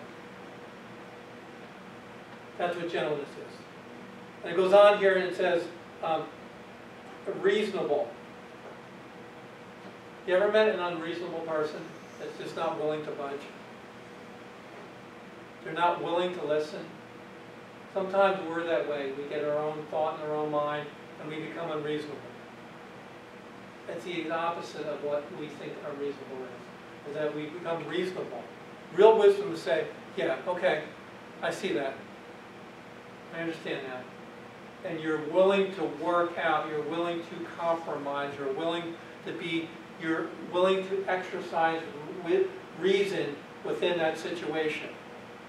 That's 2.58 2.76
what 2.76 2.90
gentleness 2.90 3.28
is. 3.28 3.56
And 4.42 4.52
it 4.52 4.56
goes 4.56 4.72
on 4.72 4.98
here 4.98 5.14
and 5.14 5.24
it 5.24 5.36
says, 5.36 5.64
um, 6.02 6.24
reasonable. 7.40 8.08
You 10.26 10.36
ever 10.36 10.52
met 10.52 10.68
an 10.68 10.80
unreasonable 10.80 11.40
person 11.40 11.80
that's 12.18 12.36
just 12.38 12.56
not 12.56 12.78
willing 12.78 13.04
to 13.04 13.10
budge? 13.12 13.40
They're 15.64 15.72
not 15.72 16.02
willing 16.02 16.34
to 16.34 16.44
listen. 16.44 16.84
Sometimes 17.94 18.38
we're 18.48 18.64
that 18.64 18.88
way. 18.88 19.12
We 19.12 19.24
get 19.28 19.44
our 19.44 19.58
own 19.58 19.84
thought 19.90 20.18
in 20.18 20.26
our 20.26 20.34
own 20.34 20.50
mind 20.50 20.86
and 21.20 21.30
we 21.30 21.40
become 21.40 21.70
unreasonable. 21.70 22.16
It's 23.88 24.04
the 24.04 24.30
opposite 24.30 24.86
of 24.86 25.02
what 25.04 25.24
we 25.38 25.48
think 25.48 25.72
unreasonable 25.90 26.38
is, 26.44 27.10
is 27.10 27.14
that 27.14 27.34
we 27.34 27.46
become 27.46 27.86
reasonable. 27.86 28.42
Real 28.94 29.18
wisdom 29.18 29.52
is 29.52 29.60
say, 29.60 29.86
yeah, 30.16 30.38
okay, 30.46 30.84
I 31.42 31.50
see 31.50 31.72
that. 31.74 31.94
I 33.34 33.40
understand 33.40 33.86
that. 33.86 34.04
And 34.88 35.00
you're 35.00 35.22
willing 35.28 35.74
to 35.74 35.84
work 35.84 36.38
out, 36.38 36.68
you're 36.68 36.82
willing 36.82 37.20
to 37.20 37.44
compromise, 37.58 38.32
you're 38.38 38.52
willing 38.52 38.94
to 39.26 39.32
be, 39.32 39.68
you're 40.00 40.28
willing 40.52 40.88
to 40.88 41.04
exercise 41.08 41.82
reason 42.80 43.36
within 43.64 43.98
that 43.98 44.18
situation. 44.18 44.88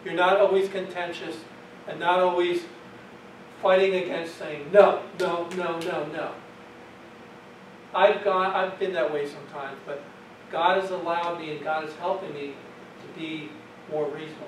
You're 0.04 0.14
not 0.14 0.38
always 0.40 0.70
contentious 0.70 1.38
and 1.88 2.00
not 2.00 2.20
always 2.20 2.64
fighting 3.62 3.96
against 3.96 4.38
saying 4.38 4.70
no, 4.72 5.04
no, 5.20 5.48
no, 5.56 5.80
no, 5.80 6.06
no. 6.08 6.32
I've 7.96 8.24
gone, 8.24 8.52
I've 8.54 8.80
been 8.80 8.94
that 8.94 9.14
way 9.14 9.28
sometimes, 9.28 9.78
but 9.86 10.04
God 10.52 10.82
has 10.82 10.92
allowed 10.92 11.40
me 11.40 11.52
and 11.52 11.64
God 11.64 11.88
is 11.88 11.96
helping 11.96 12.34
me 12.34 12.54
to 13.02 13.20
be 13.20 13.50
more 13.92 14.06
reasonable. 14.06 14.48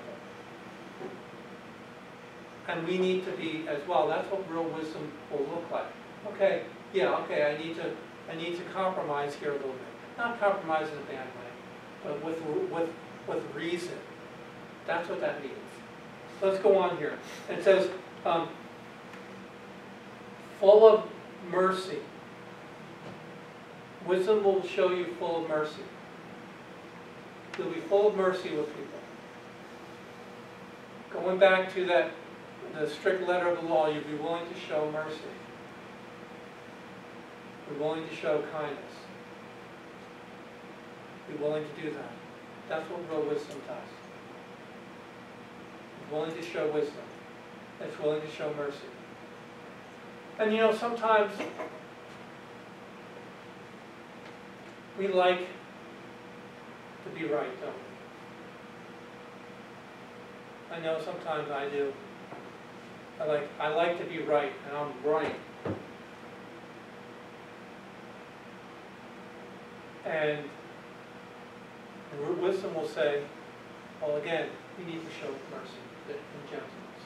And 2.68 2.88
we 2.88 2.98
need 2.98 3.26
to 3.26 3.32
be 3.32 3.66
as 3.68 3.80
well. 3.88 4.08
That's 4.08 4.30
what 4.32 4.50
real 4.52 4.64
wisdom 4.64 5.12
will 5.32 5.46
look 5.46 5.70
like. 5.72 5.86
Okay, 6.34 6.64
yeah, 6.94 7.16
okay, 7.18 7.54
I 7.54 7.64
need 7.64 7.76
to, 7.76 7.92
I 8.32 8.36
need 8.36 8.58
to 8.58 8.64
compromise 8.74 9.36
here 9.36 9.52
a 9.52 9.56
little 9.56 9.70
bit. 9.70 10.18
Not 10.18 10.40
compromise 10.40 10.88
in 10.88 10.98
a 10.98 11.02
bad 11.02 11.28
way, 11.28 11.52
but 12.04 12.26
with, 12.26 12.42
with, 12.72 12.90
with 13.28 13.56
reason. 13.56 13.98
That's 14.88 15.08
what 15.08 15.22
that 15.22 15.42
means. 15.42 15.54
Let's 16.42 16.60
go 16.60 16.78
on 16.78 16.98
here. 16.98 17.18
It 17.50 17.64
says, 17.64 17.90
um, 18.26 18.50
full 20.60 20.88
of 20.88 21.04
mercy. 21.50 22.00
Wisdom 24.06 24.44
will 24.44 24.64
show 24.64 24.92
you 24.92 25.08
full 25.18 25.44
of 25.44 25.50
mercy. 25.50 25.82
You'll 27.58 27.72
be 27.72 27.80
full 27.80 28.10
of 28.10 28.16
mercy 28.16 28.50
with 28.50 28.68
people. 28.68 29.00
Going 31.14 31.40
back 31.40 31.74
to 31.74 31.86
that, 31.86 32.12
the 32.74 32.90
strict 32.90 33.28
letter 33.28 33.48
of 33.48 33.62
the 33.62 33.68
law, 33.68 33.90
you'll 33.90 34.04
be 34.04 34.16
willing 34.16 34.46
to 34.48 34.60
show 34.60 34.92
mercy. 34.92 35.22
Be 37.70 37.76
willing 37.78 38.08
to 38.08 38.16
show 38.16 38.44
kindness. 38.52 38.80
Be 41.30 41.38
willing 41.42 41.64
to 41.64 41.82
do 41.82 41.92
that. 41.92 42.12
That's 42.68 42.88
what 42.90 43.00
real 43.10 43.28
wisdom 43.28 43.58
does. 43.68 44.05
Willing 46.12 46.36
to 46.36 46.42
show 46.42 46.72
wisdom. 46.72 47.04
It's 47.82 48.00
willing 48.00 48.22
to 48.22 48.32
show 48.32 48.54
mercy. 48.56 48.78
And 50.40 50.52
you 50.52 50.60
know, 50.60 50.74
sometimes 50.74 51.32
we 54.98 55.08
like 55.08 55.40
to 57.04 57.10
be 57.18 57.26
right, 57.26 57.62
don't 57.62 57.74
we? 60.72 60.76
I 60.76 60.80
know 60.80 61.00
sometimes 61.04 61.50
I 61.52 61.70
do. 61.70 61.94
I 63.20 63.26
like, 63.26 63.50
I 63.60 63.70
like 63.70 63.98
to 64.00 64.06
be 64.06 64.20
right, 64.20 64.52
and 64.68 64.78
I'm 64.78 64.92
right. 65.04 65.36
And 70.06 70.40
wisdom 72.42 72.76
will 72.76 72.88
say, 72.88 73.24
well, 74.02 74.18
again, 74.18 74.50
you 74.78 74.86
need 74.86 75.02
to 75.06 75.12
show 75.20 75.32
mercy 75.52 75.80
and 76.14 76.50
gentleness. 76.50 77.02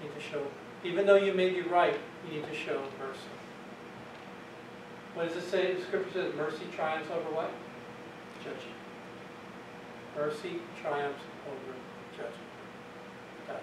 You 0.00 0.08
need 0.08 0.14
to 0.14 0.20
show, 0.20 0.46
even 0.84 1.06
though 1.06 1.16
you 1.16 1.32
may 1.32 1.50
be 1.50 1.62
right, 1.62 1.98
you 2.26 2.36
need 2.36 2.46
to 2.46 2.54
show 2.54 2.82
mercy. 2.98 3.20
What 5.14 5.28
does 5.28 5.36
it 5.42 5.48
say? 5.48 5.74
The 5.74 5.82
scripture 5.82 6.12
says 6.12 6.34
mercy 6.34 6.66
triumphs 6.74 7.10
over 7.10 7.34
what? 7.34 7.50
Judgment. 8.38 8.76
Mercy 10.14 10.60
triumphs 10.80 11.22
over 11.46 11.74
judgment. 12.12 12.34
It 13.42 13.52
does. 13.52 13.62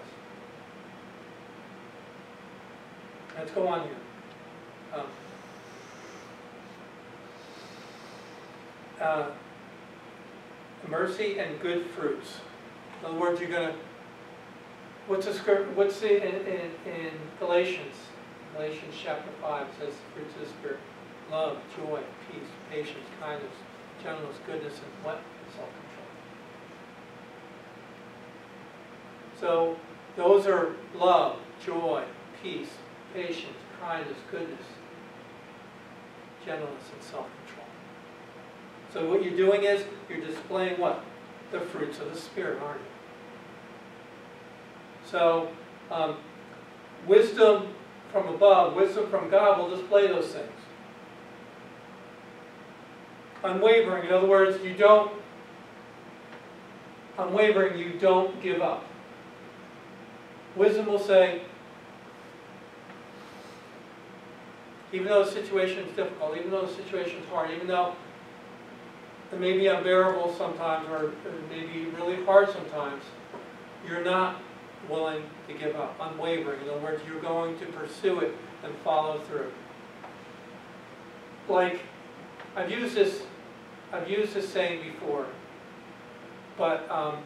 Let's 3.38 3.50
go 3.52 3.68
on 3.68 3.82
here. 3.84 3.96
Um, 4.94 5.06
uh, 9.00 9.30
mercy 10.88 11.38
and 11.38 11.60
good 11.60 11.86
fruits. 11.86 12.38
In 13.00 13.06
other 13.06 13.18
words, 13.18 13.40
you're 13.40 13.50
going 13.50 13.72
to, 13.72 13.74
what's 15.06 15.26
the 15.26 15.34
script, 15.34 15.76
what's 15.76 16.00
the, 16.00 16.16
in, 16.16 16.46
in, 16.46 16.70
in 16.86 17.10
Galatians, 17.38 17.94
Galatians 18.54 18.94
chapter 19.02 19.30
5 19.42 19.66
says 19.78 19.94
the 19.94 20.14
fruits 20.14 20.34
of 20.34 20.40
the 20.42 20.46
Spirit, 20.46 20.78
love, 21.30 21.58
joy, 21.76 22.00
peace, 22.30 22.48
patience, 22.70 23.06
kindness, 23.20 23.52
gentleness, 24.02 24.36
goodness, 24.46 24.74
and 24.74 25.04
what? 25.04 25.20
Self-control. 25.56 26.06
So 29.40 29.76
those 30.16 30.46
are 30.46 30.74
love, 30.94 31.38
joy, 31.64 32.04
peace, 32.42 32.70
patience, 33.12 33.58
kindness, 33.80 34.16
goodness, 34.30 34.64
gentleness, 36.46 36.84
and 36.92 37.02
self-control. 37.02 37.66
So 38.92 39.10
what 39.10 39.24
you're 39.24 39.36
doing 39.36 39.64
is 39.64 39.84
you're 40.08 40.24
displaying 40.24 40.80
what? 40.80 41.04
The 41.50 41.60
fruits 41.60 41.98
of 41.98 42.12
the 42.12 42.18
Spirit, 42.18 42.62
aren't 42.62 42.80
you? 42.80 42.93
So 45.14 45.46
um, 45.92 46.16
wisdom 47.06 47.68
from 48.10 48.26
above, 48.26 48.74
wisdom 48.74 49.08
from 49.10 49.30
God 49.30 49.60
will 49.60 49.70
display 49.70 50.08
those 50.08 50.26
things. 50.26 50.50
Unwavering, 53.44 54.06
in 54.06 54.12
other 54.12 54.26
words, 54.26 54.60
you 54.64 54.74
don't, 54.74 55.12
unwavering, 57.16 57.78
you 57.78 57.92
don't 57.92 58.42
give 58.42 58.60
up. 58.60 58.86
Wisdom 60.56 60.86
will 60.86 60.98
say, 60.98 61.42
even 64.92 65.06
though 65.06 65.24
the 65.24 65.30
situation 65.30 65.84
is 65.84 65.94
difficult, 65.94 66.36
even 66.36 66.50
though 66.50 66.66
the 66.66 66.74
situation 66.74 67.20
is 67.22 67.28
hard, 67.28 67.52
even 67.52 67.68
though 67.68 67.94
it 69.30 69.38
may 69.38 69.56
be 69.56 69.68
unbearable 69.68 70.34
sometimes 70.36 70.88
or 70.88 71.10
it 71.10 71.50
may 71.50 71.64
be 71.64 71.84
really 71.90 72.24
hard 72.24 72.50
sometimes, 72.50 73.04
you're 73.86 74.02
not 74.02 74.40
willing 74.88 75.22
to 75.48 75.54
give 75.54 75.76
up, 75.76 75.96
unwavering. 76.00 76.62
In 76.62 76.68
other 76.70 76.80
words, 76.80 77.02
you're 77.06 77.20
going 77.20 77.58
to 77.58 77.66
pursue 77.66 78.20
it 78.20 78.34
and 78.62 78.74
follow 78.78 79.18
through. 79.20 79.52
Like, 81.48 81.80
I've 82.56 82.70
used 82.70 82.94
this, 82.94 83.22
I've 83.92 84.08
used 84.08 84.34
this 84.34 84.48
saying 84.48 84.82
before, 84.82 85.26
but 86.56 86.90
um, 86.90 87.18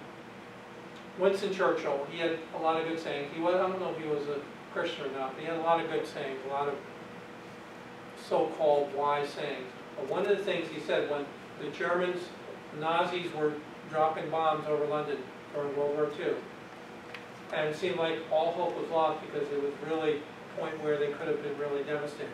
Winston 1.18 1.52
Churchill, 1.52 2.06
he 2.10 2.18
had 2.18 2.38
a 2.56 2.58
lot 2.58 2.80
of 2.80 2.88
good 2.88 2.98
sayings. 2.98 3.30
He 3.34 3.40
was, 3.40 3.54
I 3.54 3.58
don't 3.58 3.80
know 3.80 3.90
if 3.90 3.98
he 3.98 4.08
was 4.08 4.26
a 4.28 4.40
Christian 4.72 5.06
or 5.06 5.18
not, 5.18 5.34
but 5.34 5.40
he 5.40 5.46
had 5.46 5.56
a 5.56 5.62
lot 5.62 5.84
of 5.84 5.90
good 5.90 6.06
sayings, 6.06 6.38
a 6.46 6.52
lot 6.52 6.68
of 6.68 6.74
so-called 8.28 8.92
wise 8.94 9.28
sayings. 9.28 9.66
But 9.96 10.08
one 10.08 10.26
of 10.26 10.36
the 10.36 10.44
things 10.44 10.68
he 10.68 10.80
said 10.80 11.10
when 11.10 11.24
the 11.60 11.70
Germans, 11.76 12.22
Nazis 12.78 13.32
were 13.32 13.52
dropping 13.90 14.30
bombs 14.30 14.66
over 14.68 14.86
London 14.86 15.18
during 15.54 15.76
World 15.76 15.96
War 15.96 16.10
II, 16.18 16.34
and 17.54 17.68
it 17.68 17.76
seemed 17.76 17.96
like 17.96 18.18
all 18.30 18.52
hope 18.52 18.76
was 18.78 18.88
lost 18.90 19.24
because 19.26 19.48
it 19.48 19.62
was 19.62 19.72
really 19.88 20.16
a 20.18 20.60
point 20.60 20.82
where 20.82 20.98
they 20.98 21.12
could 21.12 21.28
have 21.28 21.42
been 21.42 21.56
really 21.58 21.82
devastated. 21.82 22.28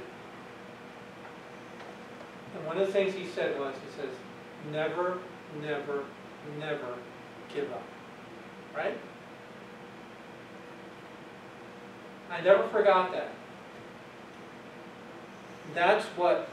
And 2.56 2.66
one 2.66 2.78
of 2.78 2.86
the 2.86 2.92
things 2.92 3.14
he 3.14 3.26
said 3.26 3.58
was, 3.58 3.74
he 3.74 4.00
says, 4.00 4.14
never, 4.72 5.18
never, 5.60 6.04
never 6.58 6.94
give 7.52 7.70
up. 7.72 7.82
Right? 8.74 8.98
I 12.30 12.40
never 12.40 12.66
forgot 12.68 13.12
that. 13.12 13.30
That's 15.74 16.04
what, 16.16 16.48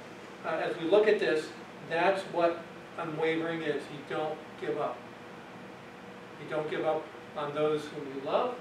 uh, 0.45 0.49
as 0.49 0.78
we 0.78 0.88
look 0.88 1.07
at 1.07 1.20
this, 1.20 1.47
that's 1.89 2.22
what 2.34 2.64
unwavering 2.97 3.62
is. 3.62 3.82
You 3.91 4.16
don't 4.16 4.38
give 4.59 4.78
up. 4.78 4.97
You 6.43 6.49
don't 6.49 6.70
give 6.70 6.86
up 6.86 7.03
on 7.38 7.54
those 7.56 7.86
whom 7.86 8.08
you 8.16 8.22
love, 8.26 8.56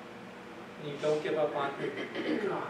and 0.82 0.92
you 0.92 0.98
don't 1.02 1.22
give 1.22 1.38
up 1.38 1.54
on 1.54 1.70
God. 2.48 2.68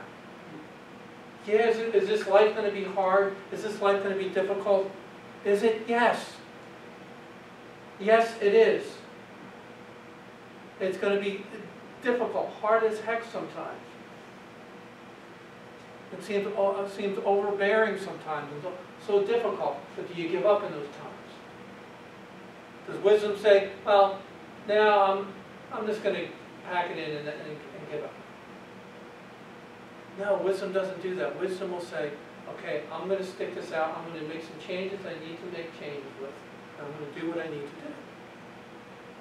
Yeah, 1.46 1.68
is, 1.68 1.78
it, 1.78 1.94
is 1.94 2.08
this 2.08 2.26
life 2.26 2.54
going 2.54 2.68
to 2.68 2.74
be 2.74 2.84
hard? 2.84 3.34
Is 3.52 3.62
this 3.62 3.80
life 3.80 4.02
going 4.02 4.16
to 4.16 4.22
be 4.22 4.30
difficult? 4.30 4.90
Is 5.44 5.62
it? 5.62 5.82
Yes. 5.88 6.32
Yes, 7.98 8.34
it 8.40 8.54
is. 8.54 8.84
It's 10.80 10.96
going 10.96 11.16
to 11.16 11.22
be 11.22 11.44
difficult, 12.02 12.50
hard 12.60 12.84
as 12.84 13.00
heck 13.00 13.22
sometimes. 13.24 13.78
It 16.12 16.24
seems, 16.24 16.48
oh, 16.56 16.82
it 16.82 16.90
seems 16.90 17.18
overbearing 17.24 17.98
sometimes, 17.98 18.50
so 19.06 19.22
difficult, 19.24 19.76
but 19.94 20.12
do 20.12 20.20
you 20.20 20.28
give 20.28 20.44
up 20.44 20.64
in 20.64 20.72
those 20.72 20.88
times? 20.88 21.10
Does 22.86 22.98
wisdom 23.02 23.38
say, 23.38 23.70
well, 23.84 24.18
now 24.66 25.12
I'm, 25.12 25.26
I'm 25.72 25.86
just 25.86 26.02
going 26.02 26.16
to 26.16 26.28
pack 26.64 26.90
it 26.90 26.98
in 26.98 27.16
and, 27.16 27.28
and, 27.28 27.40
and 27.40 27.90
give 27.90 28.04
up? 28.04 28.12
No, 30.18 30.36
wisdom 30.36 30.72
doesn't 30.72 31.02
do 31.02 31.14
that. 31.16 31.38
Wisdom 31.40 31.72
will 31.72 31.80
say, 31.80 32.10
okay, 32.56 32.82
I'm 32.92 33.08
going 33.08 33.18
to 33.18 33.24
stick 33.24 33.54
this 33.54 33.72
out. 33.72 33.96
I'm 33.96 34.12
going 34.12 34.26
to 34.26 34.34
make 34.34 34.42
some 34.42 34.58
changes 34.66 35.00
I 35.06 35.14
need 35.26 35.38
to 35.38 35.46
make 35.56 35.78
changes 35.80 36.10
with. 36.20 36.30
I'm 36.78 36.92
going 36.92 37.12
to 37.12 37.20
do 37.20 37.28
what 37.28 37.38
I 37.38 37.48
need 37.48 37.60
to 37.60 37.86
do. 37.86 37.94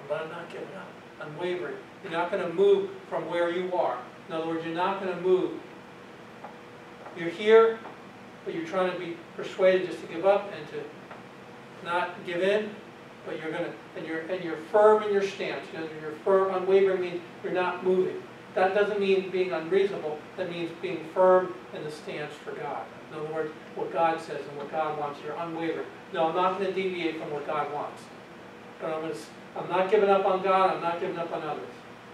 But 0.08 0.22
I'm 0.22 0.30
not 0.30 0.50
giving 0.50 0.74
up. 0.76 0.88
I'm 1.20 1.36
wavering. 1.38 1.76
You're 2.02 2.12
not 2.12 2.30
going 2.30 2.46
to 2.46 2.52
move 2.52 2.90
from 3.08 3.28
where 3.28 3.50
you 3.50 3.72
are. 3.74 3.98
In 4.28 4.34
other 4.34 4.46
words, 4.46 4.64
you're 4.64 4.74
not 4.74 5.02
going 5.02 5.14
to 5.14 5.20
move. 5.20 5.52
You're 7.16 7.30
here, 7.30 7.78
but 8.44 8.54
you're 8.54 8.66
trying 8.66 8.92
to 8.92 8.98
be 8.98 9.16
persuaded 9.36 9.86
just 9.88 10.00
to 10.00 10.06
give 10.06 10.24
up 10.24 10.50
and 10.56 10.66
to 10.70 10.82
not 11.84 12.24
give 12.24 12.42
in. 12.42 12.70
But 13.26 13.38
you're 13.40 13.50
going 13.50 13.64
to, 13.64 13.72
and 13.96 14.06
you're 14.06 14.20
and 14.20 14.42
you're 14.42 14.56
firm 14.72 15.02
in 15.02 15.12
your 15.12 15.22
stance. 15.22 15.66
You 15.72 15.80
know, 15.80 15.88
you're 16.00 16.12
firm, 16.24 16.54
unwavering 16.54 17.00
means 17.00 17.20
you're 17.44 17.52
not 17.52 17.84
moving. 17.84 18.22
That 18.54 18.74
doesn't 18.74 18.98
mean 18.98 19.30
being 19.30 19.52
unreasonable, 19.52 20.18
that 20.36 20.50
means 20.50 20.70
being 20.82 21.06
firm 21.14 21.54
in 21.74 21.84
the 21.84 21.90
stance 21.90 22.34
for 22.34 22.52
God. 22.52 22.84
In 23.10 23.18
other 23.18 23.32
words, 23.32 23.52
what 23.74 23.92
God 23.92 24.20
says 24.20 24.40
and 24.48 24.56
what 24.56 24.70
God 24.70 24.98
wants, 24.98 25.20
you're 25.24 25.36
unwavering. 25.36 25.86
No, 26.12 26.28
I'm 26.28 26.36
not 26.36 26.58
going 26.58 26.72
to 26.72 26.82
deviate 26.82 27.20
from 27.20 27.30
what 27.30 27.46
God 27.46 27.72
wants. 27.72 28.02
But 28.80 28.92
I'm, 28.92 29.02
going 29.02 29.12
to, 29.12 29.18
I'm 29.56 29.68
not 29.68 29.90
giving 29.90 30.08
up 30.08 30.24
on 30.26 30.42
God, 30.42 30.74
I'm 30.74 30.82
not 30.82 31.00
giving 31.00 31.18
up 31.18 31.32
on 31.32 31.42
others. 31.42 31.68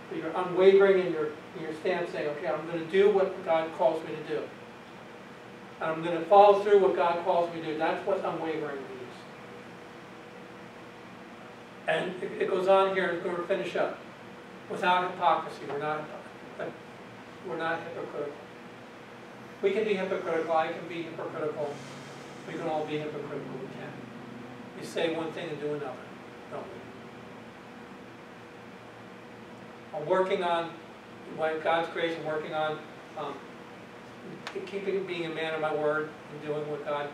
But 0.09 0.19
you're 0.19 0.33
unwavering 0.35 1.07
in 1.07 1.13
your, 1.13 1.27
in 1.57 1.63
your 1.63 1.75
stance 1.81 2.11
saying, 2.13 2.29
okay, 2.29 2.49
I'm 2.49 2.67
going 2.67 2.85
to 2.85 2.91
do 2.91 3.11
what 3.11 3.45
God 3.45 3.73
calls 3.77 4.03
me 4.05 4.15
to 4.15 4.35
do. 4.35 4.43
And 5.81 5.91
I'm 5.91 6.03
going 6.03 6.19
to 6.19 6.25
follow 6.27 6.63
through 6.63 6.81
what 6.81 6.97
God 6.97 7.25
calls 7.25 7.53
me 7.55 7.61
to 7.61 7.67
do. 7.73 7.79
That's 7.79 8.07
what 8.07 8.25
unwavering 8.25 8.77
means. 8.77 9.06
And 11.89 12.11
it, 12.23 12.43
it 12.43 12.49
goes 12.49 12.69
on 12.69 12.95
here, 12.95 13.15
we're 13.15 13.21
going 13.21 13.37
to 13.37 13.43
finish 13.43 13.77
up. 13.77 13.99
Without 14.69 15.11
hypocrisy, 15.13 15.61
we're 15.69 15.79
not 15.79 16.05
we're 17.49 17.57
not 17.57 17.81
hypocritical. 17.83 18.35
We 19.63 19.71
can 19.71 19.85
be 19.85 19.95
hypocritical, 19.95 20.55
I 20.57 20.73
can 20.73 20.87
be 20.89 21.03
hypocritical, 21.03 21.75
we 22.47 22.55
can 22.55 22.63
all 22.63 22.85
be 22.85 22.99
hypocritical, 22.99 23.53
we 23.61 23.67
can. 23.79 23.93
We 24.79 24.85
say 24.85 25.15
one 25.15 25.33
thing 25.33 25.49
and 25.51 25.61
do 25.61 25.69
another, 25.69 25.93
don't 26.51 26.65
we? 26.65 26.81
I'm 29.99 30.07
working 30.07 30.43
on, 30.43 30.71
by 31.39 31.57
God's 31.59 31.89
grace, 31.93 32.17
I'm 32.19 32.27
working 32.27 32.53
on 32.53 32.79
um, 33.17 33.35
keeping, 34.67 35.07
being 35.07 35.27
a 35.27 35.35
man 35.35 35.55
of 35.55 35.61
my 35.61 35.75
word 35.75 36.11
and 36.33 36.43
doing 36.47 36.69
what 36.71 36.85
God 36.85 37.09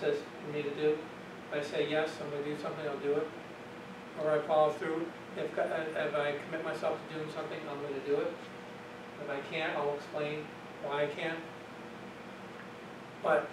says 0.00 0.16
for 0.44 0.52
me 0.56 0.62
to 0.62 0.70
do. 0.70 0.98
If 1.52 1.58
I 1.58 1.62
say 1.62 1.88
yes, 1.88 2.10
I'm 2.20 2.30
going 2.30 2.42
to 2.42 2.50
do 2.56 2.60
something, 2.60 2.88
I'll 2.88 2.98
do 2.98 3.12
it. 3.12 3.28
Or 4.22 4.32
I 4.32 4.38
follow 4.46 4.72
through. 4.72 5.06
If, 5.36 5.52
if 5.56 6.14
I 6.14 6.34
commit 6.46 6.64
myself 6.64 6.98
to 7.08 7.14
doing 7.14 7.28
something, 7.34 7.58
I'm 7.70 7.80
going 7.80 7.94
to 7.94 8.06
do 8.06 8.16
it. 8.16 8.32
If 9.22 9.30
I 9.30 9.40
can't, 9.52 9.76
I'll 9.76 9.94
explain 9.94 10.44
why 10.82 11.04
I 11.04 11.06
can't. 11.06 11.38
But 13.22 13.48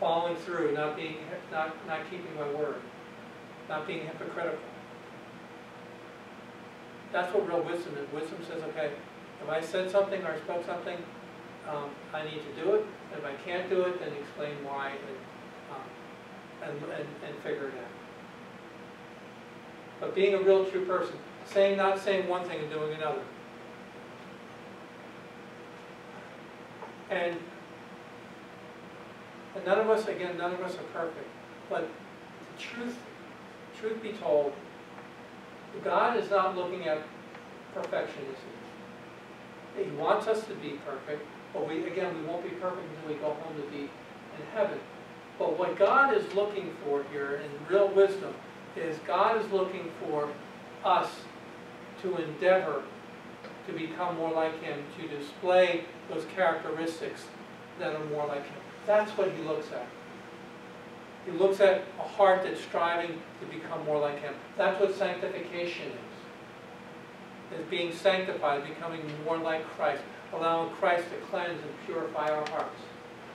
following 0.00 0.36
through, 0.36 0.74
not 0.74 0.96
being, 0.96 1.16
not, 1.50 1.74
not 1.86 2.00
keeping 2.10 2.34
my 2.36 2.48
word, 2.52 2.80
not 3.68 3.86
being 3.86 4.06
hypocritical. 4.06 4.58
That's 7.12 7.32
what 7.34 7.48
real 7.48 7.62
wisdom 7.62 7.96
is. 7.96 8.12
Wisdom 8.12 8.38
says, 8.46 8.62
okay, 8.62 8.92
if 9.42 9.48
I 9.48 9.60
said 9.60 9.90
something 9.90 10.22
or 10.22 10.32
I 10.32 10.38
spoke 10.38 10.66
something, 10.66 10.98
um, 11.68 11.90
I 12.12 12.24
need 12.24 12.40
to 12.42 12.62
do 12.62 12.74
it. 12.74 12.86
If 13.16 13.24
I 13.24 13.34
can't 13.44 13.68
do 13.68 13.82
it, 13.82 13.98
then 14.00 14.12
explain 14.12 14.56
why 14.64 14.90
and, 14.90 15.16
um, 15.72 15.82
and, 16.62 16.92
and, 16.92 17.08
and 17.26 17.42
figure 17.42 17.68
it 17.68 17.74
out. 17.74 17.95
But 20.00 20.14
being 20.14 20.34
a 20.34 20.40
real 20.40 20.64
true 20.66 20.84
person, 20.84 21.16
saying, 21.46 21.76
not 21.76 21.98
saying 21.98 22.28
one 22.28 22.46
thing 22.48 22.60
and 22.60 22.70
doing 22.70 22.94
another. 22.94 23.22
And, 27.10 27.36
and 29.54 29.64
none 29.64 29.78
of 29.78 29.88
us, 29.88 30.06
again, 30.08 30.36
none 30.36 30.52
of 30.52 30.60
us 30.60 30.74
are 30.74 30.82
perfect. 30.92 31.28
But 31.70 31.88
truth, 32.58 32.96
truth 33.78 34.02
be 34.02 34.12
told, 34.12 34.52
God 35.84 36.16
is 36.18 36.30
not 36.30 36.56
looking 36.56 36.88
at 36.88 36.98
perfectionism. 37.74 38.34
he? 39.76 39.84
He 39.84 39.90
wants 39.90 40.26
us 40.26 40.44
to 40.46 40.54
be 40.54 40.78
perfect, 40.84 41.22
but 41.52 41.68
we, 41.68 41.86
again, 41.86 42.18
we 42.18 42.26
won't 42.26 42.42
be 42.42 42.50
perfect 42.56 42.86
until 42.96 43.14
we 43.14 43.20
go 43.20 43.34
home 43.34 43.56
to 43.56 43.70
be 43.70 43.82
in 43.84 44.46
heaven. 44.54 44.78
But 45.38 45.58
what 45.58 45.78
God 45.78 46.16
is 46.16 46.32
looking 46.34 46.74
for 46.84 47.04
here 47.12 47.42
in 47.44 47.50
real 47.74 47.88
wisdom 47.88 48.34
is 48.76 48.98
God 49.06 49.42
is 49.42 49.50
looking 49.52 49.90
for 50.00 50.28
us 50.84 51.08
to 52.02 52.16
endeavor 52.16 52.82
to 53.66 53.72
become 53.72 54.16
more 54.16 54.32
like 54.32 54.62
Him, 54.62 54.78
to 54.98 55.08
display 55.08 55.84
those 56.08 56.24
characteristics 56.34 57.24
that 57.78 57.94
are 57.94 58.04
more 58.06 58.26
like 58.26 58.44
Him. 58.44 58.58
That's 58.86 59.10
what 59.12 59.32
He 59.32 59.42
looks 59.42 59.72
at. 59.72 59.86
He 61.24 61.32
looks 61.32 61.60
at 61.60 61.82
a 61.98 62.02
heart 62.02 62.44
that's 62.44 62.60
striving 62.60 63.20
to 63.40 63.46
become 63.46 63.84
more 63.84 63.98
like 63.98 64.20
Him. 64.20 64.34
That's 64.56 64.80
what 64.80 64.94
sanctification 64.94 65.88
is. 65.88 67.58
Is 67.58 67.64
being 67.70 67.92
sanctified, 67.92 68.66
becoming 68.66 69.02
more 69.24 69.38
like 69.38 69.64
Christ, 69.76 70.02
allowing 70.32 70.70
Christ 70.74 71.04
to 71.10 71.26
cleanse 71.26 71.60
and 71.60 71.70
purify 71.86 72.28
our 72.30 72.48
hearts. 72.50 72.80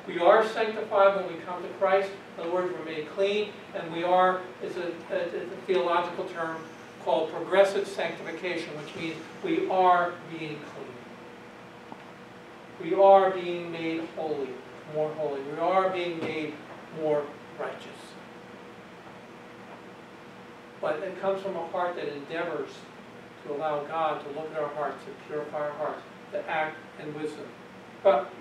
We 0.07 0.19
are 0.19 0.47
sanctified 0.47 1.15
when 1.15 1.33
we 1.33 1.39
come 1.41 1.61
to 1.61 1.69
Christ. 1.79 2.09
In 2.37 2.43
other 2.43 2.53
words, 2.53 2.73
we're 2.73 2.85
made 2.85 3.09
clean, 3.11 3.49
and 3.75 3.91
we 3.93 4.03
are, 4.03 4.41
it's 4.63 4.75
a, 4.77 4.91
a, 5.13 5.43
a 5.43 5.45
theological 5.67 6.25
term, 6.25 6.57
called 7.03 7.31
progressive 7.31 7.87
sanctification, 7.87 8.69
which 8.77 8.95
means 8.95 9.15
we 9.43 9.69
are 9.69 10.13
being 10.29 10.59
clean. 10.59 10.91
We 12.81 12.93
are 12.95 13.31
being 13.31 13.71
made 13.71 14.07
holy, 14.15 14.49
more 14.93 15.11
holy. 15.13 15.41
We 15.41 15.59
are 15.59 15.89
being 15.89 16.19
made 16.19 16.53
more 16.99 17.23
righteous. 17.59 17.87
But 20.79 20.99
it 20.99 21.19
comes 21.21 21.41
from 21.43 21.55
a 21.55 21.67
heart 21.67 21.95
that 21.95 22.07
endeavors 22.07 22.69
to 23.45 23.53
allow 23.53 23.83
God 23.83 24.23
to 24.23 24.29
look 24.39 24.51
at 24.51 24.59
our 24.59 24.69
hearts, 24.69 25.03
to 25.05 25.11
purify 25.27 25.59
our 25.59 25.71
hearts, 25.73 26.01
to 26.31 26.49
act 26.49 26.77
in 27.01 27.13
wisdom. 27.13 27.45
But 28.03 28.31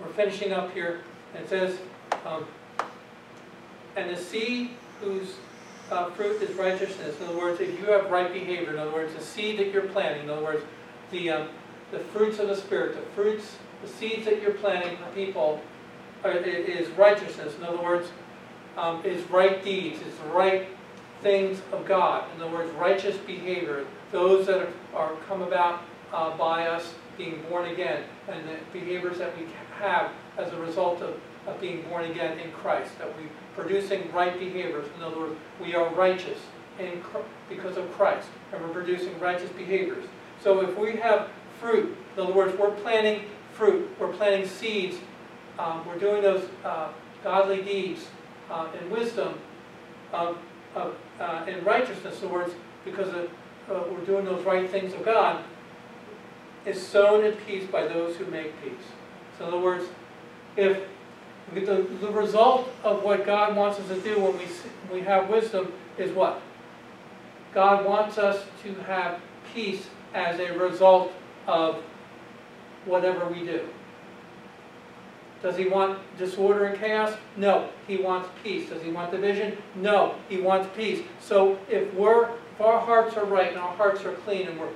we're 0.00 0.12
finishing 0.12 0.52
up 0.52 0.72
here. 0.72 1.00
and 1.34 1.44
It 1.44 1.48
says, 1.48 1.78
um, 2.26 2.46
and 3.96 4.10
the 4.10 4.16
seed 4.16 4.70
whose 5.00 5.34
uh, 5.90 6.10
fruit 6.10 6.40
is 6.42 6.54
righteousness. 6.56 7.18
In 7.20 7.26
other 7.26 7.38
words, 7.38 7.60
if 7.60 7.78
you 7.78 7.86
have 7.86 8.10
right 8.10 8.32
behavior, 8.32 8.70
in 8.70 8.78
other 8.78 8.92
words, 8.92 9.14
the 9.14 9.22
seed 9.22 9.58
that 9.58 9.72
you're 9.72 9.88
planting, 9.88 10.24
in 10.24 10.30
other 10.30 10.44
words, 10.44 10.64
the, 11.10 11.30
um, 11.30 11.48
the 11.90 11.98
fruits 11.98 12.38
of 12.38 12.48
the 12.48 12.56
Spirit, 12.56 12.94
the 12.94 13.02
fruits 13.14 13.56
the 13.82 13.88
seeds 13.88 14.26
that 14.26 14.42
you're 14.42 14.54
planting 14.54 14.96
for 14.98 15.10
people 15.14 15.60
are, 16.22 16.32
is 16.32 16.88
righteousness. 16.90 17.56
In 17.56 17.64
other 17.64 17.82
words, 17.82 18.10
um, 18.76 19.04
is 19.04 19.22
right 19.30 19.62
deeds, 19.64 20.00
is 20.02 20.16
the 20.18 20.28
right 20.30 20.68
things 21.22 21.60
of 21.72 21.86
God. 21.86 22.24
In 22.36 22.42
other 22.42 22.52
words, 22.52 22.70
righteous 22.72 23.16
behavior, 23.16 23.86
those 24.12 24.46
that 24.46 24.60
are, 24.60 24.68
are 24.94 25.12
come 25.28 25.42
about 25.42 25.82
uh, 26.12 26.36
by 26.36 26.66
us 26.66 26.94
being 27.20 27.42
born 27.50 27.68
again, 27.68 28.02
and 28.28 28.48
the 28.48 28.56
behaviors 28.72 29.18
that 29.18 29.36
we 29.36 29.44
have 29.78 30.10
as 30.38 30.50
a 30.52 30.56
result 30.56 31.02
of, 31.02 31.14
of 31.46 31.60
being 31.60 31.82
born 31.82 32.10
again 32.10 32.38
in 32.38 32.50
Christ, 32.52 32.98
that 32.98 33.08
we're 33.14 33.28
producing 33.54 34.10
right 34.12 34.38
behaviors. 34.38 34.86
In 34.96 35.02
other 35.02 35.18
words, 35.18 35.36
we 35.62 35.74
are 35.74 35.92
righteous 35.94 36.38
in 36.78 37.02
because 37.48 37.76
of 37.76 37.92
Christ, 37.92 38.28
and 38.52 38.62
we're 38.62 38.72
producing 38.72 39.18
righteous 39.20 39.50
behaviors. 39.50 40.04
So 40.42 40.60
if 40.62 40.78
we 40.78 40.92
have 40.96 41.28
fruit, 41.60 41.94
in 42.16 42.22
other 42.22 42.32
words, 42.32 42.58
we're 42.58 42.70
planting 42.70 43.24
fruit, 43.52 43.90
we're 43.98 44.12
planting 44.12 44.48
seeds, 44.48 44.96
um, 45.58 45.86
we're 45.86 45.98
doing 45.98 46.22
those 46.22 46.48
uh, 46.64 46.88
godly 47.22 47.60
deeds 47.62 48.06
uh, 48.50 48.68
in 48.80 48.88
wisdom, 48.88 49.34
of, 50.12 50.38
of, 50.74 50.96
uh, 51.20 51.44
in 51.46 51.62
righteousness, 51.64 52.18
in 52.20 52.28
other 52.28 52.34
words, 52.34 52.54
because 52.84 53.08
of, 53.08 53.30
uh, 53.70 53.82
we're 53.90 54.04
doing 54.06 54.24
those 54.24 54.42
right 54.46 54.70
things 54.70 54.94
of 54.94 55.04
God, 55.04 55.44
is 56.66 56.84
sown 56.84 57.24
in 57.24 57.32
peace 57.32 57.66
by 57.66 57.86
those 57.86 58.16
who 58.16 58.26
make 58.26 58.60
peace. 58.62 58.72
So 59.38 59.46
in 59.46 59.54
other 59.54 59.62
words, 59.62 59.86
if 60.56 60.80
the, 61.54 61.86
the 62.00 62.10
result 62.10 62.68
of 62.84 63.02
what 63.02 63.24
God 63.26 63.56
wants 63.56 63.78
us 63.78 63.88
to 63.88 64.00
do 64.00 64.20
when 64.20 64.38
we, 64.38 64.44
we 64.92 65.00
have 65.00 65.28
wisdom 65.28 65.72
is 65.98 66.12
what? 66.12 66.42
God 67.52 67.84
wants 67.84 68.18
us 68.18 68.44
to 68.62 68.74
have 68.82 69.20
peace 69.52 69.88
as 70.14 70.38
a 70.38 70.56
result 70.56 71.12
of 71.46 71.82
whatever 72.84 73.26
we 73.26 73.44
do. 73.44 73.68
Does 75.42 75.56
he 75.56 75.66
want 75.66 75.98
disorder 76.18 76.66
and 76.66 76.78
chaos? 76.78 77.16
No, 77.36 77.70
he 77.88 77.96
wants 77.96 78.28
peace. 78.42 78.68
Does 78.68 78.82
he 78.82 78.90
want 78.90 79.10
division? 79.10 79.56
No, 79.74 80.16
he 80.28 80.40
wants 80.40 80.68
peace. 80.76 81.02
So 81.18 81.58
if 81.68 81.92
we're, 81.94 82.28
if 82.28 82.60
our 82.60 82.78
hearts 82.78 83.16
are 83.16 83.24
right 83.24 83.48
and 83.48 83.58
our 83.58 83.74
hearts 83.74 84.04
are 84.04 84.12
clean 84.12 84.48
and 84.48 84.60
we're 84.60 84.68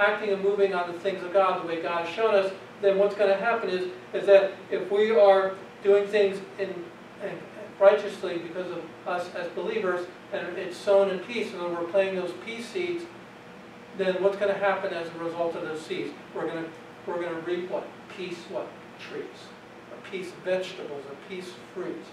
acting 0.00 0.30
and 0.30 0.42
moving 0.42 0.74
on 0.74 0.92
the 0.92 0.98
things 0.98 1.22
of 1.22 1.32
God 1.32 1.62
the 1.62 1.68
way 1.68 1.82
God 1.82 2.06
has 2.06 2.14
shown 2.14 2.34
us, 2.34 2.52
then 2.80 2.98
what's 2.98 3.14
going 3.14 3.30
to 3.30 3.36
happen 3.36 3.68
is, 3.68 3.90
is 4.14 4.26
that 4.26 4.52
if 4.70 4.90
we 4.90 5.10
are 5.10 5.54
doing 5.82 6.06
things 6.06 6.40
in, 6.58 6.68
in 7.22 7.38
righteously 7.78 8.38
because 8.38 8.70
of 8.70 8.82
us 9.06 9.28
as 9.34 9.48
believers, 9.48 10.06
and 10.32 10.56
it's 10.56 10.76
sown 10.76 11.10
in 11.10 11.18
peace, 11.20 11.52
and 11.52 11.60
then 11.60 11.72
we're 11.72 11.84
planting 11.84 12.16
those 12.16 12.32
peace 12.44 12.68
seeds, 12.68 13.04
then 13.98 14.22
what's 14.22 14.36
going 14.36 14.52
to 14.52 14.58
happen 14.58 14.92
as 14.94 15.08
a 15.08 15.24
result 15.24 15.54
of 15.56 15.62
those 15.62 15.80
seeds? 15.80 16.10
We're 16.34 16.46
going 16.46 16.64
to, 16.64 16.70
we're 17.06 17.20
going 17.20 17.34
to 17.34 17.40
reap 17.42 17.70
what? 17.70 17.86
Peace 18.16 18.38
what? 18.48 18.68
Trees. 18.98 19.24
Or 19.90 20.10
peace 20.10 20.32
vegetables, 20.44 21.04
or 21.06 21.16
peace 21.28 21.52
fruits 21.74 22.08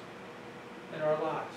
in 0.96 1.02
our 1.02 1.22
lives. 1.22 1.54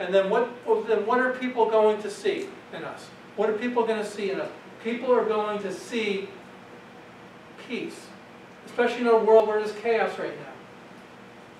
And 0.00 0.12
then 0.12 0.30
what, 0.30 0.48
then 0.88 1.06
what 1.06 1.18
are 1.20 1.32
people 1.34 1.70
going 1.70 2.02
to 2.02 2.10
see 2.10 2.48
in 2.72 2.84
us? 2.84 3.06
What 3.36 3.50
are 3.50 3.54
people 3.54 3.86
going 3.86 4.02
to 4.02 4.08
see 4.08 4.30
in 4.30 4.40
us? 4.40 4.50
People 4.84 5.14
are 5.14 5.24
going 5.24 5.62
to 5.62 5.72
see 5.72 6.28
peace, 7.66 8.06
especially 8.66 9.00
in 9.00 9.06
a 9.06 9.16
world 9.16 9.48
where 9.48 9.58
there's 9.58 9.74
chaos 9.80 10.18
right 10.18 10.38
now, 10.38 10.52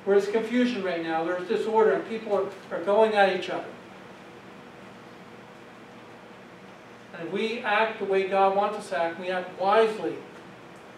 where 0.05 0.21
there's 0.21 0.31
confusion 0.31 0.85
right 0.85 1.03
now, 1.03 1.25
there's 1.25 1.49
disorder, 1.49 1.95
and 1.95 2.07
people 2.07 2.35
are, 2.37 2.77
are 2.77 2.85
going 2.85 3.15
at 3.15 3.35
each 3.35 3.49
other. 3.49 3.65
And 7.15 7.27
if 7.27 7.33
we 7.33 7.61
act 7.61 7.99
the 8.01 8.05
way 8.05 8.29
God 8.29 8.57
wants 8.57 8.79
us 8.79 8.91
to 8.91 8.99
act, 8.99 9.19
we 9.19 9.31
act 9.31 9.59
wisely, 9.59 10.17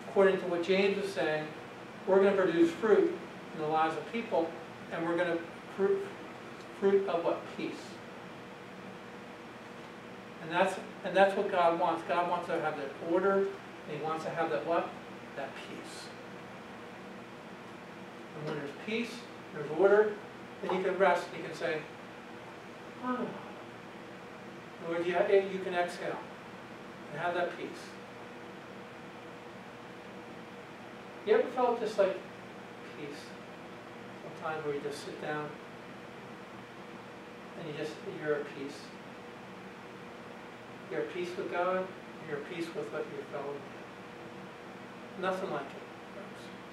according 0.08 0.40
to 0.40 0.46
what 0.46 0.64
James 0.64 0.98
is 1.04 1.12
saying, 1.12 1.46
we're 2.08 2.20
going 2.20 2.36
to 2.36 2.42
produce 2.42 2.72
fruit 2.72 3.16
in 3.54 3.60
the 3.60 3.68
lives 3.68 3.96
of 3.96 4.12
people, 4.12 4.50
and 4.90 5.06
we're 5.06 5.16
going 5.16 5.36
to 5.36 5.42
fruit, 5.76 6.04
fruit 6.80 7.08
of 7.08 7.24
what? 7.24 7.40
Peace. 7.56 7.95
And 10.46 10.54
that's, 10.54 10.78
and 11.04 11.16
that's 11.16 11.36
what 11.36 11.50
God 11.50 11.80
wants. 11.80 12.02
God 12.08 12.30
wants 12.30 12.46
to 12.46 12.60
have 12.60 12.76
that 12.76 12.90
order, 13.10 13.38
and 13.38 13.98
He 13.98 14.02
wants 14.02 14.24
to 14.24 14.30
have 14.30 14.50
that 14.50 14.64
what? 14.64 14.88
That 15.36 15.50
peace. 15.56 16.04
And 18.36 18.48
when 18.48 18.58
there's 18.58 18.70
peace, 18.86 19.14
there's 19.52 19.68
order, 19.76 20.12
then 20.62 20.76
you 20.76 20.84
can 20.84 20.96
rest, 20.98 21.26
you 21.36 21.42
can 21.42 21.54
say, 21.54 21.78
ah, 23.02 23.18
oh. 23.20 23.28
Words, 24.88 25.06
you, 25.06 25.14
you 25.52 25.58
can 25.64 25.74
exhale 25.74 26.16
and 27.12 27.20
have 27.20 27.34
that 27.34 27.56
peace. 27.58 27.68
You 31.26 31.34
ever 31.34 31.48
felt 31.48 31.80
just 31.80 31.98
like 31.98 32.16
peace? 32.96 33.18
Sometimes 34.22 34.64
where 34.64 34.74
you 34.76 34.80
just 34.80 35.04
sit 35.04 35.20
down 35.20 35.48
and 37.58 37.68
you 37.68 37.74
just, 37.76 37.92
you're 38.22 38.36
at 38.36 38.44
peace. 38.56 38.78
You're 40.90 41.00
at 41.00 41.14
peace 41.14 41.28
with 41.36 41.50
God, 41.50 41.86
you're 42.28 42.38
at 42.38 42.50
peace 42.50 42.66
with 42.74 42.92
what 42.92 43.04
your 43.14 43.24
fellow 43.32 43.52
man. 43.52 43.60
Nothing 45.20 45.50
like 45.50 45.62
it. 45.62 45.82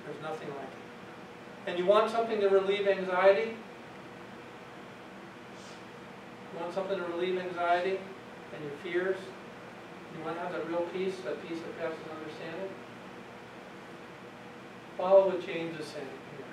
There's 0.06 0.22
nothing 0.22 0.50
like 0.50 0.68
it. 0.68 1.70
And 1.70 1.80
you 1.80 1.86
want 1.86 2.12
something 2.12 2.40
to 2.42 2.50
relieve 2.50 2.88
anxiety? 2.88 3.56
You 6.54 6.60
want 6.60 6.74
something 6.74 6.98
to 6.98 7.06
relieve 7.06 7.40
anxiety 7.40 8.00
and 8.54 8.64
your 8.64 8.74
fears? 8.84 9.18
You 10.18 10.26
want 10.26 10.38
to 10.38 10.44
have 10.44 10.52
that 10.52 10.68
real 10.68 10.86
peace, 10.94 11.16
that 11.24 11.42
peace 11.48 11.60
that 11.60 11.80
passes 11.80 12.06
understanding? 12.12 12.70
Follow 14.98 15.28
what 15.28 15.44
James 15.46 15.80
is 15.80 15.88
saying 15.88 16.06
here. 16.38 16.46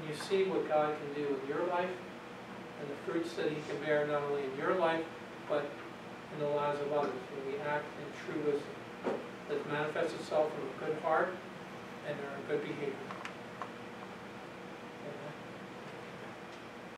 And 0.00 0.08
you 0.08 0.14
see 0.14 0.44
what 0.48 0.66
God 0.68 0.94
can 0.96 1.22
do 1.22 1.28
in 1.28 1.48
your 1.48 1.66
life 1.66 1.90
and 2.80 2.88
the 2.88 3.12
fruits 3.12 3.34
that 3.34 3.48
he 3.50 3.56
can 3.68 3.84
bear 3.84 4.06
not 4.06 4.22
only 4.22 4.44
in 4.44 4.56
your 4.58 4.74
life, 4.76 5.04
but 5.52 5.66
in 6.32 6.40
the 6.40 6.48
lives 6.56 6.80
of 6.80 6.90
others 6.94 7.12
when 7.36 7.52
we 7.52 7.60
act 7.60 7.84
in 8.00 8.08
true 8.24 8.40
wisdom 8.50 9.20
that 9.50 9.70
manifests 9.70 10.14
itself 10.14 10.50
from 10.54 10.64
a 10.64 10.90
good 10.90 11.02
heart 11.02 11.28
and 12.08 12.16
a 12.16 12.50
good 12.50 12.62
behavior. 12.62 13.21